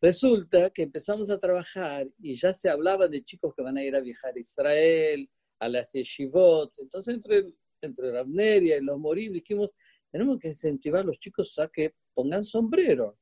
resulta 0.00 0.70
que 0.70 0.84
empezamos 0.84 1.28
a 1.28 1.38
trabajar 1.38 2.08
y 2.18 2.34
ya 2.34 2.54
se 2.54 2.70
hablaba 2.70 3.06
de 3.08 3.22
chicos 3.22 3.52
que 3.54 3.62
van 3.62 3.76
a 3.76 3.84
ir 3.84 3.94
a 3.94 4.00
viajar 4.00 4.34
a 4.34 4.40
Israel, 4.40 5.28
a 5.58 5.68
las 5.68 5.92
yeshivot, 5.92 6.72
entonces 6.78 7.14
entre, 7.14 7.44
entre 7.82 8.10
Rabneria 8.10 8.78
y 8.78 8.82
los 8.82 8.98
Morim 8.98 9.34
dijimos, 9.34 9.70
tenemos 10.12 10.38
que 10.38 10.48
incentivar 10.48 11.00
a 11.00 11.06
los 11.06 11.18
chicos 11.18 11.58
a 11.58 11.68
que 11.68 11.94
pongan 12.12 12.44
sombrero, 12.44 13.18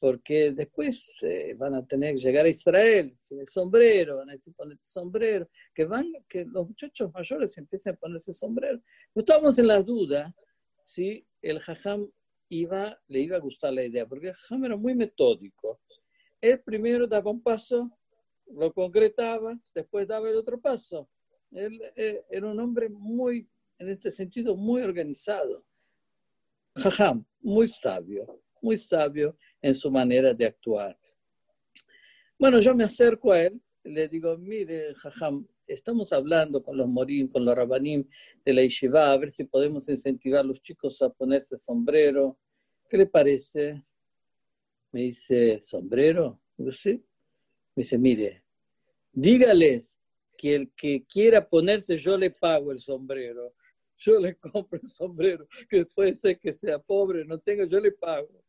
porque 0.00 0.52
después 0.52 1.08
eh, 1.22 1.54
van 1.56 1.74
a 1.74 1.86
tener 1.86 2.16
que 2.16 2.20
llegar 2.20 2.44
a 2.44 2.48
Israel 2.48 3.14
sin 3.18 3.40
el 3.40 3.48
sombrero, 3.48 4.16
van 4.16 4.30
a 4.30 4.32
decir 4.32 4.52
ponerte 4.54 4.84
sombrero, 4.84 5.48
que 5.72 5.84
van, 5.84 6.12
que 6.28 6.44
los 6.44 6.66
muchachos 6.68 7.12
mayores 7.14 7.56
empiecen 7.56 7.94
a 7.94 7.96
ponerse 7.96 8.32
sombrero. 8.32 8.80
No 9.14 9.20
estábamos 9.20 9.58
en 9.58 9.68
la 9.68 9.80
duda 9.80 10.34
si 10.80 11.24
el 11.40 11.60
jajam 11.60 12.10
iba, 12.48 13.00
le 13.06 13.20
iba 13.20 13.36
a 13.36 13.40
gustar 13.40 13.72
la 13.72 13.84
idea, 13.84 14.06
porque 14.06 14.28
el 14.28 14.34
jajam 14.34 14.64
era 14.64 14.76
muy 14.76 14.94
metódico. 14.96 15.80
Él 16.40 16.60
primero 16.62 17.06
daba 17.06 17.30
un 17.30 17.42
paso, 17.42 17.90
lo 18.46 18.72
concretaba, 18.72 19.56
después 19.72 20.08
daba 20.08 20.28
el 20.28 20.36
otro 20.36 20.60
paso. 20.60 21.08
Él 21.52 21.80
eh, 21.96 22.24
era 22.28 22.48
un 22.48 22.58
hombre 22.58 22.88
muy, 22.88 23.48
en 23.78 23.88
este 23.88 24.10
sentido, 24.10 24.56
muy 24.56 24.82
organizado. 24.82 25.64
Jajam, 26.78 27.24
muy 27.40 27.66
sabio, 27.66 28.40
muy 28.62 28.76
sabio 28.76 29.36
en 29.60 29.74
su 29.74 29.90
manera 29.90 30.32
de 30.32 30.46
actuar. 30.46 30.96
Bueno, 32.38 32.60
yo 32.60 32.72
me 32.72 32.84
acerco 32.84 33.32
a 33.32 33.42
él, 33.42 33.60
le 33.82 34.06
digo, 34.08 34.38
mire, 34.38 34.94
Jajam, 34.94 35.44
estamos 35.66 36.12
hablando 36.12 36.62
con 36.62 36.76
los 36.76 36.86
morim, 36.86 37.28
con 37.28 37.44
los 37.44 37.56
rabanim 37.56 38.08
de 38.44 38.52
la 38.52 38.62
yeshiva, 38.62 39.10
a 39.10 39.16
ver 39.16 39.30
si 39.32 39.42
podemos 39.42 39.88
incentivar 39.88 40.40
a 40.40 40.44
los 40.44 40.62
chicos 40.62 41.02
a 41.02 41.10
ponerse 41.10 41.56
sombrero. 41.56 42.38
¿Qué 42.88 42.96
le 42.96 43.06
parece? 43.06 43.82
Me 44.92 45.02
dice, 45.02 45.60
¿sombrero? 45.62 46.40
Yo 46.56 46.70
sí. 46.70 46.92
Me 47.74 47.82
dice, 47.82 47.98
mire, 47.98 48.44
dígales 49.12 49.98
que 50.36 50.54
el 50.54 50.70
que 50.74 51.04
quiera 51.06 51.46
ponerse, 51.46 51.96
yo 51.96 52.16
le 52.16 52.30
pago 52.30 52.70
el 52.70 52.78
sombrero 52.78 53.54
yo 53.98 54.18
le 54.18 54.34
compro 54.52 54.78
el 54.80 54.88
sombrero, 54.88 55.46
que 55.68 55.84
puede 55.86 56.14
ser 56.14 56.38
que 56.38 56.52
sea 56.52 56.78
pobre, 56.78 57.24
no 57.24 57.38
tenga, 57.38 57.64
yo 57.66 57.80
le 57.80 57.92
pago. 57.92 58.44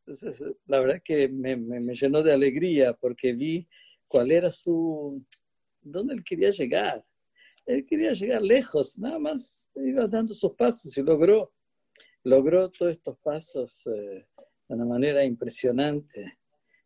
Entonces, 0.00 0.42
la 0.66 0.80
verdad 0.80 1.02
que 1.04 1.28
me, 1.28 1.56
me, 1.56 1.94
llenó 1.94 2.22
de 2.22 2.32
alegría 2.32 2.94
porque 2.94 3.34
vi 3.34 3.68
cuál 4.06 4.30
era 4.30 4.50
su, 4.50 5.22
dónde 5.82 6.14
él 6.14 6.24
quería 6.24 6.50
llegar. 6.50 7.04
Él 7.66 7.84
quería 7.84 8.14
llegar 8.14 8.40
lejos, 8.40 8.98
nada 8.98 9.18
más 9.18 9.70
iba 9.74 10.06
dando 10.06 10.32
sus 10.32 10.54
pasos 10.54 10.96
y 10.96 11.02
logró, 11.02 11.52
logró 12.24 12.70
todos 12.70 12.92
estos 12.92 13.18
pasos 13.18 13.86
eh, 13.86 14.26
de 14.68 14.74
una 14.74 14.86
manera 14.86 15.22
impresionante. 15.22 16.38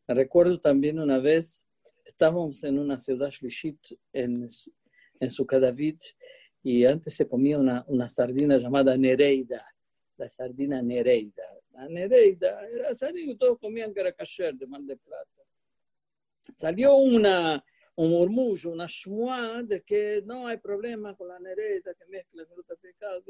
Me 0.09 0.15
recuerdo 0.15 0.61
también 0.61 0.99
una 0.99 1.19
vez, 1.19 1.65
estábamos 2.05 2.65
en 2.65 2.81
una 2.81 2.99
ciudad 2.99 3.31
shlishit 3.31 3.79
en, 4.13 4.49
en 5.21 5.61
David 5.61 5.99
y 6.63 6.85
antes 6.85 7.15
se 7.15 7.27
comía 7.27 7.59
una, 7.59 7.85
una 7.89 8.09
sardina 8.09 8.57
llamada 8.57 8.97
Nereida, 8.97 9.67
la 10.17 10.29
sardina 10.29 10.81
Nereida. 10.81 11.43
La 11.73 11.89
Nereida 11.89 12.69
era 12.69 12.95
sardina 12.95 13.37
todos 13.37 13.59
comían 13.59 13.93
kasher 14.17 14.55
de 14.55 14.67
mal 14.67 14.87
de 14.87 14.97
plata. 14.97 15.43
Salió 16.57 16.95
una, 16.95 17.65
un 17.97 18.11
murmullo, 18.11 18.71
una 18.71 18.87
shmua 18.87 19.63
de 19.63 19.83
que 19.83 20.23
no 20.25 20.47
hay 20.47 20.59
problema 20.59 21.17
con 21.17 21.29
la 21.29 21.39
Nereida, 21.39 21.95
que 21.95 22.07
mezcla 22.07 22.45
fruta 22.47 22.75
pecado. 22.77 23.23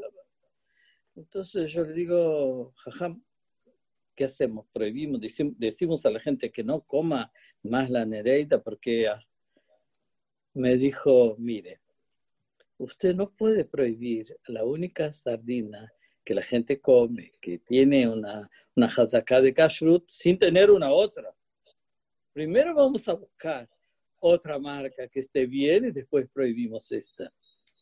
Entonces 1.15 1.71
yo 1.73 1.85
le 1.85 1.93
digo, 1.93 2.73
jajam, 2.77 3.23
¿qué 4.15 4.25
hacemos? 4.25 4.67
Prohibimos, 4.73 5.21
decimos 5.57 6.05
a 6.05 6.11
la 6.11 6.21
gente 6.21 6.51
que 6.51 6.65
no 6.65 6.83
coma 6.83 7.33
más 7.63 7.91
la 7.91 8.05
Nereida 8.05 8.63
porque 8.63 9.09
me 10.55 10.77
dijo, 10.77 11.37
mire, 11.39 11.82
usted 12.83 13.15
no 13.15 13.31
puede 13.31 13.65
prohibir 13.65 14.37
la 14.49 14.65
única 14.65 15.13
sardina 15.13 15.93
que 16.25 16.35
la 16.35 16.43
gente 16.43 16.81
come, 16.81 17.33
que 17.41 17.59
tiene 17.59 18.09
una, 18.09 18.51
una 18.75 18.91
de 19.41 19.55
kashrut, 19.55 20.09
sin 20.09 20.39
tener 20.39 20.71
una 20.71 20.93
otra. 20.93 21.35
Primero 22.33 22.75
vamos 22.75 23.09
a 23.09 23.15
buscar 23.15 23.69
otra 24.21 24.59
marca 24.59 25.09
que 25.09 25.21
esté 25.21 25.47
bien 25.47 25.87
y 25.87 25.91
después 25.93 26.29
prohibimos 26.33 26.91
esta. 26.93 27.33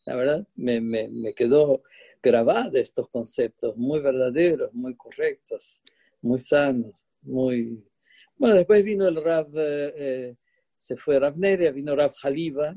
La 0.05 0.15
verdad, 0.15 0.47
me, 0.55 0.81
me, 0.81 1.07
me 1.07 1.33
quedó 1.33 1.83
grabada 2.21 2.79
estos 2.79 3.09
conceptos 3.09 3.75
muy 3.77 3.99
verdaderos, 3.99 4.73
muy 4.73 4.95
correctos, 4.95 5.81
muy 6.21 6.41
sanos, 6.41 6.93
muy... 7.21 7.83
Bueno, 8.35 8.55
después 8.55 8.83
vino 8.83 9.07
el 9.07 9.23
Rav, 9.23 9.47
eh, 9.55 9.93
eh, 9.95 10.35
se 10.77 10.95
fue 10.95 11.19
Rav 11.19 11.37
Neria, 11.37 11.71
vino 11.71 11.95
Rav 11.95 12.13
Jaliba, 12.13 12.75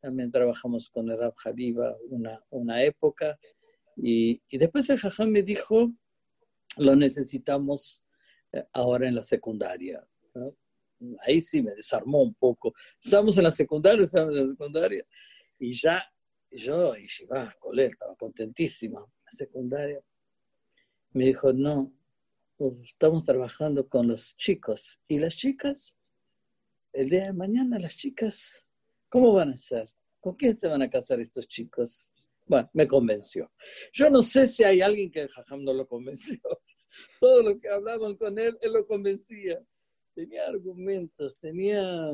también 0.00 0.30
trabajamos 0.30 0.90
con 0.90 1.10
el 1.10 1.18
Rab 1.18 1.34
Haliba 1.44 1.96
una, 2.08 2.42
una 2.50 2.82
época. 2.82 3.38
Y, 3.96 4.40
y, 4.48 4.58
después 4.58 4.88
el 4.90 4.98
Jajam 4.98 5.30
me 5.30 5.42
dijo, 5.42 5.92
lo 6.76 6.94
necesitamos 6.94 8.02
eh, 8.52 8.64
ahora 8.72 9.08
en 9.08 9.14
la 9.14 9.22
secundaria. 9.22 10.06
Ahí 11.20 11.40
sí 11.40 11.62
me 11.62 11.74
desarmó 11.74 12.22
un 12.22 12.34
poco. 12.34 12.74
Estamos 13.02 13.36
en 13.38 13.44
la 13.44 13.50
secundaria, 13.50 14.02
estamos 14.02 14.34
en 14.34 14.40
la 14.40 14.46
secundaria, 14.48 15.06
y 15.58 15.72
ya 15.72 16.04
yo, 16.50 16.96
y 16.96 17.06
Shiva, 17.06 17.54
Colel, 17.58 17.90
estaba 17.92 18.14
contentísima. 18.16 19.00
La 19.00 19.32
secundaria 19.32 20.00
me 21.12 21.26
dijo, 21.26 21.52
no, 21.52 21.92
pues, 22.56 22.80
estamos 22.80 23.24
trabajando 23.24 23.88
con 23.88 24.08
los 24.08 24.36
chicos. 24.36 25.00
¿Y 25.06 25.18
las 25.18 25.36
chicas? 25.36 25.98
El 26.92 27.10
día 27.10 27.26
de 27.26 27.32
mañana 27.32 27.78
las 27.78 27.96
chicas, 27.96 28.66
¿cómo 29.08 29.32
van 29.32 29.50
a 29.50 29.56
ser? 29.56 29.88
¿Con 30.20 30.34
quién 30.34 30.54
se 30.56 30.68
van 30.68 30.82
a 30.82 30.90
casar 30.90 31.20
estos 31.20 31.46
chicos? 31.46 32.10
Bueno, 32.46 32.68
me 32.72 32.86
convenció. 32.86 33.52
Yo 33.92 34.08
no 34.10 34.22
sé 34.22 34.46
si 34.46 34.64
hay 34.64 34.80
alguien 34.80 35.10
que 35.10 35.28
Jajam 35.28 35.62
no 35.62 35.72
lo 35.72 35.86
convenció. 35.86 36.40
Todo 37.20 37.42
lo 37.42 37.60
que 37.60 37.68
hablaban 37.68 38.16
con 38.16 38.38
él, 38.38 38.56
él 38.60 38.72
lo 38.72 38.86
convencía. 38.86 39.60
Tenía 40.14 40.46
argumentos, 40.46 41.38
tenía, 41.38 42.10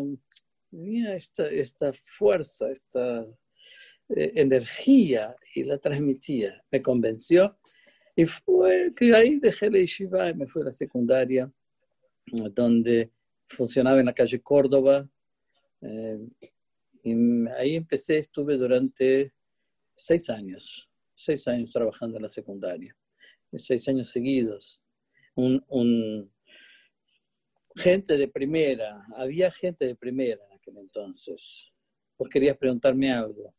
tenía 0.70 1.14
esta, 1.14 1.48
esta 1.48 1.92
fuerza, 1.92 2.70
esta 2.70 3.24
eh, 4.10 4.32
energía 4.34 5.34
y 5.54 5.64
la 5.64 5.78
transmitía. 5.78 6.62
Me 6.70 6.82
convenció 6.82 7.56
y 8.16 8.26
fue 8.26 8.92
que 8.94 9.14
ahí 9.14 9.38
dejé 9.38 9.70
la 9.70 9.78
yeshiva 9.78 10.30
y 10.30 10.34
me 10.34 10.46
fui 10.46 10.62
a 10.62 10.66
la 10.66 10.72
secundaria, 10.72 11.50
donde 12.26 13.10
funcionaba 13.48 14.00
en 14.00 14.06
la 14.06 14.14
calle 14.14 14.40
Córdoba. 14.40 15.08
Eh, 15.80 16.18
y 17.04 17.14
ahí 17.50 17.76
empecé, 17.76 18.16
estuve 18.16 18.56
durante 18.56 19.34
seis 19.94 20.30
años, 20.30 20.88
seis 21.14 21.46
años 21.46 21.70
trabajando 21.70 22.16
en 22.16 22.22
la 22.22 22.30
secundaria, 22.30 22.96
seis 23.58 23.86
años 23.88 24.08
seguidos. 24.08 24.80
Un, 25.34 26.32
gente 27.76 28.16
de 28.16 28.28
primera, 28.28 29.04
había 29.16 29.50
gente 29.50 29.84
de 29.84 29.94
primera 29.94 30.42
en 30.46 30.52
aquel 30.56 30.78
entonces. 30.78 31.70
Vos 32.16 32.28
querías 32.30 32.56
preguntarme 32.56 33.12
algo. 33.12 33.54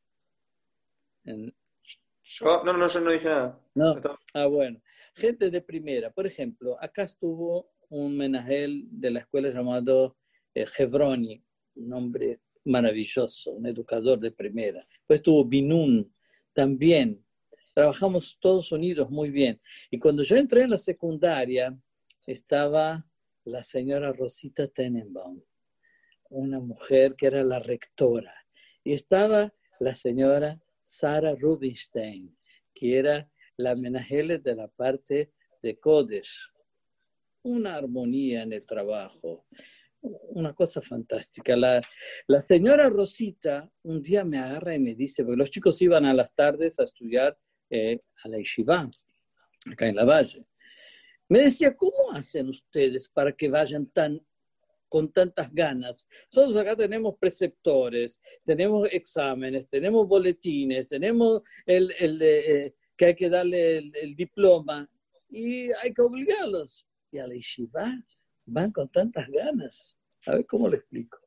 Yo, 2.24 2.64
no, 2.64 2.74
no, 2.74 2.88
yo 2.88 3.00
no 3.00 3.12
dije 3.12 3.28
nada. 3.28 3.62
No. 3.76 3.94
Ah, 4.34 4.48
bueno. 4.48 4.82
Gente 5.14 5.52
de 5.52 5.62
primera. 5.62 6.12
Por 6.12 6.26
ejemplo, 6.26 6.82
acá 6.82 7.04
estuvo 7.04 7.70
un 7.90 8.18
menajel 8.18 8.88
de 8.90 9.12
la 9.12 9.20
escuela 9.20 9.50
llamado 9.50 10.18
eh, 10.56 10.66
Hebroni, 10.78 11.44
un 11.76 11.94
hombre 11.94 12.40
maravilloso, 12.66 13.52
un 13.52 13.68
educador 13.68 14.20
de 14.20 14.32
primera. 14.32 14.86
Pues 15.08 15.20
estuvo 15.20 15.46
Binun, 15.46 16.12
también. 16.54 17.24
Trabajamos 17.74 18.38
todos 18.40 18.72
unidos 18.72 19.10
muy 19.10 19.30
bien. 19.30 19.62
Y 19.92 20.00
cuando 20.00 20.24
yo 20.24 20.36
entré 20.38 20.64
en 20.64 20.72
la 20.72 20.78
secundaria, 20.78 21.78
estaba 22.26 23.06
la 23.44 23.64
señora 23.64 24.12
Rosita 24.12 24.68
Tenenbaum, 24.68 25.42
una 26.30 26.60
mujer 26.60 27.16
que 27.16 27.28
era 27.28 27.44
la 27.44 27.60
rectora. 27.60 28.34
Y 28.84 28.94
estaba 28.94 29.54
la 29.80 29.94
señora 29.94 30.60
Sara 30.84 31.36
Rubinstein, 31.36 32.36
que 32.74 32.98
era 32.98 33.30
la 33.58 33.76
menajele 33.76 34.40
de 34.40 34.56
la 34.56 34.68
parte 34.68 35.32
de 35.62 35.80
Kodesh. 35.80 36.52
Una 37.44 37.76
armonía 37.76 38.44
en 38.44 38.54
el 38.54 38.66
trabajo, 38.66 39.46
una 40.30 40.54
cosa 40.54 40.82
fantástica. 40.82 41.56
La, 41.56 41.80
la, 42.28 42.42
señora 42.42 42.90
Rosita 42.90 43.70
un 43.84 44.02
día 44.02 44.24
me 44.24 44.38
agarra 44.38 44.76
y 44.76 44.80
me 44.80 44.96
dice, 44.96 45.24
porque 45.24 45.38
los 45.38 45.52
chicos 45.52 45.82
iban 45.82 46.06
a 46.06 46.14
las 46.14 46.34
tardes 46.34 46.80
a 46.80 46.84
estudiar 46.84 47.38
eh, 47.70 48.00
a 48.24 48.30
la 48.30 48.38
Yeshiva, 48.38 48.90
acá 49.72 49.88
en 49.88 49.96
la 49.96 50.06
Valle. 50.06 50.46
Me 51.28 51.40
decía, 51.40 51.76
¿cómo 51.76 52.12
hacen 52.14 52.50
ustedes 52.50 53.10
para 53.10 53.32
que 53.32 53.50
vayan 53.50 53.88
tan 53.88 54.22
con 54.88 55.12
tantas 55.12 55.52
ganas? 55.52 56.08
Nosotros 56.32 56.58
acá 56.58 56.76
tenemos 56.76 57.16
preceptores, 57.20 58.22
tenemos 58.46 58.88
exámenes, 58.92 59.68
tenemos 59.68 60.08
boletines, 60.08 60.88
tenemos 60.88 61.42
el, 61.66 61.94
el 62.00 62.22
eh, 62.22 62.76
que 62.96 63.06
hay 63.06 63.16
que 63.16 63.30
darle 63.30 63.78
el, 63.80 63.92
el 63.96 64.16
diploma 64.16 64.90
y 65.30 65.72
hay 65.72 65.94
que 65.94 66.02
obligarlos. 66.02 66.86
Y 67.12 67.18
a 67.18 67.28
la 67.28 67.34
Yeshiva 67.34 67.92
van 68.46 68.72
con 68.72 68.90
tantas 68.90 69.28
ganas. 69.30 69.98
A 70.28 70.36
ver 70.36 70.46
cómo 70.46 70.68
le 70.68 70.78
explico. 70.78 71.20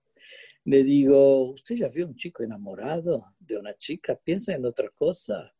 Le 0.64 0.82
digo, 0.82 1.52
¿usted 1.52 1.76
ya 1.76 1.88
vio 1.88 2.06
un 2.06 2.14
chico 2.14 2.42
enamorado 2.42 3.34
de 3.38 3.56
una 3.56 3.74
chica? 3.74 4.16
Piensa 4.22 4.54
en 4.54 4.64
otra 4.64 4.90
cosa. 4.90 5.54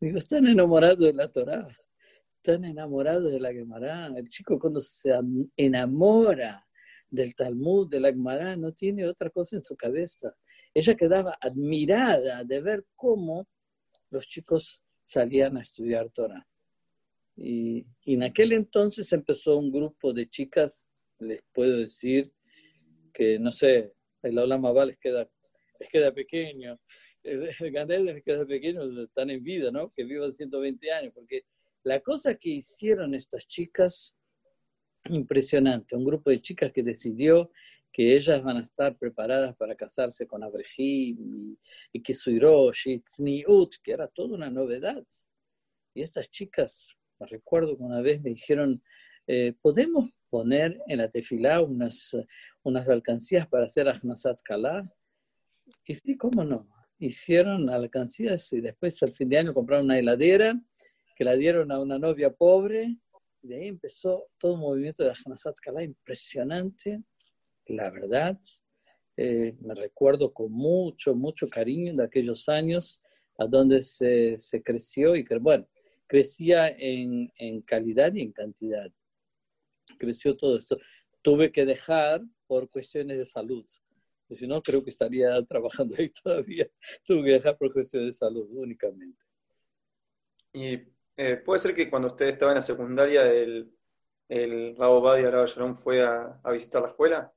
Digo, 0.00 0.18
están 0.18 0.46
enamorados 0.46 0.98
de 0.98 1.12
la 1.12 1.30
Torah, 1.30 1.68
están 2.36 2.64
enamorados 2.64 3.30
de 3.30 3.40
la 3.40 3.52
Gemara. 3.52 4.08
El 4.16 4.28
chico 4.28 4.58
cuando 4.58 4.80
se 4.80 5.12
enamora 5.56 6.66
del 7.08 7.34
Talmud, 7.34 7.88
de 7.88 8.00
la 8.00 8.10
Gemara, 8.10 8.56
no 8.56 8.72
tiene 8.72 9.06
otra 9.06 9.30
cosa 9.30 9.56
en 9.56 9.62
su 9.62 9.76
cabeza. 9.76 10.34
Ella 10.74 10.96
quedaba 10.96 11.38
admirada 11.40 12.42
de 12.42 12.60
ver 12.60 12.84
cómo 12.96 13.46
los 14.10 14.26
chicos 14.26 14.82
salían 15.04 15.56
a 15.56 15.62
estudiar 15.62 16.10
Torah. 16.10 16.46
Y, 17.36 17.82
en 18.06 18.22
aquel 18.22 18.52
entonces 18.52 19.12
empezó 19.12 19.58
un 19.58 19.72
grupo 19.72 20.12
de 20.12 20.28
chicas, 20.28 20.88
les 21.18 21.42
puedo 21.52 21.78
decir 21.78 22.32
que, 23.12 23.38
no 23.38 23.50
sé, 23.50 23.92
el 24.22 24.38
aula 24.38 24.58
Mabal 24.58 24.88
les 24.88 24.98
queda, 24.98 25.28
les 25.80 25.88
queda 25.90 26.12
pequeño, 26.12 26.78
el, 27.22 27.50
el 27.60 28.04
les 28.04 28.22
queda 28.24 28.46
pequeño, 28.46 29.02
están 29.02 29.30
en 29.30 29.42
vida, 29.42 29.70
¿no? 29.70 29.92
Que 29.92 30.04
vivan 30.04 30.32
120 30.32 30.92
años, 30.92 31.12
porque 31.14 31.44
la 31.82 32.00
cosa 32.00 32.34
que 32.34 32.50
hicieron 32.50 33.14
estas 33.14 33.46
chicas, 33.46 34.16
impresionante, 35.08 35.96
un 35.96 36.04
grupo 36.04 36.30
de 36.30 36.40
chicas 36.40 36.72
que 36.72 36.82
decidió 36.82 37.50
que 37.92 38.16
ellas 38.16 38.42
van 38.42 38.56
a 38.56 38.62
estar 38.62 38.98
preparadas 38.98 39.54
para 39.56 39.76
casarse 39.76 40.26
con 40.26 40.42
Abraham 40.42 40.64
y, 40.78 41.58
y 41.92 42.02
Kisuirosh 42.02 42.88
y 42.88 42.98
Tzniut, 42.98 43.76
que 43.82 43.92
era 43.92 44.08
toda 44.08 44.34
una 44.34 44.50
novedad. 44.50 45.04
Y 45.94 46.02
estas 46.02 46.28
chicas 46.28 46.96
recuerdo 47.26 47.76
que 47.76 47.82
una 47.82 48.00
vez 48.00 48.22
me 48.22 48.30
dijeron, 48.30 48.82
eh, 49.26 49.54
¿podemos 49.60 50.10
poner 50.30 50.80
en 50.86 50.98
la 50.98 51.08
tefilá 51.10 51.60
unas, 51.60 52.16
unas 52.62 52.88
alcancías 52.88 53.46
para 53.48 53.66
hacer 53.66 53.88
Ahnasat 53.88 54.40
Kala? 54.42 54.90
Y 55.86 55.94
sí, 55.94 56.16
¿cómo 56.16 56.44
no? 56.44 56.68
Hicieron 56.98 57.70
alcancías 57.70 58.52
y 58.52 58.60
después 58.60 59.02
al 59.02 59.12
fin 59.12 59.28
de 59.28 59.38
año 59.38 59.54
compraron 59.54 59.86
una 59.86 59.98
heladera 59.98 60.60
que 61.16 61.24
la 61.24 61.36
dieron 61.36 61.70
a 61.72 61.78
una 61.78 61.98
novia 61.98 62.32
pobre. 62.32 62.96
Y 63.42 63.48
de 63.48 63.56
ahí 63.56 63.68
empezó 63.68 64.28
todo 64.38 64.54
un 64.54 64.60
movimiento 64.60 65.04
de 65.04 65.10
Ahnasat 65.10 65.56
Kala 65.60 65.82
impresionante, 65.82 67.02
la 67.66 67.90
verdad. 67.90 68.38
Eh, 69.16 69.56
me 69.60 69.74
recuerdo 69.74 70.32
con 70.32 70.50
mucho, 70.50 71.14
mucho 71.14 71.46
cariño 71.48 71.94
de 71.94 72.04
aquellos 72.04 72.48
años 72.48 73.00
a 73.38 73.46
donde 73.46 73.82
se, 73.82 74.38
se 74.38 74.62
creció 74.62 75.14
y 75.14 75.24
que, 75.24 75.36
bueno, 75.38 75.66
crecía 76.14 76.68
en, 76.68 77.32
en 77.34 77.60
calidad 77.62 78.14
y 78.14 78.20
en 78.20 78.30
cantidad. 78.30 78.88
Creció 79.98 80.36
todo 80.36 80.58
esto. 80.58 80.78
Tuve 81.22 81.50
que 81.50 81.66
dejar 81.66 82.22
por 82.46 82.70
cuestiones 82.70 83.18
de 83.18 83.24
salud. 83.24 83.66
Si 84.30 84.46
no, 84.46 84.62
creo 84.62 84.84
que 84.84 84.90
estaría 84.90 85.42
trabajando 85.48 85.96
ahí 85.98 86.10
todavía. 86.10 86.68
Tuve 87.04 87.24
que 87.24 87.30
dejar 87.32 87.58
por 87.58 87.72
cuestiones 87.72 88.10
de 88.10 88.12
salud 88.12 88.46
únicamente. 88.52 89.24
Y 90.52 90.74
eh, 91.16 91.36
puede 91.44 91.58
ser 91.58 91.74
que 91.74 91.90
cuando 91.90 92.06
usted 92.06 92.28
estaba 92.28 92.52
en 92.52 92.56
la 92.58 92.62
secundaria, 92.62 93.28
el, 93.32 93.74
el 94.28 94.76
Rabo 94.76 95.00
Badia 95.00 95.32
Rabo 95.32 95.74
fue 95.74 96.00
a, 96.00 96.40
a, 96.44 96.52
visitar 96.52 96.80
la 96.82 96.90
escuela. 96.90 97.34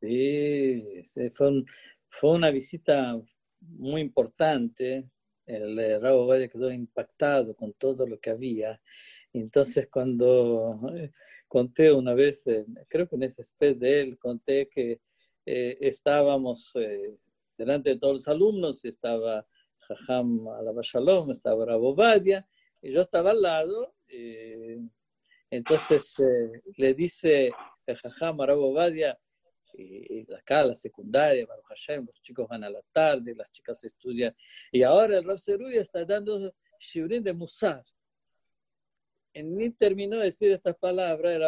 Sí, 0.00 1.04
fue, 1.32 1.62
fue 2.08 2.32
una 2.32 2.50
visita 2.50 3.16
muy 3.60 4.00
importante 4.00 5.06
el 5.46 5.78
eh, 5.78 5.98
Rabo 5.98 6.26
Valle 6.26 6.48
quedó 6.48 6.70
impactado 6.70 7.54
con 7.54 7.72
todo 7.74 8.06
lo 8.06 8.18
que 8.18 8.30
había. 8.30 8.80
Entonces, 9.32 9.88
cuando 9.88 10.80
eh, 10.94 11.12
conté 11.48 11.92
una 11.92 12.14
vez, 12.14 12.44
creo 12.88 13.08
que 13.08 13.16
en 13.16 13.22
ese 13.24 13.42
especie 13.42 13.76
de 13.76 14.00
él, 14.00 14.18
conté 14.18 14.68
que 14.68 15.00
eh, 15.44 15.78
estábamos 15.80 16.74
delante 17.56 17.90
de 17.90 17.98
todos 17.98 18.14
los 18.14 18.28
alumnos, 18.28 18.84
estaba 18.84 19.46
Jajam 19.78 20.48
Alaba 20.48 20.80
Shalom, 20.82 21.30
estaba 21.30 21.64
Rabo 21.64 21.94
Valle, 21.94 22.44
y 22.82 22.92
yo 22.92 23.02
estaba 23.02 23.30
al 23.30 23.42
lado. 23.42 23.94
entonces 25.50 26.16
le 26.76 26.94
dice 26.94 27.52
Jajam 27.86 28.40
Rabo 28.40 28.72
y 29.76 30.32
acá 30.32 30.64
la 30.64 30.74
secundaria, 30.74 31.46
Baruch 31.46 31.66
Hashem, 31.66 32.06
los 32.06 32.20
chicos 32.22 32.48
van 32.48 32.64
a 32.64 32.70
la 32.70 32.82
tarde, 32.92 33.34
las 33.34 33.50
chicas 33.50 33.82
estudian. 33.84 34.34
Y 34.72 34.82
ahora 34.82 35.18
el 35.18 35.24
Rav 35.24 35.38
Seruya 35.38 35.80
está 35.80 36.04
dando 36.04 36.54
shiurim 36.78 37.22
de 37.22 37.32
Musar. 37.32 37.84
En 39.32 39.54
ni 39.54 39.70
terminó 39.70 40.18
de 40.18 40.26
decir 40.26 40.50
estas 40.52 40.76
palabras, 40.78 41.38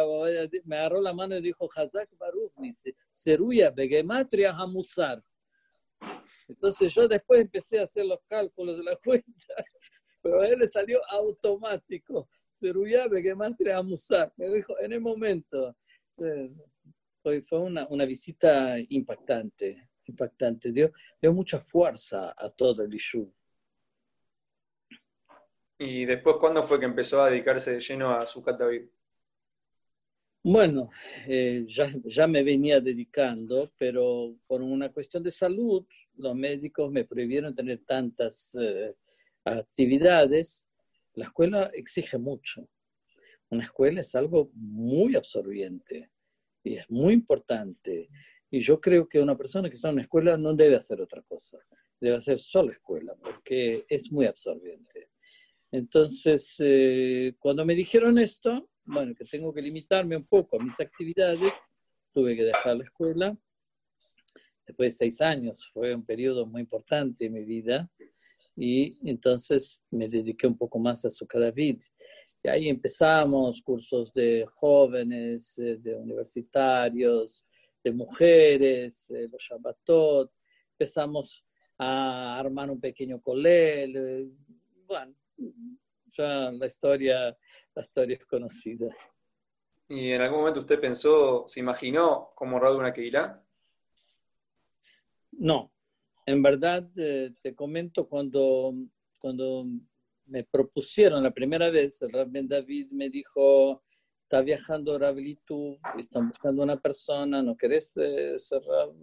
me 0.63 0.77
agarró 0.77 1.01
la 1.01 1.13
mano 1.13 1.35
y 1.37 1.41
dijo, 1.41 1.67
Hazak 1.75 2.09
Baruch, 2.17 2.53
dice, 2.57 2.95
Seruya, 3.11 3.71
Begematria 3.71 4.51
Hamusar. 4.51 5.23
Entonces 6.47 6.93
yo 6.93 7.07
después 7.07 7.41
empecé 7.41 7.79
a 7.79 7.83
hacer 7.83 8.05
los 8.05 8.19
cálculos 8.27 8.77
de 8.77 8.83
la 8.83 8.95
cuenta, 9.03 9.65
pero 10.21 10.41
a 10.41 10.47
él 10.47 10.59
le 10.59 10.67
salió 10.67 10.99
automático. 11.09 12.29
Ceruyave, 12.59 13.23
que 13.23 13.33
más 13.33 13.55
te 13.55 13.71
amusar. 13.71 14.33
Me 14.35 14.49
dijo, 14.49 14.77
en 14.79 14.93
el 14.93 14.99
momento. 14.99 15.75
Fue, 17.29 17.43
fue 17.43 17.59
una, 17.59 17.85
una 17.91 18.05
visita 18.05 18.75
impactante, 18.89 19.89
impactante. 20.05 20.71
Dio, 20.71 20.91
dio 21.21 21.31
mucha 21.31 21.59
fuerza 21.59 22.33
a 22.35 22.49
todo 22.49 22.81
el 22.81 22.91
Ishu. 22.91 23.31
¿Y 25.77 26.05
después 26.05 26.37
cuándo 26.39 26.63
fue 26.63 26.79
que 26.79 26.87
empezó 26.87 27.21
a 27.21 27.29
dedicarse 27.29 27.73
de 27.73 27.81
lleno 27.81 28.09
a 28.09 28.25
su 28.25 28.41
David? 28.41 28.89
Bueno, 30.41 30.89
eh, 31.27 31.65
ya, 31.67 31.93
ya, 32.03 32.25
me 32.25 32.41
venía 32.41 32.79
dedicando, 32.79 33.69
pero 33.77 34.35
por 34.47 34.63
una 34.63 34.91
cuestión 34.91 35.21
de 35.21 35.29
salud, 35.29 35.85
los 36.15 36.35
médicos 36.35 36.91
me 36.91 37.05
prohibieron 37.05 37.53
tener 37.53 37.83
tantas 37.85 38.57
eh, 38.59 38.95
actividades. 39.43 40.67
La 41.13 41.25
escuela 41.25 41.69
exige 41.75 42.17
mucho. 42.17 42.67
Una 43.49 43.65
escuela 43.65 44.01
es 44.01 44.15
algo 44.15 44.49
muy 44.55 45.15
absorbiente 45.15 46.09
y 46.63 46.75
es 46.75 46.89
muy 46.89 47.13
importante. 47.13 48.09
Y 48.51 48.59
yo 48.59 48.79
creo 48.79 49.07
que 49.07 49.19
una 49.19 49.37
persona 49.37 49.69
que 49.69 49.75
está 49.75 49.89
en 49.89 49.95
una 49.95 50.01
escuela 50.03 50.37
no 50.37 50.53
debe 50.53 50.75
hacer 50.75 51.01
otra 51.01 51.21
cosa, 51.21 51.57
debe 51.99 52.15
hacer 52.15 52.39
solo 52.39 52.71
escuela, 52.71 53.15
porque 53.21 53.85
es 53.87 54.11
muy 54.11 54.25
absorbiente. 54.25 55.09
Entonces, 55.71 56.55
eh, 56.59 57.35
cuando 57.37 57.65
me 57.65 57.75
dijeron 57.75 58.17
esto, 58.17 58.69
bueno, 58.85 59.13
que 59.13 59.23
tengo 59.23 59.53
que 59.53 59.61
limitarme 59.61 60.17
un 60.17 60.25
poco 60.25 60.59
a 60.59 60.63
mis 60.63 60.79
actividades, 60.79 61.53
tuve 62.11 62.35
que 62.35 62.43
dejar 62.43 62.77
la 62.77 62.85
escuela. 62.85 63.37
Después 64.65 64.93
de 64.93 64.97
seis 64.97 65.21
años, 65.21 65.69
fue 65.71 65.93
un 65.93 66.03
periodo 66.03 66.47
muy 66.47 66.61
importante 66.61 67.25
en 67.25 67.33
mi 67.33 67.43
vida, 67.43 67.89
y 68.59 68.97
entonces 69.09 69.81
me 69.89 70.09
dediqué 70.09 70.45
un 70.45 70.57
poco 70.57 70.79
más 70.79 71.05
a 71.05 71.09
su 71.09 71.25
David. 71.31 71.79
Y 72.43 72.47
ahí 72.47 72.69
empezamos 72.69 73.61
cursos 73.61 74.13
de 74.13 74.45
jóvenes, 74.55 75.57
eh, 75.57 75.77
de 75.77 75.95
universitarios, 75.95 77.45
de 77.83 77.91
mujeres, 77.91 79.09
eh, 79.09 79.27
los 79.31 79.41
Shabbatot, 79.41 80.31
empezamos 80.71 81.45
a 81.77 82.37
armar 82.39 82.71
un 82.71 82.79
pequeño 82.79 83.21
colel, 83.21 83.95
eh, 83.95 84.27
bueno, 84.87 85.13
ya 86.11 86.51
la 86.51 86.65
historia 86.65 87.37
la 87.75 87.81
historia 87.81 88.17
es 88.17 88.25
conocida. 88.25 88.87
¿Y 89.87 90.11
en 90.11 90.21
algún 90.21 90.39
momento 90.39 90.59
usted 90.59 90.79
pensó, 90.79 91.47
se 91.47 91.59
imaginó 91.59 92.29
como 92.35 92.59
Rab 92.59 92.73
de 92.73 92.77
una 92.79 92.93
Keilah? 92.93 93.41
No, 95.31 95.71
en 96.25 96.41
verdad 96.41 96.87
eh, 96.95 97.33
te 97.41 97.55
comento 97.55 98.07
cuando, 98.07 98.73
cuando 99.17 99.65
me 100.29 100.43
propusieron 100.43 101.23
la 101.23 101.31
primera 101.31 101.69
vez, 101.69 102.01
el 102.01 102.11
Rab 102.11 102.29
Ben 102.29 102.47
David 102.47 102.91
me 102.91 103.09
dijo, 103.09 103.83
está 104.23 104.41
viajando 104.41 104.97
Rablitu, 104.97 105.75
están 105.97 106.29
buscando 106.29 106.63
una 106.63 106.79
persona, 106.79 107.41
¿no 107.41 107.57
querés 107.57 107.93
eh, 107.97 108.37
ser 108.37 108.61
Rab? 108.63 108.93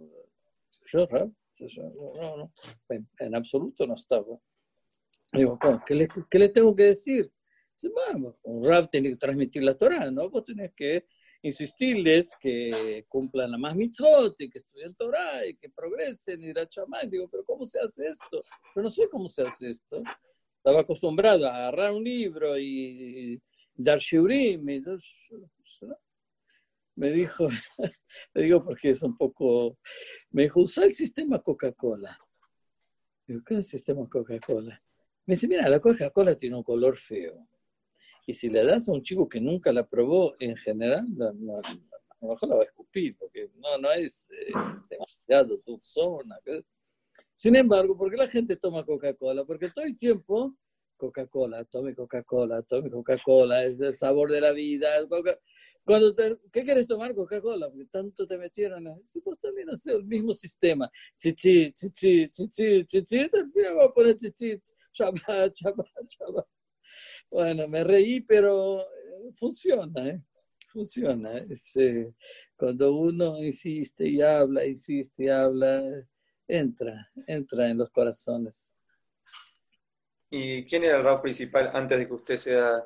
Yo 0.91 1.05
Rab, 1.05 1.31
no, 1.59 2.37
no, 2.37 2.53
en, 3.19 3.35
absoluto 3.35 3.85
no 3.85 3.95
estaba. 3.95 4.39
Digo, 5.33 5.59
¿qué 5.85 5.95
le, 5.95 6.07
¿qué 6.29 6.39
le 6.39 6.49
tengo 6.49 6.75
que 6.75 6.83
decir? 6.83 7.31
Bueno, 7.83 8.37
un 8.43 8.63
rab 8.63 8.89
tiene 8.89 9.09
que 9.09 9.17
transmitir 9.17 9.63
la 9.63 9.77
Torah, 9.77 10.09
¿no? 10.09 10.29
Vos 10.29 10.45
tenés 10.45 10.73
que 10.73 11.05
insistirles 11.41 12.35
que 12.39 13.05
cumplan 13.07 13.51
la 13.51 13.57
más 13.57 13.75
mitzvot 13.75 14.39
y 14.41 14.49
que 14.49 14.57
estudien 14.57 14.95
Torah 14.95 15.45
y 15.45 15.55
que 15.55 15.69
progresen 15.69 16.41
y 16.43 16.53
la 16.53 16.67
chamán. 16.67 17.09
Digo, 17.09 17.27
pero 17.29 17.43
¿cómo 17.43 17.65
se 17.65 17.79
hace 17.79 18.07
esto? 18.07 18.43
Yo 18.75 18.81
no 18.81 18.89
sé 18.89 19.07
cómo 19.09 19.29
se 19.29 19.43
hace 19.43 19.69
esto. 19.69 20.01
Estaba 20.67 20.81
acostumbrado 20.81 21.47
a 21.47 21.55
agarrar 21.55 21.93
un 21.93 22.03
libro 22.03 22.59
y 22.59 23.41
dar 23.73 23.99
shiurim. 23.99 24.65
me 26.95 27.09
dijo, 27.09 27.47
le 28.33 28.41
digo 28.43 28.59
porque 28.59 28.89
es 28.89 29.01
un 29.01 29.15
poco, 29.15 29.77
me 30.29 30.43
dijo, 30.43 30.59
usa 30.59 30.83
el 30.83 30.91
sistema 30.91 31.39
Coca-Cola. 31.39 32.19
Digo, 33.25 33.43
¿qué 33.45 33.53
es 33.53 33.59
el 33.59 33.63
sistema 33.63 34.09
Coca-Cola? 34.09 34.77
Me 35.25 35.35
dice, 35.35 35.47
mira, 35.47 35.69
la 35.69 35.79
Coca-Cola 35.79 36.35
tiene 36.35 36.57
un 36.57 36.63
color 36.63 36.97
feo. 36.97 37.47
Y 38.25 38.33
si 38.33 38.49
le 38.49 38.65
das 38.65 38.89
a 38.89 38.91
un 38.91 39.03
chico 39.03 39.29
que 39.29 39.39
nunca 39.39 39.71
la 39.71 39.87
probó, 39.87 40.35
en 40.37 40.57
general, 40.57 41.07
a 41.17 41.31
lo 41.31 42.27
mejor 42.27 42.49
la 42.49 42.55
va 42.55 42.63
a 42.63 42.65
escupir, 42.65 43.15
porque 43.15 43.49
no, 43.55 43.77
no 43.77 43.89
es 43.93 44.29
eh, 44.31 44.51
demasiado 44.89 45.61
zona. 45.79 46.37
Sin 47.37 47.55
embargo, 47.55 47.95
¿por 47.95 48.09
qué 48.09 48.17
la 48.17 48.27
gente 48.27 48.55
toma 48.55 48.83
Coca-Cola? 48.83 49.45
Porque 49.45 49.69
todo 49.69 49.85
el 49.85 49.95
tiempo, 49.95 50.57
Coca-Cola, 50.97 51.63
tome 51.65 51.93
Coca-Cola, 51.93 52.63
tome 52.63 52.89
Coca-Cola, 52.89 53.63
es 53.63 53.79
el 53.79 53.95
sabor 53.95 54.31
de 54.31 54.41
la 54.41 54.51
vida. 54.53 54.89
Cuando 55.85 56.15
¿Qué 56.51 56.63
quieres 56.63 56.87
tomar 56.87 57.13
Coca-Cola? 57.13 57.69
Porque 57.69 57.85
tanto 57.91 58.25
te 58.25 58.39
metieron. 58.39 59.01
Si 59.05 59.19
vos 59.19 59.39
también 59.39 59.69
haces 59.69 59.93
el 59.93 60.03
mismo 60.05 60.33
sistema. 60.33 60.89
Chichi, 61.15 61.71
chichi, 61.73 62.27
chichi, 62.27 62.85
chichi, 62.85 63.19
al 63.19 63.51
final 63.51 63.77
va 63.77 63.85
a 63.85 63.93
poner 63.93 64.15
chichi, 64.15 64.59
chaba, 64.91 65.53
chaba, 65.53 65.85
chaba. 66.07 66.47
Bueno, 67.29 67.67
me 67.67 67.83
reí, 67.83 68.21
pero 68.21 68.81
eh, 68.81 69.31
funciona, 69.33 70.09
¿eh? 70.09 70.23
Funciona. 70.69 71.37
Eh, 71.75 72.11
cuando 72.55 72.95
uno 72.95 73.43
insiste 73.43 74.09
y 74.09 74.23
habla, 74.23 74.65
insiste 74.65 75.25
y 75.25 75.29
habla, 75.29 75.83
entra, 76.47 77.09
entra 77.27 77.69
en 77.69 77.77
los 77.77 77.89
corazones. 77.89 78.73
¿Y 80.29 80.65
quién 80.65 80.83
era 80.83 80.97
el 80.97 81.03
rab 81.03 81.21
principal 81.21 81.71
antes 81.73 81.99
de 81.99 82.07
que 82.07 82.13
usted 82.13 82.37
sea 82.37 82.85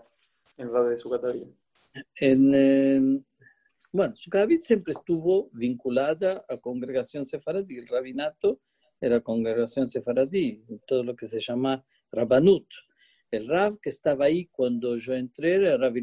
el 0.57 0.71
rab 0.71 0.89
de 0.89 0.97
su 0.97 1.09
En, 2.15 2.53
eh, 2.53 3.23
bueno, 3.91 4.15
Sukkot 4.15 4.61
siempre 4.61 4.93
estuvo 4.93 5.49
vinculada 5.51 6.45
a 6.47 6.57
congregación 6.57 7.25
sefaradí. 7.25 7.77
El 7.77 7.87
rabinato 7.87 8.61
era 9.01 9.19
congregación 9.19 9.89
sefaradí, 9.89 10.63
todo 10.87 11.03
lo 11.03 11.15
que 11.15 11.25
se 11.25 11.39
llama 11.39 11.83
rabanut. 12.11 12.67
El 13.31 13.47
Rav 13.47 13.79
que 13.79 13.89
estaba 13.89 14.25
ahí 14.25 14.47
cuando 14.47 14.97
yo 14.97 15.13
entré 15.13 15.55
era 15.55 15.77
Rav 15.77 15.93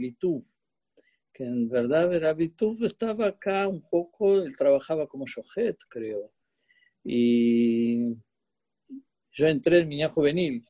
que 1.33 1.45
en 1.45 1.69
verdad 1.69 2.11
Rav 2.21 2.41
estaba 2.83 3.27
acá 3.27 3.69
un 3.69 3.83
poco, 3.89 4.43
él 4.43 4.57
trabajaba 4.57 5.07
como 5.07 5.27
shohet, 5.27 5.79
creo. 5.89 6.33
Y 7.11 8.19
yo 9.33 9.47
entré 9.47 9.79
en 9.79 9.89
Miña 9.89 10.11
Juvenil. 10.11 10.63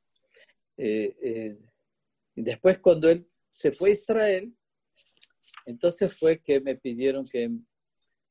Eh, 0.76 1.16
eh, 1.20 1.59
y 2.36 2.43
después 2.43 2.78
cuando 2.78 3.11
él 3.11 3.26
se 3.51 3.72
fue 3.72 3.91
a 3.91 3.93
Israel, 3.95 4.55
entonces 5.66 6.16
fue 6.16 6.41
que 6.41 6.61
me 6.61 6.76
pidieron 6.76 7.28
que, 7.28 7.51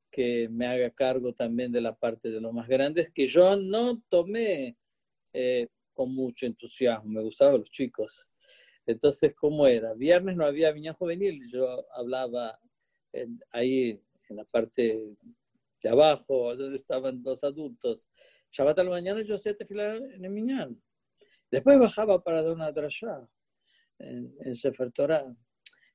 que 0.10 0.48
me 0.48 0.68
haga 0.68 0.90
cargo 0.92 1.34
también 1.34 1.74
de 1.74 1.82
la 1.82 1.94
parte 1.94 2.32
de 2.32 2.40
los 2.40 2.54
más 2.54 2.70
grandes, 2.70 3.12
que 3.12 3.28
yo 3.28 3.58
no 3.58 4.02
tomé 4.08 4.78
eh, 5.34 5.68
con 5.94 6.16
mucho 6.16 6.46
entusiasmo, 6.46 7.10
me 7.10 7.22
gustaban 7.22 7.60
los 7.60 7.70
chicos. 7.72 8.30
Entonces, 8.86 9.36
¿cómo 9.36 9.68
era? 9.68 9.94
Viernes 9.94 10.38
no 10.38 10.46
había 10.46 10.72
viña 10.72 10.94
juvenil, 10.94 11.42
yo 11.52 11.86
hablaba 11.94 12.58
ahí 13.52 14.00
en 14.30 14.36
la 14.38 14.46
parte 14.46 14.98
de 15.82 15.90
abajo, 15.90 16.56
donde 16.56 16.78
estaban 16.78 17.22
los 17.24 17.44
adultos. 17.44 18.10
Shabbat 18.52 18.80
al 18.80 18.90
mañana 18.90 19.22
yo 19.22 19.36
hacía 19.36 19.56
tefilá 19.56 19.96
en 19.96 20.26
el 20.26 20.32
miñán. 20.32 20.82
Después 21.52 21.80
bajaba 21.80 22.24
para 22.24 22.42
dar 22.42 22.54
una 22.54 22.72
drashá 22.72 23.28
en, 24.00 24.36
en 24.42 24.56
Sefer 24.56 24.92
Torah. 24.92 25.26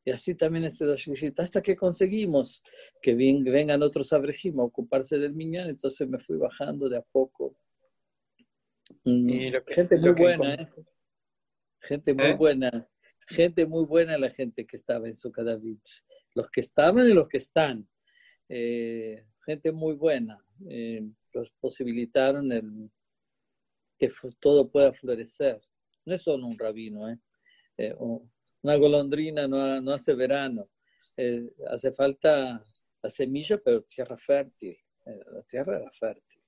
Y 0.04 0.10
así 0.10 0.34
también 0.34 0.64
este 0.64 0.84
hasta 1.38 1.62
que 1.62 1.76
conseguimos 1.76 2.62
que 3.00 3.14
vengan 3.14 3.82
otros 3.82 4.12
abrejim 4.12 4.58
a 4.58 4.64
ocuparse 4.64 5.16
del 5.18 5.32
miñán, 5.32 5.68
entonces 5.68 6.08
me 6.08 6.18
fui 6.18 6.36
bajando 6.38 6.88
de 6.88 6.96
a 6.96 7.02
poco 7.02 7.56
gente 9.04 9.96
muy 9.98 10.12
buena, 10.12 10.54
¿eh? 10.54 10.68
Gente 11.80 12.14
muy 12.14 12.26
¿Eh? 12.26 12.36
buena. 12.36 12.88
Gente 13.28 13.66
muy 13.66 13.84
buena 13.84 14.18
la 14.18 14.30
gente 14.30 14.66
que 14.66 14.76
estaba 14.76 15.08
en 15.08 15.16
su 15.16 15.32
Los 16.34 16.50
que 16.50 16.60
estaban 16.60 17.08
y 17.08 17.14
los 17.14 17.28
que 17.28 17.38
están. 17.38 17.88
Eh, 18.48 19.24
gente 19.44 19.72
muy 19.72 19.94
buena. 19.94 20.44
los 21.32 21.50
posibilitaron 21.60 22.52
el, 22.52 22.90
que 23.98 24.10
todo 24.40 24.70
pueda 24.70 24.92
florecer. 24.92 25.60
No 26.04 26.14
es 26.14 26.22
solo 26.22 26.46
un 26.46 26.58
rabino, 26.58 27.06
una 27.98 28.76
golondrina 28.76 29.46
no, 29.46 29.80
no 29.80 29.92
hace 29.92 30.14
verano. 30.14 30.68
hace 31.68 31.92
falta 31.92 32.62
la 33.02 33.10
semilla, 33.10 33.58
pero 33.58 33.82
tierra 33.82 34.16
fértil. 34.16 34.76
la 35.04 35.42
tierra 35.42 35.78
era 35.78 35.90
fértil. 35.90 36.42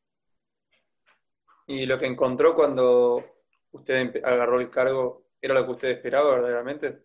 ¿Y 1.66 1.86
lo 1.86 1.96
que 1.98 2.06
encontró 2.06 2.54
cuando 2.54 3.24
usted 3.72 4.22
agarró 4.22 4.60
el 4.60 4.70
cargo 4.70 5.28
era 5.40 5.54
lo 5.54 5.64
que 5.64 5.72
usted 5.72 5.90
esperaba 5.90 6.34
verdaderamente? 6.34 7.04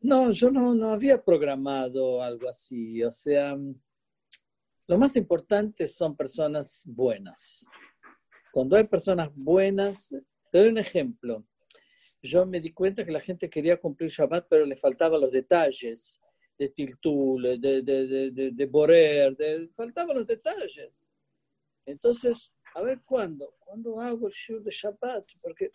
No, 0.00 0.30
yo 0.30 0.50
no, 0.50 0.74
no 0.74 0.90
había 0.90 1.22
programado 1.22 2.22
algo 2.22 2.48
así. 2.48 3.02
O 3.02 3.10
sea, 3.10 3.56
lo 4.88 4.96
más 4.96 5.16
importante 5.16 5.86
son 5.86 6.16
personas 6.16 6.82
buenas. 6.86 7.64
Cuando 8.50 8.74
hay 8.74 8.84
personas 8.84 9.30
buenas, 9.34 10.08
te 10.50 10.58
doy 10.58 10.68
un 10.68 10.78
ejemplo. 10.78 11.46
yo 12.22 12.46
me 12.46 12.60
di 12.60 12.72
cuenta 12.72 13.04
que 13.04 13.12
la 13.12 13.20
gente 13.20 13.48
quería 13.50 13.78
cumplir 13.78 14.10
Shabbat, 14.10 14.46
pero 14.48 14.64
le 14.64 14.76
faltaban 14.76 15.20
los 15.20 15.30
detalles 15.30 16.18
de 16.58 16.70
Tiltul, 16.70 17.60
de, 17.60 17.82
de, 17.82 18.30
de, 18.32 18.50
de, 18.50 18.66
Borer, 18.66 19.36
faltaban 19.72 20.16
los 20.16 20.26
detalles. 20.26 20.90
Entonces, 21.84 22.54
a 22.74 22.82
ver 22.82 23.00
cuándo, 23.06 23.54
cuándo 23.58 24.00
hago 24.00 24.26
el 24.26 24.32
shiur 24.32 24.62
de 24.62 24.70
Shabbat, 24.70 25.32
porque 25.40 25.70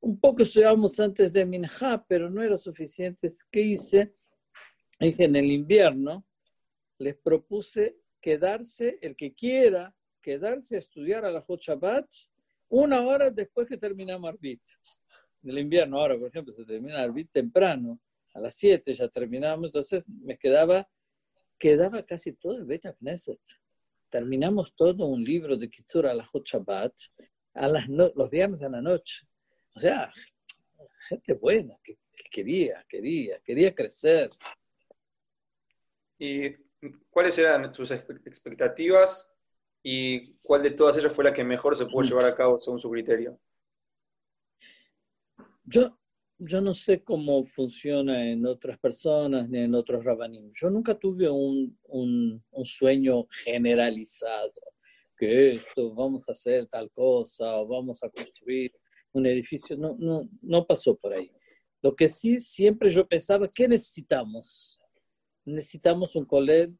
un 0.00 0.18
poco 0.18 0.42
estudiamos 0.42 0.98
antes 0.98 1.30
de 1.32 1.44
Minha, 1.44 2.04
pero 2.08 2.30
no 2.30 2.42
era 2.42 2.56
suficiente. 2.56 3.28
¿Qué 3.50 3.60
hice? 3.60 4.14
Dije, 4.98 5.24
en 5.24 5.36
el 5.36 5.50
invierno 5.50 6.26
les 7.00 7.16
propuse 7.16 7.96
quedarse, 8.20 8.98
el 9.00 9.16
que 9.16 9.34
quiera, 9.34 9.94
quedarse 10.20 10.76
a 10.76 10.78
estudiar 10.78 11.24
a 11.24 11.30
la 11.30 11.44
Shabbat 11.48 12.06
una 12.68 13.00
hora 13.00 13.30
después 13.30 13.66
que 13.66 13.78
terminamos 13.78 14.32
Arbit. 14.32 14.60
En 15.42 15.50
el 15.50 15.58
invierno, 15.58 15.98
ahora, 15.98 16.18
por 16.18 16.28
ejemplo, 16.28 16.54
se 16.54 16.64
termina 16.64 17.00
Arbit 17.00 17.32
temprano, 17.32 17.98
a 18.34 18.40
las 18.40 18.54
7 18.54 18.94
ya 18.94 19.08
terminamos, 19.08 19.66
entonces 19.66 20.04
me 20.06 20.38
quedaba, 20.38 20.88
quedaba 21.58 22.02
casi 22.02 22.34
todo 22.34 22.56
el 22.56 22.64
Beta 22.64 22.92
Knesset. 22.92 23.40
Terminamos 24.10 24.74
todo 24.76 25.06
un 25.06 25.24
libro 25.24 25.56
de 25.56 25.70
Kitsura 25.70 26.10
a 26.10 26.14
la 26.14 26.28
Shabbat 26.44 26.92
a 27.54 27.66
las 27.66 27.88
los 27.88 28.30
viernes 28.30 28.62
a 28.62 28.68
la 28.68 28.82
noche. 28.82 29.26
O 29.74 29.80
sea, 29.80 30.12
gente 31.08 31.32
buena, 31.32 31.76
que, 31.82 31.96
quería, 32.30 32.84
quería, 32.88 33.40
quería 33.40 33.74
crecer. 33.74 34.30
¿Y 36.18 36.54
cuáles 37.10 37.38
eran 37.38 37.72
tus 37.72 37.90
expectativas 37.90 39.32
y 39.82 40.36
cuál 40.38 40.62
de 40.62 40.70
todas 40.70 40.96
ellas 40.98 41.12
fue 41.12 41.24
la 41.24 41.32
que 41.32 41.44
mejor 41.44 41.76
se 41.76 41.86
pudo 41.86 42.02
llevar 42.02 42.26
a 42.26 42.34
cabo 42.34 42.60
según 42.60 42.80
su 42.80 42.90
criterio? 42.90 43.38
Yo, 45.64 45.96
yo 46.38 46.60
no 46.60 46.74
sé 46.74 47.04
cómo 47.04 47.44
funciona 47.44 48.30
en 48.30 48.44
otras 48.46 48.78
personas 48.78 49.48
ni 49.48 49.58
en 49.58 49.74
otros 49.74 50.04
rabanim. 50.04 50.50
Yo 50.54 50.70
nunca 50.70 50.98
tuve 50.98 51.28
un, 51.28 51.78
un, 51.84 52.42
un, 52.50 52.64
sueño 52.64 53.26
generalizado, 53.44 54.54
que 55.16 55.52
esto, 55.52 55.94
vamos 55.94 56.28
a 56.28 56.32
hacer 56.32 56.66
tal 56.66 56.90
cosa, 56.90 57.56
o 57.56 57.66
vamos 57.66 58.02
a 58.02 58.08
construir 58.10 58.72
un 59.12 59.26
edificio. 59.26 59.76
No, 59.76 59.94
no, 59.98 60.28
no 60.42 60.66
pasó 60.66 60.96
por 60.96 61.12
ahí. 61.12 61.30
Lo 61.82 61.94
que 61.94 62.08
sí, 62.08 62.40
siempre 62.40 62.90
yo 62.90 63.06
pensaba, 63.06 63.48
¿qué 63.48 63.68
necesitamos? 63.68 64.79
Necesitamos 65.44 66.16
un 66.16 66.24
colegio 66.24 66.76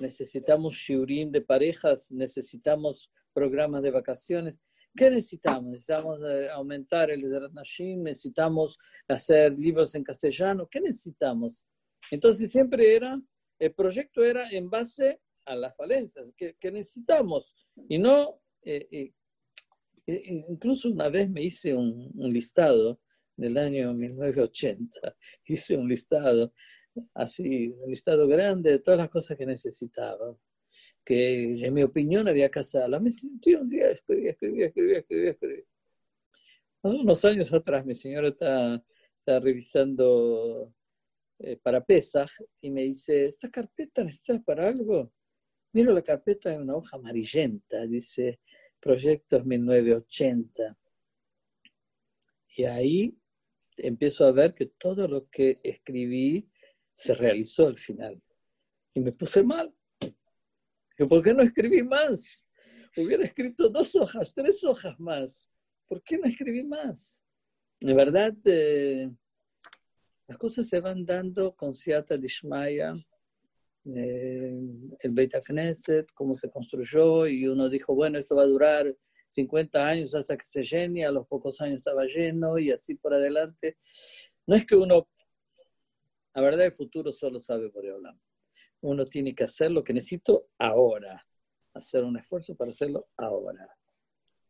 necesitamos 0.00 0.74
shiurim 0.74 1.30
de 1.30 1.40
parejas, 1.40 2.10
necesitamos 2.10 3.10
programas 3.32 3.82
de 3.82 3.90
vacaciones. 3.90 4.58
¿Qué 4.96 5.10
necesitamos? 5.10 5.64
Necesitamos 5.64 6.20
eh, 6.22 6.48
aumentar 6.50 7.10
el 7.10 7.22
Nashim, 7.52 8.02
necesitamos 8.02 8.78
hacer 9.08 9.58
libros 9.58 9.94
en 9.94 10.04
castellano. 10.04 10.68
¿Qué 10.70 10.80
necesitamos? 10.80 11.64
Entonces 12.10 12.50
siempre 12.50 12.94
era, 12.94 13.20
el 13.58 13.74
proyecto 13.74 14.24
era 14.24 14.48
en 14.50 14.70
base 14.70 15.20
a 15.46 15.56
las 15.56 15.76
falencias 15.76 16.26
que, 16.36 16.56
necesitamos 16.70 17.54
y 17.88 17.98
no, 17.98 18.40
eh, 18.62 18.86
eh, 18.90 19.12
incluso 20.48 20.88
una 20.88 21.08
vez 21.08 21.28
me 21.28 21.42
hice 21.42 21.74
un 21.74 22.12
listado 22.32 23.00
del 23.36 23.58
año 23.58 23.92
1980, 23.92 25.16
hice 25.46 25.76
un 25.76 25.88
listado 25.88 26.52
así, 27.14 27.68
un 27.68 27.90
listado 27.90 28.26
grande 28.26 28.70
de 28.70 28.78
todas 28.78 28.98
las 28.98 29.08
cosas 29.08 29.36
que 29.36 29.46
necesitaba, 29.46 30.36
que 31.04 31.64
en 31.64 31.74
mi 31.74 31.82
opinión 31.82 32.28
había 32.28 32.50
que. 32.50 33.00
Me 33.00 33.12
sentí 33.12 33.54
un 33.54 33.68
día, 33.68 33.90
escribí, 33.90 34.28
escribí, 34.28 34.62
escribí, 34.62 34.94
escribí, 34.94 35.28
escribí. 35.28 35.64
Unos 36.82 37.24
años 37.24 37.52
atrás 37.52 37.84
mi 37.86 37.94
señora 37.94 38.28
está, 38.28 38.82
está 39.18 39.40
revisando 39.40 40.72
eh, 41.38 41.56
para 41.56 41.84
Pesaj 41.84 42.30
y 42.60 42.70
me 42.70 42.82
dice, 42.82 43.26
¿esta 43.26 43.50
carpeta 43.50 44.04
necesitas 44.04 44.42
para 44.44 44.68
algo? 44.68 45.12
Miro 45.72 45.92
la 45.92 46.02
carpeta 46.02 46.54
en 46.54 46.62
una 46.62 46.76
hoja 46.76 46.96
amarillenta, 46.96 47.86
dice 47.86 48.40
Proyectos 48.80 49.44
1980. 49.44 50.76
Y 52.56 52.64
ahí 52.64 53.18
empiezo 53.76 54.26
a 54.26 54.32
ver 54.32 54.54
que 54.54 54.66
todo 54.66 55.08
lo 55.08 55.28
que 55.28 55.58
escribí 55.62 56.48
se 56.94 57.14
realizó 57.14 57.66
al 57.66 57.78
final. 57.78 58.20
Y 58.94 59.00
me 59.00 59.12
puse 59.12 59.42
mal. 59.42 59.72
¿Por 60.96 61.22
qué 61.22 61.34
no 61.34 61.42
escribí 61.42 61.82
más? 61.82 62.48
Hubiera 62.96 63.24
escrito 63.24 63.68
dos 63.68 63.94
hojas, 63.96 64.32
tres 64.32 64.62
hojas 64.62 64.98
más. 65.00 65.48
¿Por 65.86 66.02
qué 66.02 66.16
no 66.16 66.26
escribí 66.26 66.62
más? 66.62 67.24
De 67.80 67.92
verdad, 67.92 68.34
eh, 68.44 69.10
las 70.28 70.38
cosas 70.38 70.68
se 70.68 70.80
van 70.80 71.04
dando 71.04 71.54
con 71.54 71.74
cierta 71.74 72.16
Dishmaya. 72.16 72.94
Eh, 73.84 74.58
el 75.00 75.10
Beit 75.10 75.34
Knesset, 75.44 76.10
cómo 76.14 76.34
se 76.34 76.48
construyó, 76.48 77.26
y 77.26 77.46
uno 77.46 77.68
dijo, 77.68 77.94
bueno, 77.94 78.18
esto 78.18 78.36
va 78.36 78.42
a 78.42 78.46
durar 78.46 78.96
50 79.28 79.84
años 79.86 80.14
hasta 80.14 80.36
que 80.36 80.46
se 80.46 80.62
llene, 80.62 81.04
a 81.04 81.10
los 81.10 81.26
pocos 81.26 81.60
años 81.60 81.78
estaba 81.78 82.06
lleno, 82.06 82.58
y 82.58 82.70
así 82.70 82.94
por 82.94 83.12
adelante. 83.12 83.76
No 84.46 84.56
es 84.56 84.64
que 84.64 84.76
uno 84.76 85.08
la 86.34 86.42
verdad, 86.42 86.66
el 86.66 86.72
futuro 86.72 87.12
solo 87.12 87.40
sabe 87.40 87.70
por 87.70 87.86
hablar. 87.86 88.16
Uno 88.80 89.06
tiene 89.06 89.34
que 89.34 89.44
hacer 89.44 89.70
lo 89.70 89.84
que 89.84 89.92
necesito 89.92 90.48
ahora, 90.58 91.24
hacer 91.72 92.02
un 92.04 92.18
esfuerzo 92.18 92.56
para 92.56 92.70
hacerlo 92.70 93.06
ahora. 93.16 93.68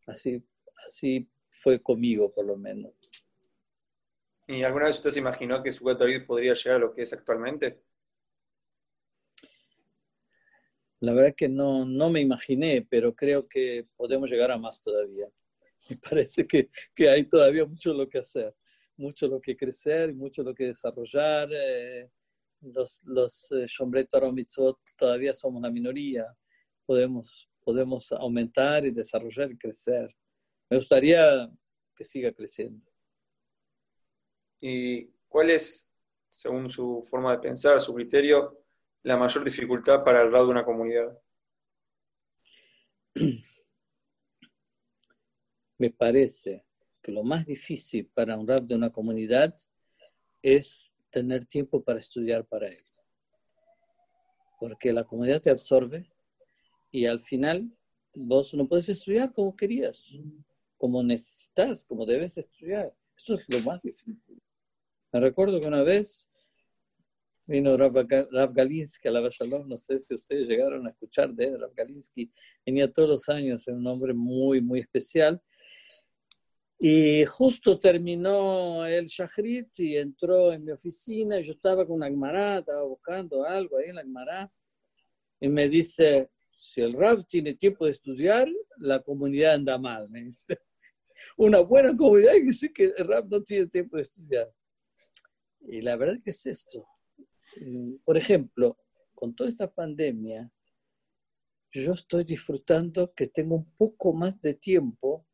Así, 0.06 0.42
así 0.86 1.28
fue 1.50 1.82
conmigo, 1.82 2.32
por 2.32 2.46
lo 2.46 2.56
menos. 2.56 2.94
¿Y 4.46 4.62
alguna 4.62 4.86
vez 4.86 4.96
usted 4.96 5.10
se 5.10 5.20
imaginó 5.20 5.62
que 5.62 5.72
su 5.72 5.84
David 5.84 6.26
podría 6.26 6.54
llegar 6.54 6.76
a 6.76 6.86
lo 6.86 6.94
que 6.94 7.02
es 7.02 7.12
actualmente? 7.12 7.82
La 11.00 11.12
verdad 11.12 11.34
que 11.36 11.48
no, 11.48 11.84
no 11.84 12.08
me 12.08 12.22
imaginé, 12.22 12.86
pero 12.88 13.14
creo 13.14 13.46
que 13.46 13.86
podemos 13.94 14.30
llegar 14.30 14.50
a 14.50 14.58
más 14.58 14.80
todavía. 14.80 15.28
Me 15.90 15.96
parece 16.10 16.46
que, 16.46 16.70
que 16.94 17.10
hay 17.10 17.24
todavía 17.24 17.66
mucho 17.66 17.92
lo 17.92 18.08
que 18.08 18.18
hacer 18.18 18.54
mucho 18.96 19.26
lo 19.28 19.40
que 19.40 19.56
crecer, 19.56 20.14
mucho 20.14 20.42
lo 20.42 20.54
que 20.54 20.66
desarrollar. 20.66 21.48
Eh, 21.52 22.10
los 22.60 23.00
los 23.04 23.50
eh, 23.52 23.66
todavía 24.96 25.34
somos 25.34 25.58
una 25.58 25.70
minoría. 25.70 26.26
Podemos, 26.86 27.48
podemos 27.62 28.10
aumentar 28.12 28.84
y 28.86 28.90
desarrollar 28.90 29.50
y 29.50 29.58
crecer. 29.58 30.14
Me 30.70 30.76
gustaría 30.76 31.50
que 31.94 32.04
siga 32.04 32.32
creciendo. 32.32 32.90
¿Y 34.60 35.06
cuál 35.28 35.50
es, 35.50 35.90
según 36.30 36.70
su 36.70 37.02
forma 37.02 37.32
de 37.32 37.42
pensar, 37.42 37.80
su 37.80 37.94
criterio, 37.94 38.64
la 39.02 39.16
mayor 39.16 39.44
dificultad 39.44 40.02
para 40.02 40.22
el 40.22 40.32
lado 40.32 40.46
de 40.46 40.50
una 40.50 40.64
comunidad? 40.64 41.20
Me 45.78 45.90
parece 45.90 46.63
que 47.04 47.12
lo 47.12 47.22
más 47.22 47.44
difícil 47.44 48.06
para 48.14 48.36
un 48.36 48.48
rap 48.48 48.64
de 48.64 48.74
una 48.74 48.90
comunidad 48.90 49.54
es 50.42 50.90
tener 51.10 51.44
tiempo 51.44 51.84
para 51.84 52.00
estudiar 52.00 52.46
para 52.46 52.68
él. 52.68 52.82
Porque 54.58 54.90
la 54.90 55.04
comunidad 55.04 55.42
te 55.42 55.50
absorbe 55.50 56.10
y 56.90 57.04
al 57.04 57.20
final 57.20 57.70
vos 58.14 58.54
no 58.54 58.66
puedes 58.66 58.88
estudiar 58.88 59.34
como 59.34 59.54
querías, 59.54 60.02
como 60.78 61.02
necesitas, 61.02 61.84
como 61.84 62.06
debes 62.06 62.38
estudiar. 62.38 62.94
Eso 63.18 63.34
es 63.34 63.44
lo 63.48 63.60
más 63.60 63.82
difícil. 63.82 64.40
Me 65.12 65.20
recuerdo 65.20 65.60
que 65.60 65.68
una 65.68 65.82
vez 65.82 66.26
vino 67.46 67.76
Rav, 67.76 68.54
Galinsky 68.54 69.08
a 69.08 69.10
la 69.10 69.28
Shalom, 69.28 69.68
no 69.68 69.76
sé 69.76 70.00
si 70.00 70.14
ustedes 70.14 70.48
llegaron 70.48 70.86
a 70.86 70.90
escuchar 70.90 71.34
de 71.34 71.44
él, 71.44 71.60
Rav 71.60 71.74
Galinsky 71.74 72.32
venía 72.64 72.90
todos 72.90 73.08
los 73.10 73.28
años, 73.28 73.68
era 73.68 73.76
un 73.76 73.86
hombre 73.86 74.14
muy, 74.14 74.62
muy 74.62 74.80
especial, 74.80 75.42
y 76.78 77.24
justo 77.24 77.78
terminó 77.78 78.84
el 78.84 79.06
Shahrit 79.06 79.78
y 79.78 79.96
entró 79.96 80.52
en 80.52 80.64
mi 80.64 80.72
oficina. 80.72 81.40
Yo 81.40 81.52
estaba 81.52 81.86
con 81.86 81.96
una 81.96 82.06
Agmará, 82.06 82.58
estaba 82.58 82.82
buscando 82.82 83.44
algo 83.44 83.78
ahí 83.78 83.90
en 83.90 83.94
la 83.96 84.00
Agmará. 84.00 84.52
Y 85.40 85.48
me 85.48 85.68
dice: 85.68 86.30
Si 86.58 86.80
el 86.80 86.92
Rav 86.92 87.24
tiene 87.26 87.54
tiempo 87.54 87.84
de 87.84 87.92
estudiar, 87.92 88.48
la 88.78 89.00
comunidad 89.00 89.54
anda 89.54 89.78
mal. 89.78 90.08
Me 90.10 90.24
dice: 90.24 90.58
Una 91.36 91.60
buena 91.60 91.96
comunidad 91.96 92.32
que 92.32 92.42
dice 92.42 92.72
que 92.72 92.92
el 92.96 93.06
Rav 93.06 93.28
no 93.28 93.42
tiene 93.42 93.66
tiempo 93.68 93.96
de 93.96 94.02
estudiar. 94.02 94.52
Y 95.60 95.80
la 95.80 95.96
verdad 95.96 96.18
que 96.22 96.30
es 96.30 96.44
esto. 96.44 96.86
Por 98.04 98.16
ejemplo, 98.16 98.76
con 99.14 99.34
toda 99.34 99.48
esta 99.48 99.72
pandemia, 99.72 100.50
yo 101.72 101.92
estoy 101.92 102.24
disfrutando 102.24 103.12
que 103.14 103.28
tengo 103.28 103.56
un 103.56 103.72
poco 103.76 104.12
más 104.12 104.40
de 104.40 104.54
tiempo 104.54 105.26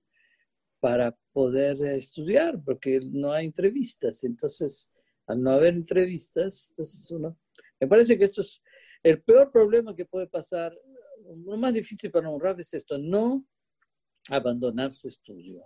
para 0.81 1.17
poder 1.33 1.81
estudiar, 1.87 2.61
porque 2.65 3.01
no 3.01 3.33
hay 3.33 3.47
entrevistas. 3.47 4.25
Entonces, 4.25 4.91
al 5.27 5.43
no 5.43 5.53
haber 5.53 5.75
entrevistas, 5.75 6.71
entonces 6.71 7.11
uno... 7.11 7.39
Me 7.79 7.87
parece 7.87 8.19
que 8.19 8.25
esto 8.25 8.41
es 8.41 8.61
el 9.03 9.23
peor 9.23 9.51
problema 9.51 9.95
que 9.95 10.05
puede 10.05 10.27
pasar, 10.27 10.77
lo 11.47 11.57
más 11.57 11.73
difícil 11.73 12.11
para 12.11 12.29
un 12.29 12.41
rap 12.41 12.59
es 12.61 12.75
esto, 12.75 12.99
no 12.99 13.45
abandonar 14.29 14.93
su 14.93 15.09
estudio 15.09 15.65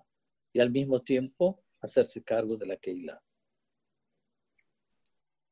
y 0.52 0.60
al 0.60 0.70
mismo 0.70 1.02
tiempo 1.02 1.64
hacerse 1.80 2.22
cargo 2.22 2.56
de 2.56 2.66
la 2.66 2.76
Keilah. 2.76 3.20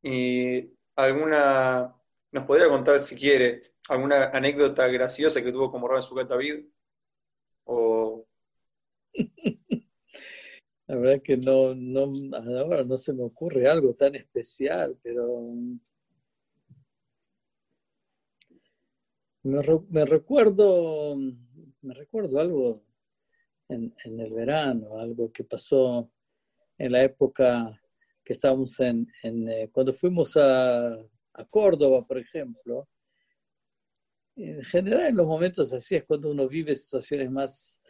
¿Y 0.03 0.73
alguna, 0.97 1.95
nos 2.31 2.45
podría 2.45 2.69
contar 2.69 3.01
si 3.01 3.17
quiere, 3.17 3.61
alguna 3.89 4.27
anécdota 4.27 4.87
graciosa 4.89 5.43
que 5.43 5.53
tuvo 5.53 5.71
como 5.71 5.89
Rabbi 5.89 6.03
Sugat 6.03 6.29
David? 6.29 6.67
O... 7.65 8.22
La 10.87 10.97
verdad 10.97 11.23
que 11.23 11.37
no, 11.37 11.75
no, 11.75 12.13
ahora 12.37 12.85
no 12.85 12.97
se 12.97 13.13
me 13.13 13.23
ocurre 13.23 13.69
algo 13.69 13.95
tan 13.95 14.15
especial, 14.17 14.99
pero 15.03 15.55
me, 19.45 20.05
recuerdo, 20.05 21.17
me 21.83 21.95
recuerdo 21.95 22.41
algo 22.41 22.83
en, 23.69 23.95
el 24.05 24.33
verano, 24.33 24.99
algo 24.99 25.33
que 25.33 25.45
pasó 25.45 26.11
en 26.79 26.93
la 26.93 27.05
época 27.05 27.81
que 28.25 28.33
estábamos 28.33 28.79
en, 28.81 29.09
eh, 29.23 29.69
cuando 29.73 29.93
fuimos 29.93 30.37
a, 30.37 30.93
a, 30.95 31.45
Córdoba, 31.49 32.07
por 32.07 32.19
ejemplo. 32.19 32.89
En 34.37 34.63
general, 34.65 35.07
en 35.09 35.17
los 35.17 35.27
momentos 35.27 35.73
así 35.73 35.97
es 35.97 36.05
cuando 36.05 36.31
uno 36.31 36.49
vive 36.49 36.75
situaciones 36.75 37.31
más 37.31 37.82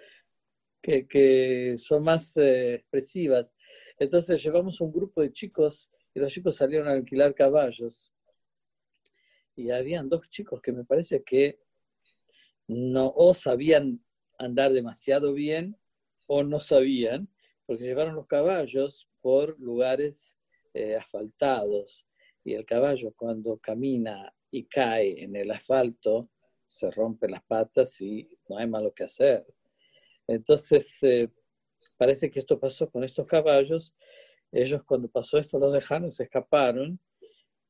que, 0.83 1.07
que 1.07 1.77
son 1.79 2.03
más 2.03 2.37
eh, 2.37 2.75
expresivas. 2.75 3.55
Entonces 3.99 4.43
llevamos 4.43 4.81
un 4.81 4.93
grupo 4.93 5.23
de 5.23 5.33
chicos 5.33 5.91
y 6.15 6.21
los 6.21 6.33
chicos 6.33 6.57
salieron 6.57 6.89
a 6.89 6.93
alquilar 6.93 7.35
caballos. 7.35 8.13
Y 9.55 9.71
habían 9.71 10.09
dos 10.09 10.29
chicos 10.29 10.61
que 10.61 10.73
me 10.73 10.85
parece 10.85 11.23
que 11.23 11.61
no 12.67 13.13
o 13.15 13.33
sabían 13.35 14.05
andar 14.39 14.73
demasiado 14.73 15.33
bien 15.33 15.77
o 16.27 16.43
no 16.43 16.59
sabían, 16.59 17.29
porque 17.67 17.85
llevaron 17.85 18.15
los 18.15 18.27
caballos 18.27 19.09
por 19.21 19.59
lugares 19.61 20.37
eh, 20.75 20.97
asfaltados 20.97 22.07
y 22.45 22.55
el 22.55 22.65
caballo 22.65 23.13
cuando 23.15 23.59
camina 23.59 24.35
y 24.51 24.65
cae 24.65 25.23
en 25.23 25.37
el 25.37 25.51
asfalto 25.51 26.31
se 26.67 26.91
rompe 26.91 27.29
las 27.29 27.43
patas 27.45 28.01
y 28.01 28.39
no 28.49 28.57
hay 28.57 28.67
malo 28.67 28.93
que 28.95 29.05
hacer. 29.05 29.47
Entonces, 30.35 30.99
eh, 31.03 31.29
parece 31.97 32.31
que 32.31 32.41
esto 32.41 32.59
pasó 32.59 32.91
con 32.91 33.05
estos 33.05 33.27
caballos. 33.27 33.95
Ellos 34.51 34.83
cuando 34.85 35.09
pasó 35.09 35.39
esto 35.39 35.59
los 35.59 35.73
dejaron, 35.73 36.11
se 36.11 36.25
escaparon 36.25 36.99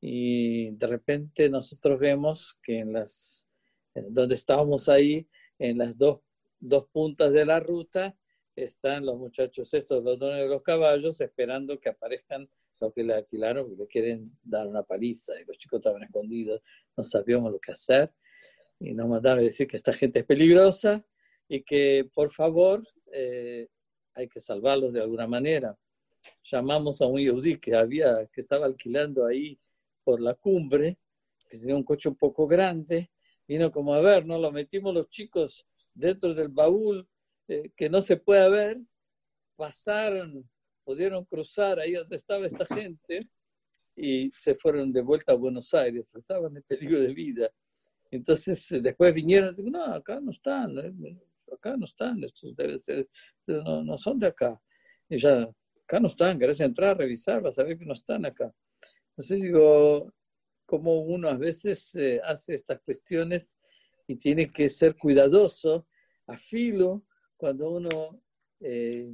y 0.01 0.71
de 0.71 0.87
repente 0.87 1.49
nosotros 1.49 1.99
vemos 1.99 2.57
que 2.61 2.79
en 2.79 2.93
las, 2.93 3.45
donde 3.93 4.35
estábamos 4.35 4.89
ahí, 4.89 5.27
en 5.59 5.77
las 5.77 5.97
dos, 5.97 6.19
dos 6.59 6.87
puntas 6.91 7.31
de 7.31 7.45
la 7.45 7.59
ruta, 7.59 8.17
están 8.55 9.05
los 9.05 9.17
muchachos 9.17 9.73
estos, 9.73 10.03
los 10.03 10.19
dones 10.19 10.43
de 10.43 10.47
los 10.47 10.61
caballos, 10.61 11.21
esperando 11.21 11.79
que 11.79 11.89
aparezcan 11.89 12.49
los 12.81 12.93
que 12.93 13.03
le 13.03 13.13
alquilaron, 13.13 13.65
porque 13.65 13.83
le 13.83 13.87
quieren 13.87 14.37
dar 14.43 14.67
una 14.67 14.83
paliza. 14.83 15.39
Y 15.39 15.45
los 15.45 15.57
chicos 15.57 15.79
estaban 15.79 16.03
escondidos, 16.03 16.61
no 16.97 17.03
sabíamos 17.03 17.51
lo 17.51 17.59
que 17.59 17.71
hacer. 17.71 18.11
Y 18.79 18.93
nos 18.93 19.07
mandaron 19.07 19.39
a 19.39 19.43
decir 19.43 19.67
que 19.67 19.77
esta 19.77 19.93
gente 19.93 20.19
es 20.19 20.25
peligrosa 20.25 21.05
y 21.47 21.63
que 21.63 22.09
por 22.13 22.31
favor 22.31 22.83
eh, 23.11 23.67
hay 24.13 24.27
que 24.27 24.39
salvarlos 24.39 24.93
de 24.93 25.01
alguna 25.01 25.27
manera. 25.27 25.77
Llamamos 26.43 27.01
a 27.01 27.07
un 27.07 27.19
yudí 27.19 27.59
que, 27.59 27.75
había, 27.75 28.27
que 28.31 28.41
estaba 28.41 28.65
alquilando 28.65 29.25
ahí 29.25 29.59
por 30.03 30.21
la 30.21 30.35
cumbre, 30.35 30.97
que 31.49 31.57
tenía 31.57 31.75
un 31.75 31.83
coche 31.83 32.09
un 32.09 32.15
poco 32.15 32.47
grande, 32.47 33.09
vino 33.47 33.71
como 33.71 33.93
a 33.93 34.01
ver, 34.01 34.25
¿no? 34.25 34.37
Lo 34.37 34.51
metimos 34.51 34.93
los 34.93 35.09
chicos 35.09 35.65
dentro 35.93 36.33
del 36.33 36.47
baúl 36.47 37.07
eh, 37.47 37.71
que 37.75 37.89
no 37.89 38.01
se 38.01 38.17
puede 38.17 38.49
ver, 38.49 38.81
pasaron, 39.55 40.49
pudieron 40.83 41.25
cruzar 41.25 41.79
ahí 41.79 41.93
donde 41.93 42.15
estaba 42.15 42.45
esta 42.45 42.65
gente 42.65 43.27
y 43.95 44.31
se 44.31 44.55
fueron 44.55 44.91
de 44.91 45.01
vuelta 45.01 45.33
a 45.33 45.35
Buenos 45.35 45.73
Aires, 45.73 46.05
estaban 46.15 46.55
en 46.55 46.63
peligro 46.63 46.99
de 46.99 47.13
vida. 47.13 47.51
Entonces, 48.09 48.71
eh, 48.71 48.79
después 48.81 49.13
vinieron, 49.13 49.55
no, 49.57 49.85
acá 49.85 50.19
no 50.19 50.31
están, 50.31 50.75
acá 51.53 51.75
no 51.77 51.85
están, 51.85 52.23
estos 52.23 52.55
debe 52.55 52.77
ser, 52.77 53.07
no, 53.47 53.83
no, 53.83 53.97
son 53.97 54.19
de 54.19 54.27
acá. 54.27 54.59
Y 55.09 55.17
ya, 55.17 55.49
acá 55.83 55.99
no 55.99 56.07
están, 56.07 56.39
querés 56.39 56.59
entrar 56.59 56.97
revisar, 56.97 57.41
vas 57.41 57.59
a 57.59 57.63
ver 57.63 57.77
que 57.77 57.85
no 57.85 57.93
están 57.93 58.25
acá. 58.25 58.53
Así 59.17 59.35
digo, 59.35 60.11
como 60.65 61.01
uno 61.01 61.29
a 61.29 61.35
veces 61.35 61.93
hace 62.23 62.55
estas 62.55 62.81
cuestiones 62.81 63.57
y 64.07 64.15
tiene 64.15 64.47
que 64.47 64.69
ser 64.69 64.95
cuidadoso, 64.95 65.87
a 66.27 66.37
filo, 66.37 67.03
cuando 67.37 67.71
uno, 67.71 68.21
eh, 68.59 69.11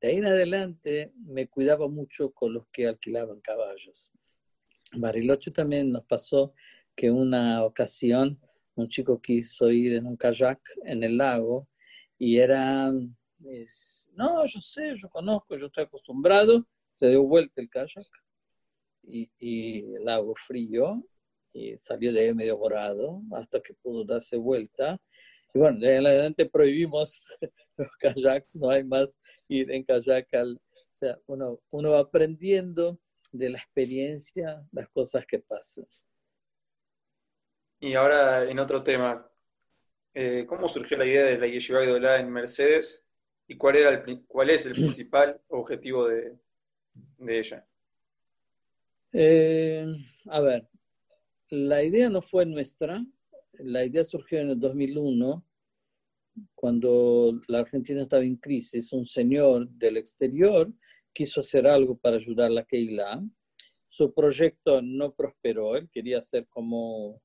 de 0.00 0.08
ahí 0.08 0.16
en 0.16 0.26
adelante, 0.26 1.12
me 1.16 1.48
cuidaba 1.48 1.88
mucho 1.88 2.30
con 2.32 2.54
los 2.54 2.66
que 2.68 2.86
alquilaban 2.86 3.40
caballos. 3.40 4.12
Bariloche 4.92 5.50
también 5.50 5.90
nos 5.90 6.04
pasó 6.04 6.54
que 6.94 7.10
una 7.10 7.64
ocasión 7.64 8.38
un 8.76 8.88
chico 8.88 9.20
quiso 9.20 9.70
ir 9.70 9.94
en 9.94 10.06
un 10.06 10.16
kayak 10.16 10.60
en 10.84 11.02
el 11.02 11.16
lago 11.16 11.68
y 12.18 12.38
era, 12.38 12.90
no, 14.14 14.46
yo 14.46 14.60
sé, 14.60 14.96
yo 14.96 15.08
conozco, 15.08 15.56
yo 15.56 15.66
estoy 15.66 15.84
acostumbrado, 15.84 16.66
se 16.94 17.08
dio 17.08 17.22
vuelta 17.22 17.60
el 17.60 17.68
kayak 17.68 18.06
y, 19.02 19.30
y 19.38 19.94
el 19.94 20.04
lago 20.04 20.34
frío 20.34 21.04
y 21.52 21.76
salió 21.76 22.12
de 22.12 22.20
ahí 22.20 22.34
medio 22.34 22.58
morado 22.58 23.22
hasta 23.32 23.60
que 23.60 23.74
pudo 23.74 24.04
darse 24.04 24.36
vuelta 24.36 25.00
y 25.54 25.58
bueno, 25.60 25.78
de 25.78 25.98
adelante 25.98 26.46
prohibimos 26.46 27.26
los 27.76 27.96
kayaks, 27.96 28.56
no 28.56 28.70
hay 28.70 28.82
más 28.82 29.20
ir 29.48 29.70
en 29.70 29.84
kayak. 29.84 30.26
o 30.32 30.98
sea, 30.98 31.18
uno, 31.26 31.60
uno 31.70 31.90
va 31.90 32.00
aprendiendo 32.00 32.98
de 33.30 33.50
la 33.50 33.58
experiencia 33.58 34.66
las 34.72 34.88
cosas 34.90 35.24
que 35.26 35.38
pasan. 35.38 35.86
Y 37.84 37.92
ahora 37.96 38.50
en 38.50 38.58
otro 38.58 38.82
tema, 38.82 39.30
eh, 40.14 40.46
¿cómo 40.48 40.68
surgió 40.68 40.96
la 40.96 41.04
idea 41.04 41.26
de 41.26 41.36
la 41.36 41.46
Yeshiva 41.46 41.84
Idolá 41.84 42.18
en 42.18 42.30
Mercedes 42.30 43.06
y 43.46 43.58
cuál, 43.58 43.76
era 43.76 43.90
el, 43.90 44.24
cuál 44.26 44.48
es 44.48 44.64
el 44.64 44.72
principal 44.72 45.38
objetivo 45.48 46.08
de, 46.08 46.34
de 47.18 47.38
ella? 47.38 47.66
Eh, 49.12 49.84
a 50.30 50.40
ver, 50.40 50.66
la 51.50 51.84
idea 51.84 52.08
no 52.08 52.22
fue 52.22 52.46
nuestra, 52.46 53.04
la 53.52 53.84
idea 53.84 54.02
surgió 54.02 54.38
en 54.38 54.48
el 54.48 54.58
2001, 54.58 55.46
cuando 56.54 57.38
la 57.48 57.58
Argentina 57.58 58.00
estaba 58.00 58.24
en 58.24 58.36
crisis. 58.36 58.94
Un 58.94 59.04
señor 59.04 59.68
del 59.68 59.98
exterior 59.98 60.72
quiso 61.12 61.42
hacer 61.42 61.66
algo 61.66 61.98
para 61.98 62.16
ayudar 62.16 62.46
a 62.46 62.54
la 62.54 62.64
Keilah. 62.64 63.20
Su 63.88 64.14
proyecto 64.14 64.80
no 64.80 65.12
prosperó, 65.12 65.76
él 65.76 65.90
quería 65.92 66.20
hacer 66.20 66.46
como 66.48 67.20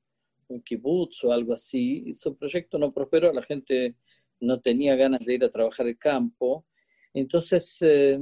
un 0.49 0.61
kibutz 0.61 1.23
o 1.23 1.31
algo 1.31 1.53
así. 1.53 2.13
Su 2.15 2.35
proyecto 2.35 2.77
no 2.77 2.93
prosperó, 2.93 3.31
la 3.33 3.43
gente 3.43 3.95
no 4.41 4.59
tenía 4.59 4.95
ganas 4.95 5.21
de 5.25 5.33
ir 5.35 5.43
a 5.43 5.49
trabajar 5.49 5.87
el 5.87 5.97
campo. 5.97 6.65
Entonces, 7.13 7.77
eh, 7.81 8.19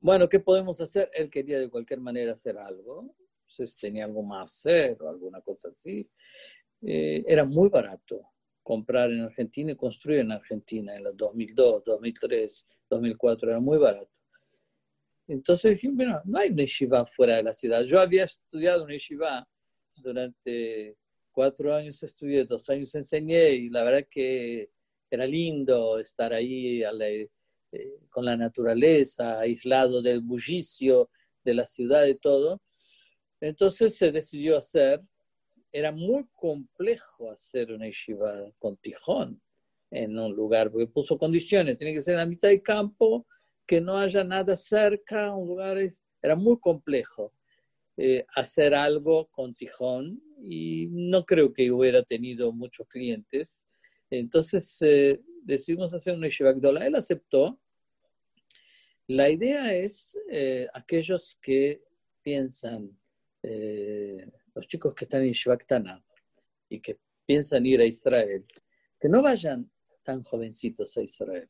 bueno, 0.00 0.28
¿qué 0.28 0.40
podemos 0.40 0.80
hacer? 0.80 1.10
Él 1.14 1.28
quería 1.28 1.58
de 1.58 1.68
cualquier 1.68 2.00
manera 2.00 2.32
hacer 2.32 2.56
algo 2.56 3.14
entonces 3.48 3.76
tenía 3.76 4.04
algo 4.04 4.22
más 4.22 4.52
hacer 4.52 5.02
o 5.02 5.08
alguna 5.08 5.40
cosa 5.40 5.70
así. 5.70 6.08
Eh, 6.82 7.24
era 7.26 7.44
muy 7.44 7.68
barato 7.68 8.20
comprar 8.62 9.10
en 9.10 9.20
Argentina 9.20 9.72
y 9.72 9.76
construir 9.76 10.20
en 10.20 10.32
Argentina 10.32 10.94
en 10.94 11.04
los 11.04 11.16
2002, 11.16 11.84
2003, 11.84 12.66
2004, 12.90 13.50
era 13.50 13.60
muy 13.60 13.78
barato. 13.78 14.10
Entonces 15.26 15.72
dije, 15.72 15.88
bueno, 15.90 16.20
no 16.24 16.38
hay 16.38 16.50
una 16.50 16.62
yeshiva 16.62 17.04
fuera 17.06 17.36
de 17.36 17.42
la 17.42 17.54
ciudad. 17.54 17.82
Yo 17.82 18.00
había 18.00 18.24
estudiado 18.24 18.84
una 18.84 18.92
yeshiva 18.92 19.48
durante 20.02 20.96
cuatro 21.32 21.74
años, 21.74 22.02
estudié, 22.02 22.44
dos 22.44 22.68
años 22.68 22.94
enseñé 22.94 23.50
y 23.50 23.70
la 23.70 23.84
verdad 23.84 24.06
que 24.10 24.70
era 25.10 25.26
lindo 25.26 25.98
estar 25.98 26.32
ahí 26.32 26.82
eh, 26.82 27.28
con 28.10 28.24
la 28.24 28.36
naturaleza, 28.36 29.38
aislado 29.38 30.02
del 30.02 30.20
bullicio 30.20 31.10
de 31.44 31.54
la 31.54 31.64
ciudad 31.64 32.06
y 32.06 32.16
todo. 32.16 32.60
Entonces 33.40 33.96
se 33.96 34.10
decidió 34.10 34.56
hacer, 34.56 35.00
era 35.70 35.92
muy 35.92 36.26
complejo 36.34 37.30
hacer 37.30 37.72
una 37.72 37.86
yeshiva 37.86 38.50
con 38.58 38.76
tijón 38.76 39.40
en 39.90 40.18
un 40.18 40.34
lugar, 40.34 40.70
porque 40.70 40.86
puso 40.86 41.16
condiciones, 41.16 41.78
tiene 41.78 41.94
que 41.94 42.00
ser 42.00 42.14
en 42.14 42.20
la 42.20 42.26
mitad 42.26 42.48
del 42.48 42.62
campo, 42.62 43.26
que 43.66 43.80
no 43.80 43.96
haya 43.96 44.24
nada 44.24 44.56
cerca, 44.56 45.34
un 45.34 45.48
lugar, 45.48 45.78
era 46.20 46.34
muy 46.36 46.58
complejo 46.58 47.32
eh, 48.00 48.24
hacer 48.36 48.74
algo 48.74 49.26
con 49.26 49.54
tijón 49.54 50.22
y 50.40 50.86
no 50.90 51.26
creo 51.26 51.52
que 51.52 51.70
hubiera 51.72 52.02
tenido 52.04 52.52
muchos 52.52 52.86
clientes. 52.86 53.66
Entonces 54.08 54.78
eh, 54.82 55.20
decidimos 55.42 55.92
hacer 55.92 56.14
una 56.14 56.28
yeshiva 56.28 56.52
Él 56.52 56.94
aceptó. 56.94 57.60
La 59.08 59.28
idea 59.30 59.74
es 59.74 60.16
eh, 60.30 60.68
aquellos 60.74 61.36
que 61.42 61.82
piensan 62.22 62.96
eh, 63.42 64.30
los 64.54 64.68
chicos 64.68 64.94
que 64.94 65.04
están 65.04 65.22
en 65.22 65.32
Shivaktana 65.32 66.04
y 66.68 66.80
que 66.80 66.98
piensan 67.26 67.66
ir 67.66 67.80
a 67.80 67.84
Israel, 67.86 68.44
que 69.00 69.08
no 69.08 69.22
vayan 69.22 69.70
tan 70.04 70.22
jovencitos 70.22 70.96
a 70.96 71.02
Israel. 71.02 71.48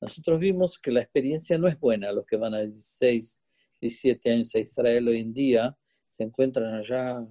nosotros 0.00 0.38
vimos 0.38 0.78
que 0.78 0.90
la 0.90 1.00
experiencia 1.00 1.58
no 1.58 1.68
es 1.68 1.78
buena. 1.78 2.12
Los 2.12 2.26
que 2.26 2.36
van 2.36 2.54
a 2.54 2.60
16, 2.60 3.42
17 3.82 4.30
años 4.30 4.54
a 4.54 4.60
Israel 4.60 5.08
hoy 5.08 5.20
en 5.20 5.34
día 5.34 5.76
se 6.08 6.22
encuentran 6.22 6.74
allá 6.74 7.26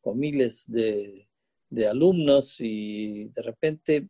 con 0.00 0.18
miles 0.18 0.64
de, 0.66 1.28
de 1.68 1.86
alumnos 1.86 2.56
y 2.58 3.24
de 3.26 3.42
repente 3.42 4.08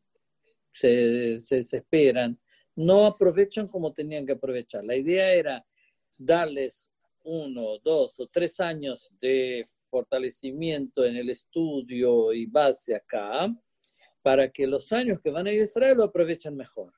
se, 0.73 1.41
se 1.41 1.57
desesperan, 1.57 2.39
no 2.77 3.07
aprovechan 3.07 3.67
como 3.67 3.93
tenían 3.93 4.25
que 4.25 4.33
aprovechar. 4.33 4.85
La 4.85 4.97
idea 4.97 5.33
era 5.33 5.67
darles 6.17 6.91
uno, 7.25 7.79
dos 7.83 8.21
o 8.21 8.29
tres 8.29 8.61
años 8.61 9.11
de 9.21 9.65
fortalecimiento 9.89 11.05
en 11.05 11.17
el 11.17 11.29
estudio 11.29 12.33
y 12.33 12.47
base 12.47 12.95
acá, 12.95 13.53
para 14.23 14.51
que 14.51 14.67
los 14.67 14.93
años 14.93 15.21
que 15.21 15.31
van 15.31 15.47
a 15.47 15.53
ir 15.53 15.61
a 15.61 15.65
Israel 15.65 15.97
lo 15.97 16.05
aprovechen 16.05 16.57
mejor. 16.57 16.93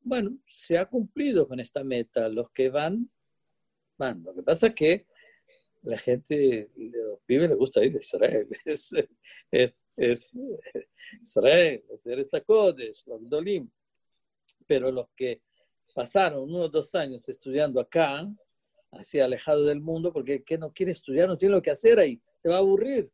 Bueno, 0.00 0.38
se 0.46 0.76
ha 0.76 0.86
cumplido 0.86 1.46
con 1.46 1.60
esta 1.60 1.84
meta. 1.84 2.28
Los 2.28 2.50
que 2.50 2.70
van, 2.70 3.10
van. 3.98 4.22
Lo 4.22 4.34
que 4.34 4.42
pasa 4.42 4.68
es 4.68 4.74
que 4.74 5.06
la 5.82 5.98
gente, 5.98 6.70
los 6.76 7.20
pibes 7.26 7.48
les 7.48 7.58
gusta 7.58 7.84
ir 7.84 7.94
a 7.94 7.98
Israel. 7.98 8.48
Es, 8.64 8.92
es, 9.50 9.86
es 9.96 10.32
Israel, 11.22 11.82
es 11.90 12.42
Kodesh, 12.46 13.06
los 13.06 13.28
Dolim. 13.28 13.70
Pero 14.66 14.90
los 14.90 15.08
que 15.16 15.40
pasaron 15.94 16.42
unos 16.42 16.70
dos 16.70 16.94
años 16.94 17.26
estudiando 17.28 17.80
acá, 17.80 18.28
así 18.90 19.18
alejado 19.18 19.64
del 19.64 19.80
mundo, 19.80 20.12
porque 20.12 20.42
que 20.42 20.58
no 20.58 20.72
quiere 20.72 20.92
estudiar, 20.92 21.28
no 21.28 21.38
tiene 21.38 21.54
lo 21.54 21.62
que 21.62 21.70
hacer 21.70 21.98
ahí, 21.98 22.20
se 22.42 22.48
va 22.48 22.56
a 22.56 22.58
aburrir. 22.58 23.10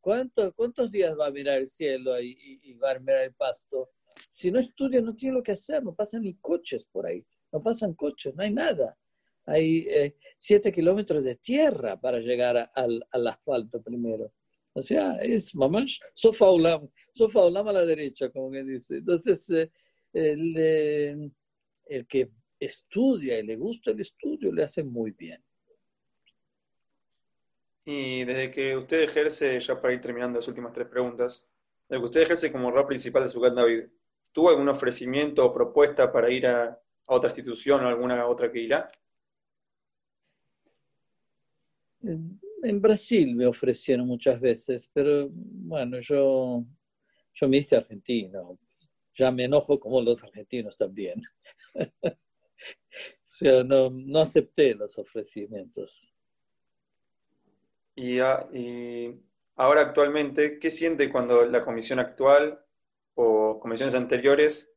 ¿Cuántos, 0.00 0.52
cuántos 0.54 0.90
días 0.90 1.16
va 1.18 1.28
a 1.28 1.30
mirar 1.30 1.58
el 1.58 1.66
cielo 1.66 2.20
y, 2.20 2.60
y, 2.62 2.74
va 2.74 2.90
a 2.90 2.98
mirar 2.98 3.22
el 3.22 3.34
pasto? 3.34 3.90
Si 4.28 4.50
no 4.50 4.58
estudia, 4.58 5.00
no 5.00 5.14
tiene 5.14 5.36
lo 5.36 5.42
que 5.42 5.52
hacer, 5.52 5.82
no 5.82 5.94
pasan 5.94 6.22
ni 6.22 6.34
coches 6.34 6.86
por 6.92 7.06
ahí, 7.06 7.24
no 7.52 7.62
pasan 7.62 7.94
coches, 7.94 8.34
no 8.34 8.42
hay 8.42 8.52
nada. 8.52 8.98
Hay 9.46 9.86
eh, 9.88 10.16
siete 10.38 10.72
kilómetros 10.72 11.24
de 11.24 11.36
tierra 11.36 12.00
para 12.00 12.18
llegar 12.18 12.70
al, 12.74 13.06
al, 13.10 13.26
asfalto 13.26 13.82
primero. 13.82 14.32
O 14.72 14.80
sea, 14.80 15.16
es 15.16 15.54
mamás, 15.54 15.98
sofa 16.14 16.46
olam, 16.46 16.88
sofa 17.12 17.40
olam 17.40 17.68
a 17.68 17.72
la 17.72 17.84
derecha, 17.84 18.30
como 18.30 18.50
que 18.50 18.62
dice. 18.62 18.98
Entonces, 18.98 19.50
eh, 19.50 19.70
el, 20.12 20.54
eh, 20.56 21.30
el 21.86 22.06
que 22.06 22.30
estudia 22.58 23.38
y 23.38 23.42
le 23.42 23.56
gusta 23.56 23.90
el 23.90 24.00
estudio, 24.00 24.52
le 24.52 24.62
hace 24.62 24.84
muy 24.84 25.10
bien. 25.12 25.42
Y 27.84 28.24
desde 28.24 28.50
que 28.50 28.76
usted 28.76 29.02
ejerce, 29.02 29.58
ya 29.58 29.80
para 29.80 29.94
ir 29.94 30.00
terminando 30.00 30.38
las 30.38 30.48
últimas 30.48 30.72
tres 30.72 30.86
preguntas, 30.86 31.48
desde 31.88 32.00
que 32.00 32.06
usted 32.06 32.22
ejerce 32.22 32.52
como 32.52 32.70
rap 32.70 32.86
principal 32.86 33.24
de 33.24 33.28
Sugat 33.28 33.54
David, 33.54 33.84
¿tuvo 34.30 34.50
algún 34.50 34.68
ofrecimiento 34.68 35.44
o 35.44 35.52
propuesta 35.52 36.12
para 36.12 36.30
ir 36.30 36.46
a, 36.46 36.78
otra 37.06 37.30
institución 37.30 37.84
o 37.84 37.88
alguna 37.88 38.24
otra 38.26 38.52
que 38.52 38.60
irá? 38.60 38.88
En 42.02 42.80
Brasil 42.80 43.34
me 43.34 43.46
ofrecieron 43.46 44.06
muchas 44.06 44.40
veces, 44.40 44.90
pero 44.92 45.28
bueno, 45.30 46.00
yo, 46.00 46.64
yo 47.34 47.48
me 47.48 47.58
hice 47.58 47.76
argentino. 47.76 48.58
Ya 49.14 49.30
me 49.30 49.44
enojo 49.44 49.78
como 49.78 50.00
los 50.00 50.22
argentinos 50.24 50.76
también. 50.76 51.20
o 52.02 52.10
sea, 53.28 53.62
no, 53.62 53.90
no 53.90 54.20
acepté 54.20 54.74
los 54.74 54.98
ofrecimientos. 54.98 56.12
Y, 57.94 58.18
ahora 59.56 59.82
actualmente, 59.82 60.58
¿qué 60.58 60.70
siente 60.70 61.10
cuando 61.10 61.44
la 61.46 61.64
comisión 61.64 61.98
actual 61.98 62.64
o 63.14 63.58
comisiones 63.60 63.94
anteriores 63.94 64.72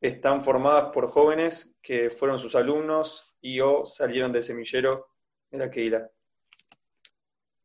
están 0.00 0.42
formadas 0.42 0.90
por 0.92 1.06
jóvenes 1.06 1.74
que 1.80 2.10
fueron 2.10 2.38
sus 2.38 2.54
alumnos 2.54 3.36
y 3.40 3.60
o 3.60 3.84
salieron 3.84 4.32
del 4.32 4.42
semillero 4.42 5.06
de 5.50 5.58
la 5.58 5.70
Keila? 5.70 6.10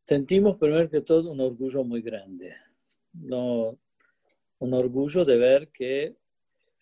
Sentimos 0.08 0.56
primero 0.56 0.90
que 0.90 1.02
todo 1.02 1.30
un 1.34 1.42
orgullo 1.42 1.84
muy 1.84 2.02
grande. 2.02 2.56
No, 3.12 3.78
un 4.58 4.74
orgullo 4.74 5.26
de 5.26 5.36
ver 5.36 5.68
que 5.68 6.16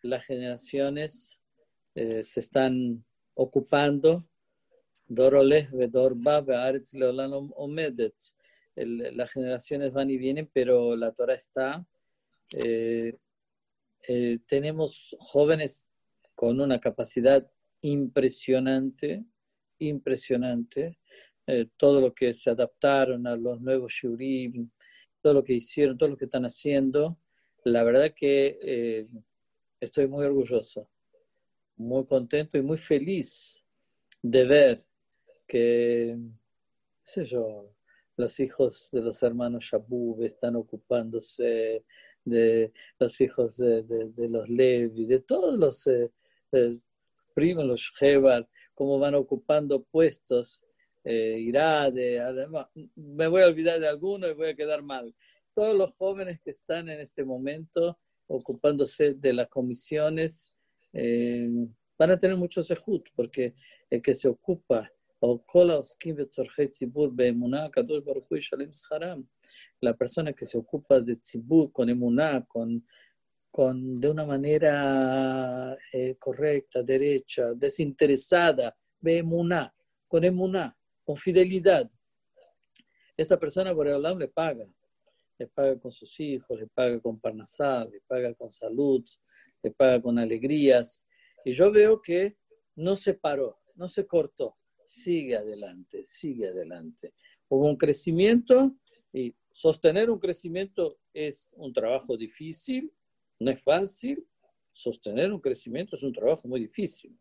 las 0.03 0.26
generaciones 0.26 1.41
eh, 1.95 2.23
se 2.23 2.39
están 2.39 3.03
ocupando 3.34 4.28
las 8.76 9.32
generaciones 9.32 9.91
van 9.91 10.11
y 10.11 10.17
vienen, 10.17 10.47
pero 10.53 10.95
la 10.95 11.11
Torah 11.11 11.34
está. 11.34 11.84
Eh, 12.63 13.17
eh, 14.07 14.38
tenemos 14.45 15.15
jóvenes 15.17 15.89
con 16.36 16.61
una 16.61 16.80
capacidad 16.80 17.51
impresionante, 17.82 19.26
impresionante. 19.80 20.99
Todo 21.78 22.02
lo 22.02 22.14
que 22.14 22.34
se 22.34 22.50
adaptaron 22.50 23.28
a 23.28 23.36
los 23.36 23.62
nuevos 23.62 23.93
shurim, 23.93 24.70
todo 25.22 25.36
lo 25.36 25.43
que 25.43 25.54
hicieron, 25.54 25.98
todo 25.98 26.10
lo 26.10 26.18
que 26.18 26.26
están 26.26 26.46
haciendo. 26.46 27.18
La 27.64 27.84
verdad 27.84 28.14
que 28.16 29.08
estoy 29.80 30.08
muy 30.08 30.26
orgulloso 30.26 30.89
muy 31.78 32.06
contento 32.06 32.58
y 32.58 32.62
muy 32.62 32.78
feliz 32.78 33.62
de 34.22 34.46
ver 34.46 34.86
que, 35.48 36.18
sé 37.04 37.26
yo, 37.26 37.72
los 38.18 38.39
hijos 38.39 38.89
de 38.91 39.02
los 39.02 39.22
hermanos 39.24 39.66
Shabub 39.66 40.24
están 40.24 40.56
ocupándose 40.56 41.84
de 42.24 42.72
los 42.98 43.22
hijos 43.22 43.58
de, 43.58 44.14
los 44.30 44.50
Levi, 44.50 45.06
de 45.06 45.20
todos 45.20 45.60
los 45.60 45.86
eh, 45.88 46.12
eh, 46.54 46.80
primos, 47.34 47.66
los 47.66 47.82
Shebar, 48.00 48.48
cómo 48.74 48.98
van 48.98 49.16
ocupando 49.16 49.84
puestos, 49.84 50.64
eh, 51.06 51.38
Irade, 51.39 52.18
me 52.95 53.28
voy 53.28 53.43
a 53.43 53.47
olvidar 53.47 53.80
de 53.80 53.88
alguno 53.88 54.28
y 54.28 54.34
voy 54.34 54.47
a 54.49 54.56
quedar 54.56 54.82
mal. 54.82 55.14
Todos 55.53 55.78
los 55.78 55.95
jóvenes 55.95 56.39
que 56.41 56.49
están 56.49 56.89
en 56.89 56.99
este 56.99 57.24
momento 57.24 57.99
ocupándose 58.28 59.14
de 59.14 59.34
las 59.34 59.47
comisiones 59.47 60.51
eh, 60.93 61.47
van 61.97 62.12
a 62.12 62.20
tener 62.20 62.36
mucho 62.36 62.64
sejut, 62.64 63.08
porque 63.16 63.53
el 63.89 64.01
que 64.01 64.16
se 64.16 64.28
ocupa, 64.28 64.91
la 69.82 69.93
persona 69.93 70.34
que 70.34 70.45
se 70.45 70.58
ocupa 70.58 70.99
de 70.99 71.16
tzibur 71.18 71.72
con 71.72 71.89
emuná, 71.89 72.45
con, 72.47 72.86
con, 73.51 73.99
de 74.01 74.10
una 74.10 74.26
manera 74.26 75.78
eh, 75.93 76.16
correcta, 76.16 76.82
derecha, 76.82 77.53
desinteresada, 77.53 78.76
con 80.08 80.24
emuná, 80.24 80.76
con 81.06 81.16
fidelidad. 81.16 81.89
Esta 83.16 83.39
persona 83.39 83.74
por 83.74 83.88
el 83.88 84.01
lado 84.01 84.18
le 84.18 84.28
paga, 84.28 84.68
le 85.38 85.47
paga 85.47 85.80
con 85.80 85.91
sus 85.91 86.20
hijos, 86.20 86.60
le 86.60 86.68
paga 86.68 86.99
con 86.99 87.20
parnasá, 87.20 87.86
le 87.86 88.01
paga 88.01 88.34
con 88.34 88.51
salud, 88.51 89.06
le 89.64 89.72
paga 89.72 90.01
con 90.01 90.20
alegrías. 90.20 91.06
Y 91.45 91.53
yo 91.53 91.72
veo 91.72 92.01
que 92.01 92.38
no 92.76 92.95
se 92.95 93.14
paró, 93.14 93.62
no 93.76 93.88
se 93.88 94.06
cortó, 94.06 94.58
sigue 94.86 95.38
adelante, 95.38 96.03
sigue 96.03 96.47
adelante. 96.47 97.14
Hubo 97.47 97.68
un 97.70 97.78
crecimiento 97.78 98.76
y 99.14 99.34
sostener 99.51 100.10
un 100.10 100.20
crecimiento 100.20 100.99
es 101.14 101.49
un 101.53 101.72
trabajo 101.72 102.18
difícil, 102.18 102.91
no 103.39 103.51
es 103.51 103.62
fácil. 103.62 104.28
Sostener 104.74 105.32
un 105.32 105.39
crecimiento 105.39 105.95
es 105.95 106.03
un 106.03 106.12
trabajo 106.12 106.47
muy 106.49 106.60
difícil. 106.60 107.18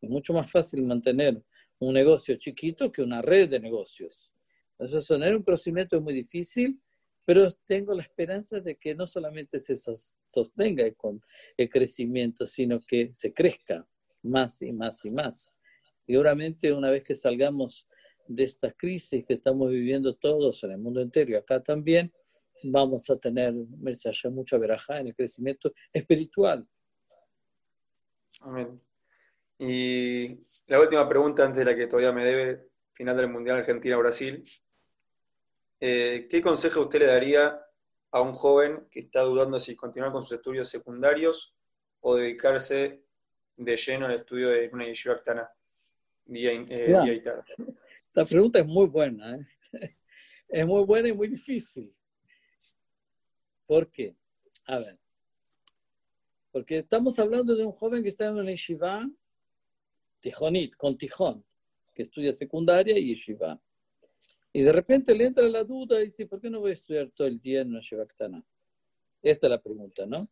Es 0.00 0.08
mucho 0.08 0.32
más 0.32 0.48
fácil 0.48 0.84
mantener 0.84 1.42
un 1.86 1.94
negocio 1.94 2.36
chiquito 2.36 2.90
que 2.92 3.02
una 3.02 3.22
red 3.22 3.48
de 3.48 3.60
negocios. 3.60 4.30
Entonces, 4.72 5.04
sostener 5.04 5.36
un 5.36 5.42
crecimiento 5.42 5.96
es 5.96 6.02
muy 6.02 6.14
difícil 6.14 6.80
pero 7.24 7.48
tengo 7.66 7.94
la 7.94 8.02
esperanza 8.02 8.60
de 8.60 8.76
que 8.76 8.94
no 8.94 9.06
solamente 9.06 9.58
se 9.58 9.76
sostenga 10.28 10.90
con 10.94 11.20
el 11.56 11.68
crecimiento, 11.70 12.46
sino 12.46 12.80
que 12.80 13.10
se 13.14 13.32
crezca 13.32 13.86
más 14.22 14.60
y 14.62 14.72
más 14.72 15.04
y 15.04 15.10
más. 15.10 15.52
Y 16.06 16.16
obviamente 16.16 16.72
una 16.72 16.90
vez 16.90 17.04
que 17.04 17.14
salgamos 17.14 17.86
de 18.26 18.42
esta 18.44 18.72
crisis 18.72 19.24
que 19.24 19.34
estamos 19.34 19.70
viviendo 19.70 20.14
todos 20.14 20.62
en 20.64 20.72
el 20.72 20.78
mundo 20.78 21.00
entero 21.00 21.32
y 21.32 21.34
acá 21.34 21.62
también, 21.62 22.12
vamos 22.64 23.10
a 23.10 23.16
tener 23.16 23.52
mucha 23.52 24.58
verajá 24.58 25.00
en 25.00 25.08
el 25.08 25.14
crecimiento 25.14 25.72
espiritual. 25.92 26.66
Amén. 28.42 28.91
Y 29.64 30.40
la 30.66 30.80
última 30.80 31.08
pregunta 31.08 31.44
antes 31.44 31.64
de 31.64 31.64
la 31.64 31.76
que 31.76 31.86
todavía 31.86 32.10
me 32.10 32.24
debe, 32.24 32.66
final 32.94 33.16
del 33.16 33.30
Mundial 33.30 33.58
Argentina-Brasil. 33.58 34.42
Eh, 35.78 36.26
¿qué 36.28 36.42
consejo 36.42 36.80
usted 36.80 36.98
le 36.98 37.06
daría 37.06 37.64
a 38.10 38.20
un 38.20 38.32
joven 38.32 38.88
que 38.90 38.98
está 38.98 39.20
dudando 39.20 39.60
si 39.60 39.76
continuar 39.76 40.10
con 40.10 40.22
sus 40.22 40.32
estudios 40.32 40.68
secundarios 40.68 41.54
o 42.00 42.16
dedicarse 42.16 43.04
de 43.56 43.76
lleno 43.76 44.06
al 44.06 44.14
estudio 44.14 44.48
de 44.48 44.68
una 44.72 44.84
yeshiva 44.84 45.14
actana 45.14 45.48
día, 46.24 46.50
eh, 46.54 47.14
y 47.14 47.22
tarde? 47.22 47.44
La 48.14 48.24
pregunta 48.24 48.58
es 48.58 48.66
muy 48.66 48.86
buena, 48.86 49.36
¿eh? 49.36 49.46
es 50.48 50.66
muy 50.66 50.82
buena 50.82 51.06
y 51.06 51.12
muy 51.12 51.28
difícil. 51.28 51.94
¿Por 53.66 53.92
qué? 53.92 54.16
A 54.66 54.78
ver, 54.78 54.98
Porque 56.50 56.78
estamos 56.78 57.16
hablando 57.20 57.54
de 57.54 57.64
un 57.64 57.72
joven 57.72 58.02
que 58.02 58.08
está 58.08 58.26
en 58.26 58.34
una 58.34 58.50
yeshiva, 58.50 59.08
tijonit, 60.22 60.76
con 60.76 60.96
tijón, 60.96 61.44
que 61.92 62.02
estudia 62.02 62.32
secundaria 62.32 62.96
y 62.98 63.08
yeshiva. 63.08 63.60
Y 64.54 64.62
de 64.62 64.72
repente 64.72 65.14
le 65.14 65.26
entra 65.26 65.46
la 65.48 65.64
duda 65.64 66.00
y 66.00 66.06
dice, 66.06 66.26
¿por 66.26 66.40
qué 66.40 66.48
no 66.48 66.60
voy 66.60 66.70
a 66.70 66.74
estudiar 66.74 67.10
todo 67.10 67.26
el 67.26 67.38
día 67.40 67.60
en 67.60 67.68
una 67.68 67.80
yeshiva 67.80 68.06
Esta 69.22 69.46
es 69.46 69.50
la 69.50 69.60
pregunta, 69.60 70.06
¿no? 70.06 70.28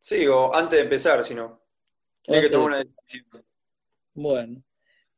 Sí, 0.00 0.26
o 0.26 0.54
antes 0.54 0.78
de 0.78 0.84
empezar, 0.84 1.24
si 1.24 1.34
no. 1.34 1.62
Tiene 2.20 2.42
que 2.42 2.50
tomar 2.50 2.66
una 2.66 2.84
decisión. 2.84 3.44
Bueno, 4.12 4.62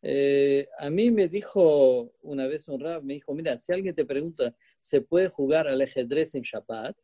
eh, 0.02 0.68
a 0.78 0.88
mí 0.90 1.10
me 1.10 1.28
dijo 1.28 2.12
una 2.22 2.46
vez 2.46 2.68
un 2.68 2.80
rap, 2.80 3.02
me 3.02 3.14
dijo, 3.14 3.34
mira, 3.34 3.58
si 3.58 3.72
alguien 3.72 3.94
te 3.94 4.04
pregunta, 4.04 4.54
¿se 4.80 5.00
puede 5.00 5.28
jugar 5.28 5.66
al 5.66 5.80
ajedrez 5.80 6.34
en 6.34 6.42
Shabbat? 6.42 6.96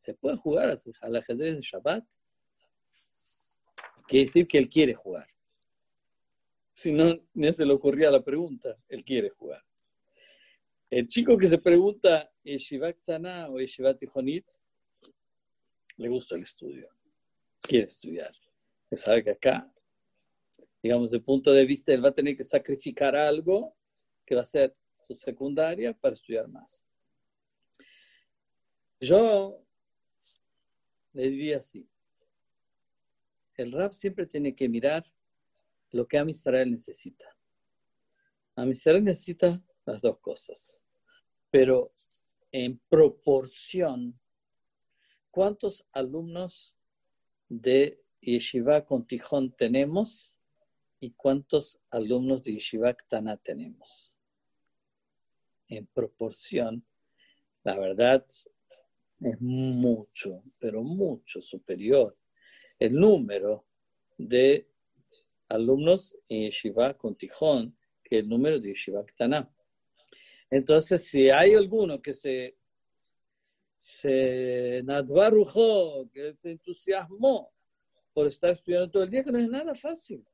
¿Se 0.00 0.14
puede 0.14 0.36
jugar 0.36 0.76
al 1.00 1.16
ajedrez 1.16 1.54
en 1.54 1.60
Shabbat? 1.60 2.04
Quiere 4.06 4.26
decir 4.26 4.46
que 4.46 4.58
él 4.58 4.68
quiere 4.68 4.94
jugar. 4.94 5.33
Si 6.74 6.92
no, 6.92 7.18
ni 7.34 7.52
se 7.52 7.64
le 7.64 7.72
ocurría 7.72 8.10
la 8.10 8.22
pregunta, 8.22 8.76
él 8.88 9.04
quiere 9.04 9.30
jugar. 9.30 9.62
El 10.90 11.08
chico 11.08 11.38
que 11.38 11.48
se 11.48 11.58
pregunta, 11.58 12.30
¿Yeshivat 12.42 12.98
Tana 13.04 13.48
o 13.48 13.58
Yeshivat 13.58 13.98
Tijonit? 13.98 14.46
Le 15.96 16.08
gusta 16.08 16.34
el 16.34 16.42
estudio, 16.42 16.88
quiere 17.60 17.86
estudiar. 17.86 18.32
Él 18.90 18.98
sabe 18.98 19.24
que 19.24 19.30
acá 19.30 19.74
digamos, 20.84 21.10
de 21.10 21.18
punto 21.18 21.50
de 21.50 21.64
vista, 21.64 21.94
él 21.94 22.04
va 22.04 22.10
a 22.10 22.14
tener 22.14 22.36
que 22.36 22.44
sacrificar 22.44 23.16
algo 23.16 23.74
que 24.26 24.34
va 24.34 24.42
a 24.42 24.44
ser 24.44 24.76
su 24.98 25.14
secundaria 25.14 25.94
para 25.94 26.12
estudiar 26.12 26.46
más. 26.46 26.84
Yo 29.00 29.64
le 31.14 31.30
diría 31.30 31.56
así, 31.56 31.88
el 33.56 33.72
RAF 33.72 33.94
siempre 33.94 34.26
tiene 34.26 34.54
que 34.54 34.68
mirar 34.68 35.10
lo 35.94 36.08
que 36.08 36.18
Amisrael 36.18 36.72
necesita. 36.72 37.24
Amisrael 38.56 39.04
necesita 39.04 39.62
las 39.86 40.00
dos 40.00 40.18
cosas, 40.18 40.80
pero 41.50 41.92
en 42.50 42.80
proporción, 42.88 44.18
¿cuántos 45.30 45.86
alumnos 45.92 46.74
de 47.48 48.02
Yeshiva 48.20 48.84
con 48.84 49.06
Tijón 49.06 49.54
tenemos? 49.54 50.36
¿Y 50.98 51.12
cuántos 51.12 51.78
alumnos 51.90 52.42
de 52.42 52.54
Yeshiva 52.54 52.94
Ktana 52.94 53.36
tenemos? 53.36 54.16
En 55.68 55.86
proporción, 55.86 56.84
la 57.62 57.78
verdad 57.78 58.26
es 59.20 59.40
mucho, 59.40 60.42
pero 60.58 60.82
mucho 60.82 61.40
superior 61.40 62.18
el 62.80 62.94
número 62.94 63.64
de 64.18 64.73
alumnos 65.48 66.16
en 66.28 66.42
Yeshiva 66.42 66.94
con 66.94 67.16
Tijón 67.16 67.74
que 68.02 68.18
el 68.18 68.28
número 68.28 68.58
de 68.60 68.70
Yeshiva 68.70 69.04
Ktana. 69.04 69.50
Entonces, 70.50 71.04
si 71.04 71.30
hay 71.30 71.54
alguno 71.54 72.00
que 72.00 72.14
se, 72.14 72.56
se 73.80 74.84
que 76.12 76.34
se 76.34 76.50
entusiasmó 76.50 77.52
por 78.12 78.26
estar 78.28 78.50
estudiando 78.50 78.90
todo 78.90 79.02
el 79.02 79.10
día, 79.10 79.24
que 79.24 79.32
no 79.32 79.38
es 79.38 79.48
nada 79.48 79.74
fácil 79.74 80.24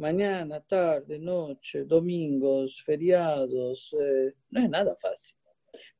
mañana, 0.00 0.60
tarde, 0.60 1.18
noche, 1.18 1.84
domingos, 1.84 2.82
feriados, 2.82 3.94
eh, 4.00 4.34
no 4.48 4.60
es 4.62 4.70
nada 4.70 4.96
fácil. 4.96 5.36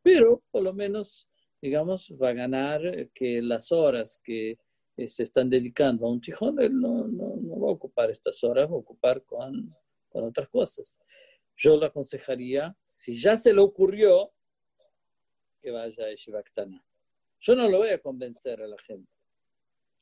Pero 0.03 0.43
por 0.51 0.63
lo 0.63 0.73
menos, 0.73 1.29
digamos, 1.61 2.11
va 2.21 2.31
a 2.31 2.33
ganar 2.33 2.81
que 3.15 3.43
las 3.43 3.71
horas 3.71 4.19
que 4.25 4.59
eh, 4.97 5.09
se 5.09 5.25
están 5.25 5.51
dedicando 5.51 6.07
a 6.07 6.11
un 6.11 6.21
tijón, 6.21 6.59
él 6.61 6.81
no, 6.81 7.01
a 7.01 7.50
ocupar 7.71 8.11
estas 8.11 8.43
horas, 8.45 8.69
ocupar 8.71 9.23
con, 9.25 9.75
otras 10.11 10.49
cosas. 10.49 10.99
Yo 11.57 11.77
le 11.79 11.87
aconsejaría, 11.87 12.77
si 12.87 13.21
ya 13.21 13.37
se 13.37 13.53
le 13.53 13.61
ocurrió, 13.61 14.33
que 15.61 15.71
vaya 15.71 16.07
a 16.07 16.15
Shivaktana. 16.15 16.85
Yo 17.41 17.55
no 17.55 17.69
lo 17.69 17.79
voy 17.79 17.91
a 17.91 18.01
convencer 18.01 18.63
a 18.63 18.67
la 18.67 18.79
gente. 18.79 19.19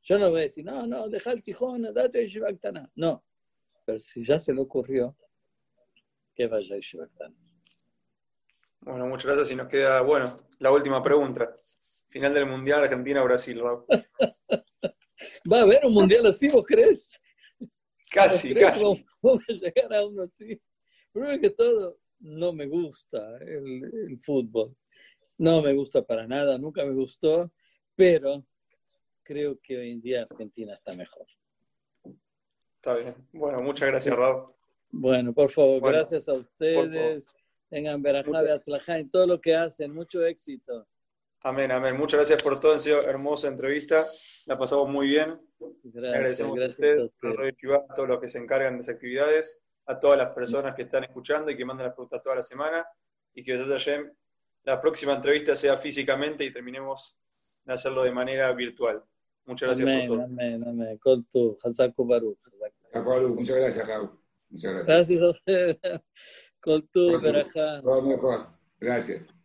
Yo 0.02 0.18
no 0.18 0.30
voy 0.30 0.40
a 0.40 0.42
decir, 0.42 0.64
no, 0.64 0.86
no, 0.86 1.08
deja 1.08 1.32
el 1.32 1.42
tijón, 1.42 1.82
date 1.92 2.24
a 2.24 2.26
Shivaktana. 2.26 2.90
No, 2.94 3.24
pero 3.84 3.98
si 3.98 4.24
ya 4.24 4.38
se 4.38 4.52
le 4.52 4.60
ocurrió, 4.60 5.16
que 6.34 6.46
vaya 6.46 6.76
a 6.76 6.80
Shivaktana. 6.80 7.36
Bueno, 8.80 9.06
muchas 9.06 9.26
gracias. 9.26 9.50
Y 9.50 9.56
nos 9.56 9.68
queda, 9.68 10.00
bueno, 10.02 10.30
la 10.60 10.70
última 10.70 11.02
pregunta. 11.02 11.54
Final 12.08 12.32
del 12.32 12.46
Mundial 12.46 12.84
Argentina-Brasil, 12.84 13.62
¿Va 15.50 15.58
a 15.58 15.62
haber 15.62 15.84
un 15.84 15.92
Mundial 15.92 16.26
así, 16.26 16.48
vos 16.48 16.64
crees? 16.66 17.20
Casi, 18.10 18.54
casi. 18.54 18.82
Vamos, 19.22 19.42
a 19.48 19.52
llegar 19.52 19.94
a 19.94 20.06
uno 20.06 20.22
así. 20.22 20.60
Primero 21.12 21.40
que 21.40 21.50
todo, 21.50 21.98
no 22.20 22.52
me 22.52 22.66
gusta 22.66 23.38
el, 23.38 23.84
el 24.08 24.18
fútbol. 24.18 24.76
No 25.36 25.62
me 25.62 25.72
gusta 25.72 26.02
para 26.02 26.26
nada, 26.26 26.58
nunca 26.58 26.84
me 26.84 26.94
gustó, 26.94 27.52
pero 27.94 28.44
creo 29.22 29.58
que 29.62 29.78
hoy 29.78 29.92
en 29.92 30.00
día 30.00 30.22
Argentina 30.22 30.74
está 30.74 30.92
mejor. 30.96 31.26
Está 32.76 32.96
bien. 32.96 33.14
Bueno, 33.32 33.60
muchas 33.60 33.88
gracias, 33.88 34.16
Raúl. 34.16 34.52
Bueno, 34.90 35.34
por 35.34 35.50
favor, 35.50 35.82
gracias 35.82 36.28
a 36.28 36.32
ustedes. 36.32 37.26
Tengan 37.68 38.00
verajá 38.00 38.42
de 38.42 38.58
en 39.00 39.10
todo 39.10 39.26
lo 39.26 39.40
que 39.40 39.54
hacen. 39.54 39.92
Mucho 39.92 40.24
éxito. 40.24 40.86
Amén, 41.42 41.70
amén. 41.70 41.96
Muchas 41.96 42.18
gracias 42.18 42.42
por 42.42 42.58
todo. 42.58 42.74
Ha 42.74 42.78
sido 42.78 43.00
hermosa 43.02 43.48
entrevista. 43.48 44.04
La 44.46 44.58
pasamos 44.58 44.88
muy 44.88 45.06
bien. 45.06 45.40
Gracias, 45.82 46.14
Agradecemos 46.14 46.54
gracias 46.56 46.98
a, 46.98 47.04
usted, 47.04 47.72
a, 47.72 47.94
todos 47.94 48.08
los 48.08 48.20
que 48.20 48.28
se 48.28 48.38
encargan 48.38 48.74
de 48.74 48.78
las 48.78 48.88
actividades, 48.88 49.60
a 49.86 50.00
todas 50.00 50.18
las 50.18 50.30
personas 50.30 50.74
que 50.74 50.82
están 50.82 51.04
escuchando 51.04 51.50
y 51.50 51.56
que 51.56 51.64
mandan 51.64 51.86
las 51.86 51.94
preguntas 51.94 52.22
toda 52.22 52.36
la 52.36 52.42
semana. 52.42 52.86
Y 53.34 53.44
que 53.44 53.56
la 54.64 54.80
próxima 54.80 55.14
entrevista 55.14 55.54
sea 55.54 55.76
físicamente 55.76 56.44
y 56.44 56.52
terminemos 56.52 57.18
de 57.64 57.72
hacerlo 57.72 58.02
de 58.02 58.10
manera 58.10 58.52
virtual. 58.52 59.02
Muchas 59.46 59.68
gracias 59.68 59.88
amén, 59.88 60.08
por 60.08 60.16
todo. 60.16 60.26
Amén, 60.26 60.64
amén. 60.66 60.98
Con 60.98 61.24
tu 61.24 61.56
Hazaku 61.62 62.04
Baruch. 62.04 62.38
Muchas 63.34 63.56
gracias, 63.56 63.86
Raúl. 63.86 64.10
Muchas 64.50 64.86
gracias. 64.86 65.08
Gracias 65.46 66.02
Con 66.60 66.86
tu 66.88 67.20
Berajá. 67.20 67.80
Todo 67.82 68.02
mejor. 68.02 68.48
Gracias. 68.80 69.37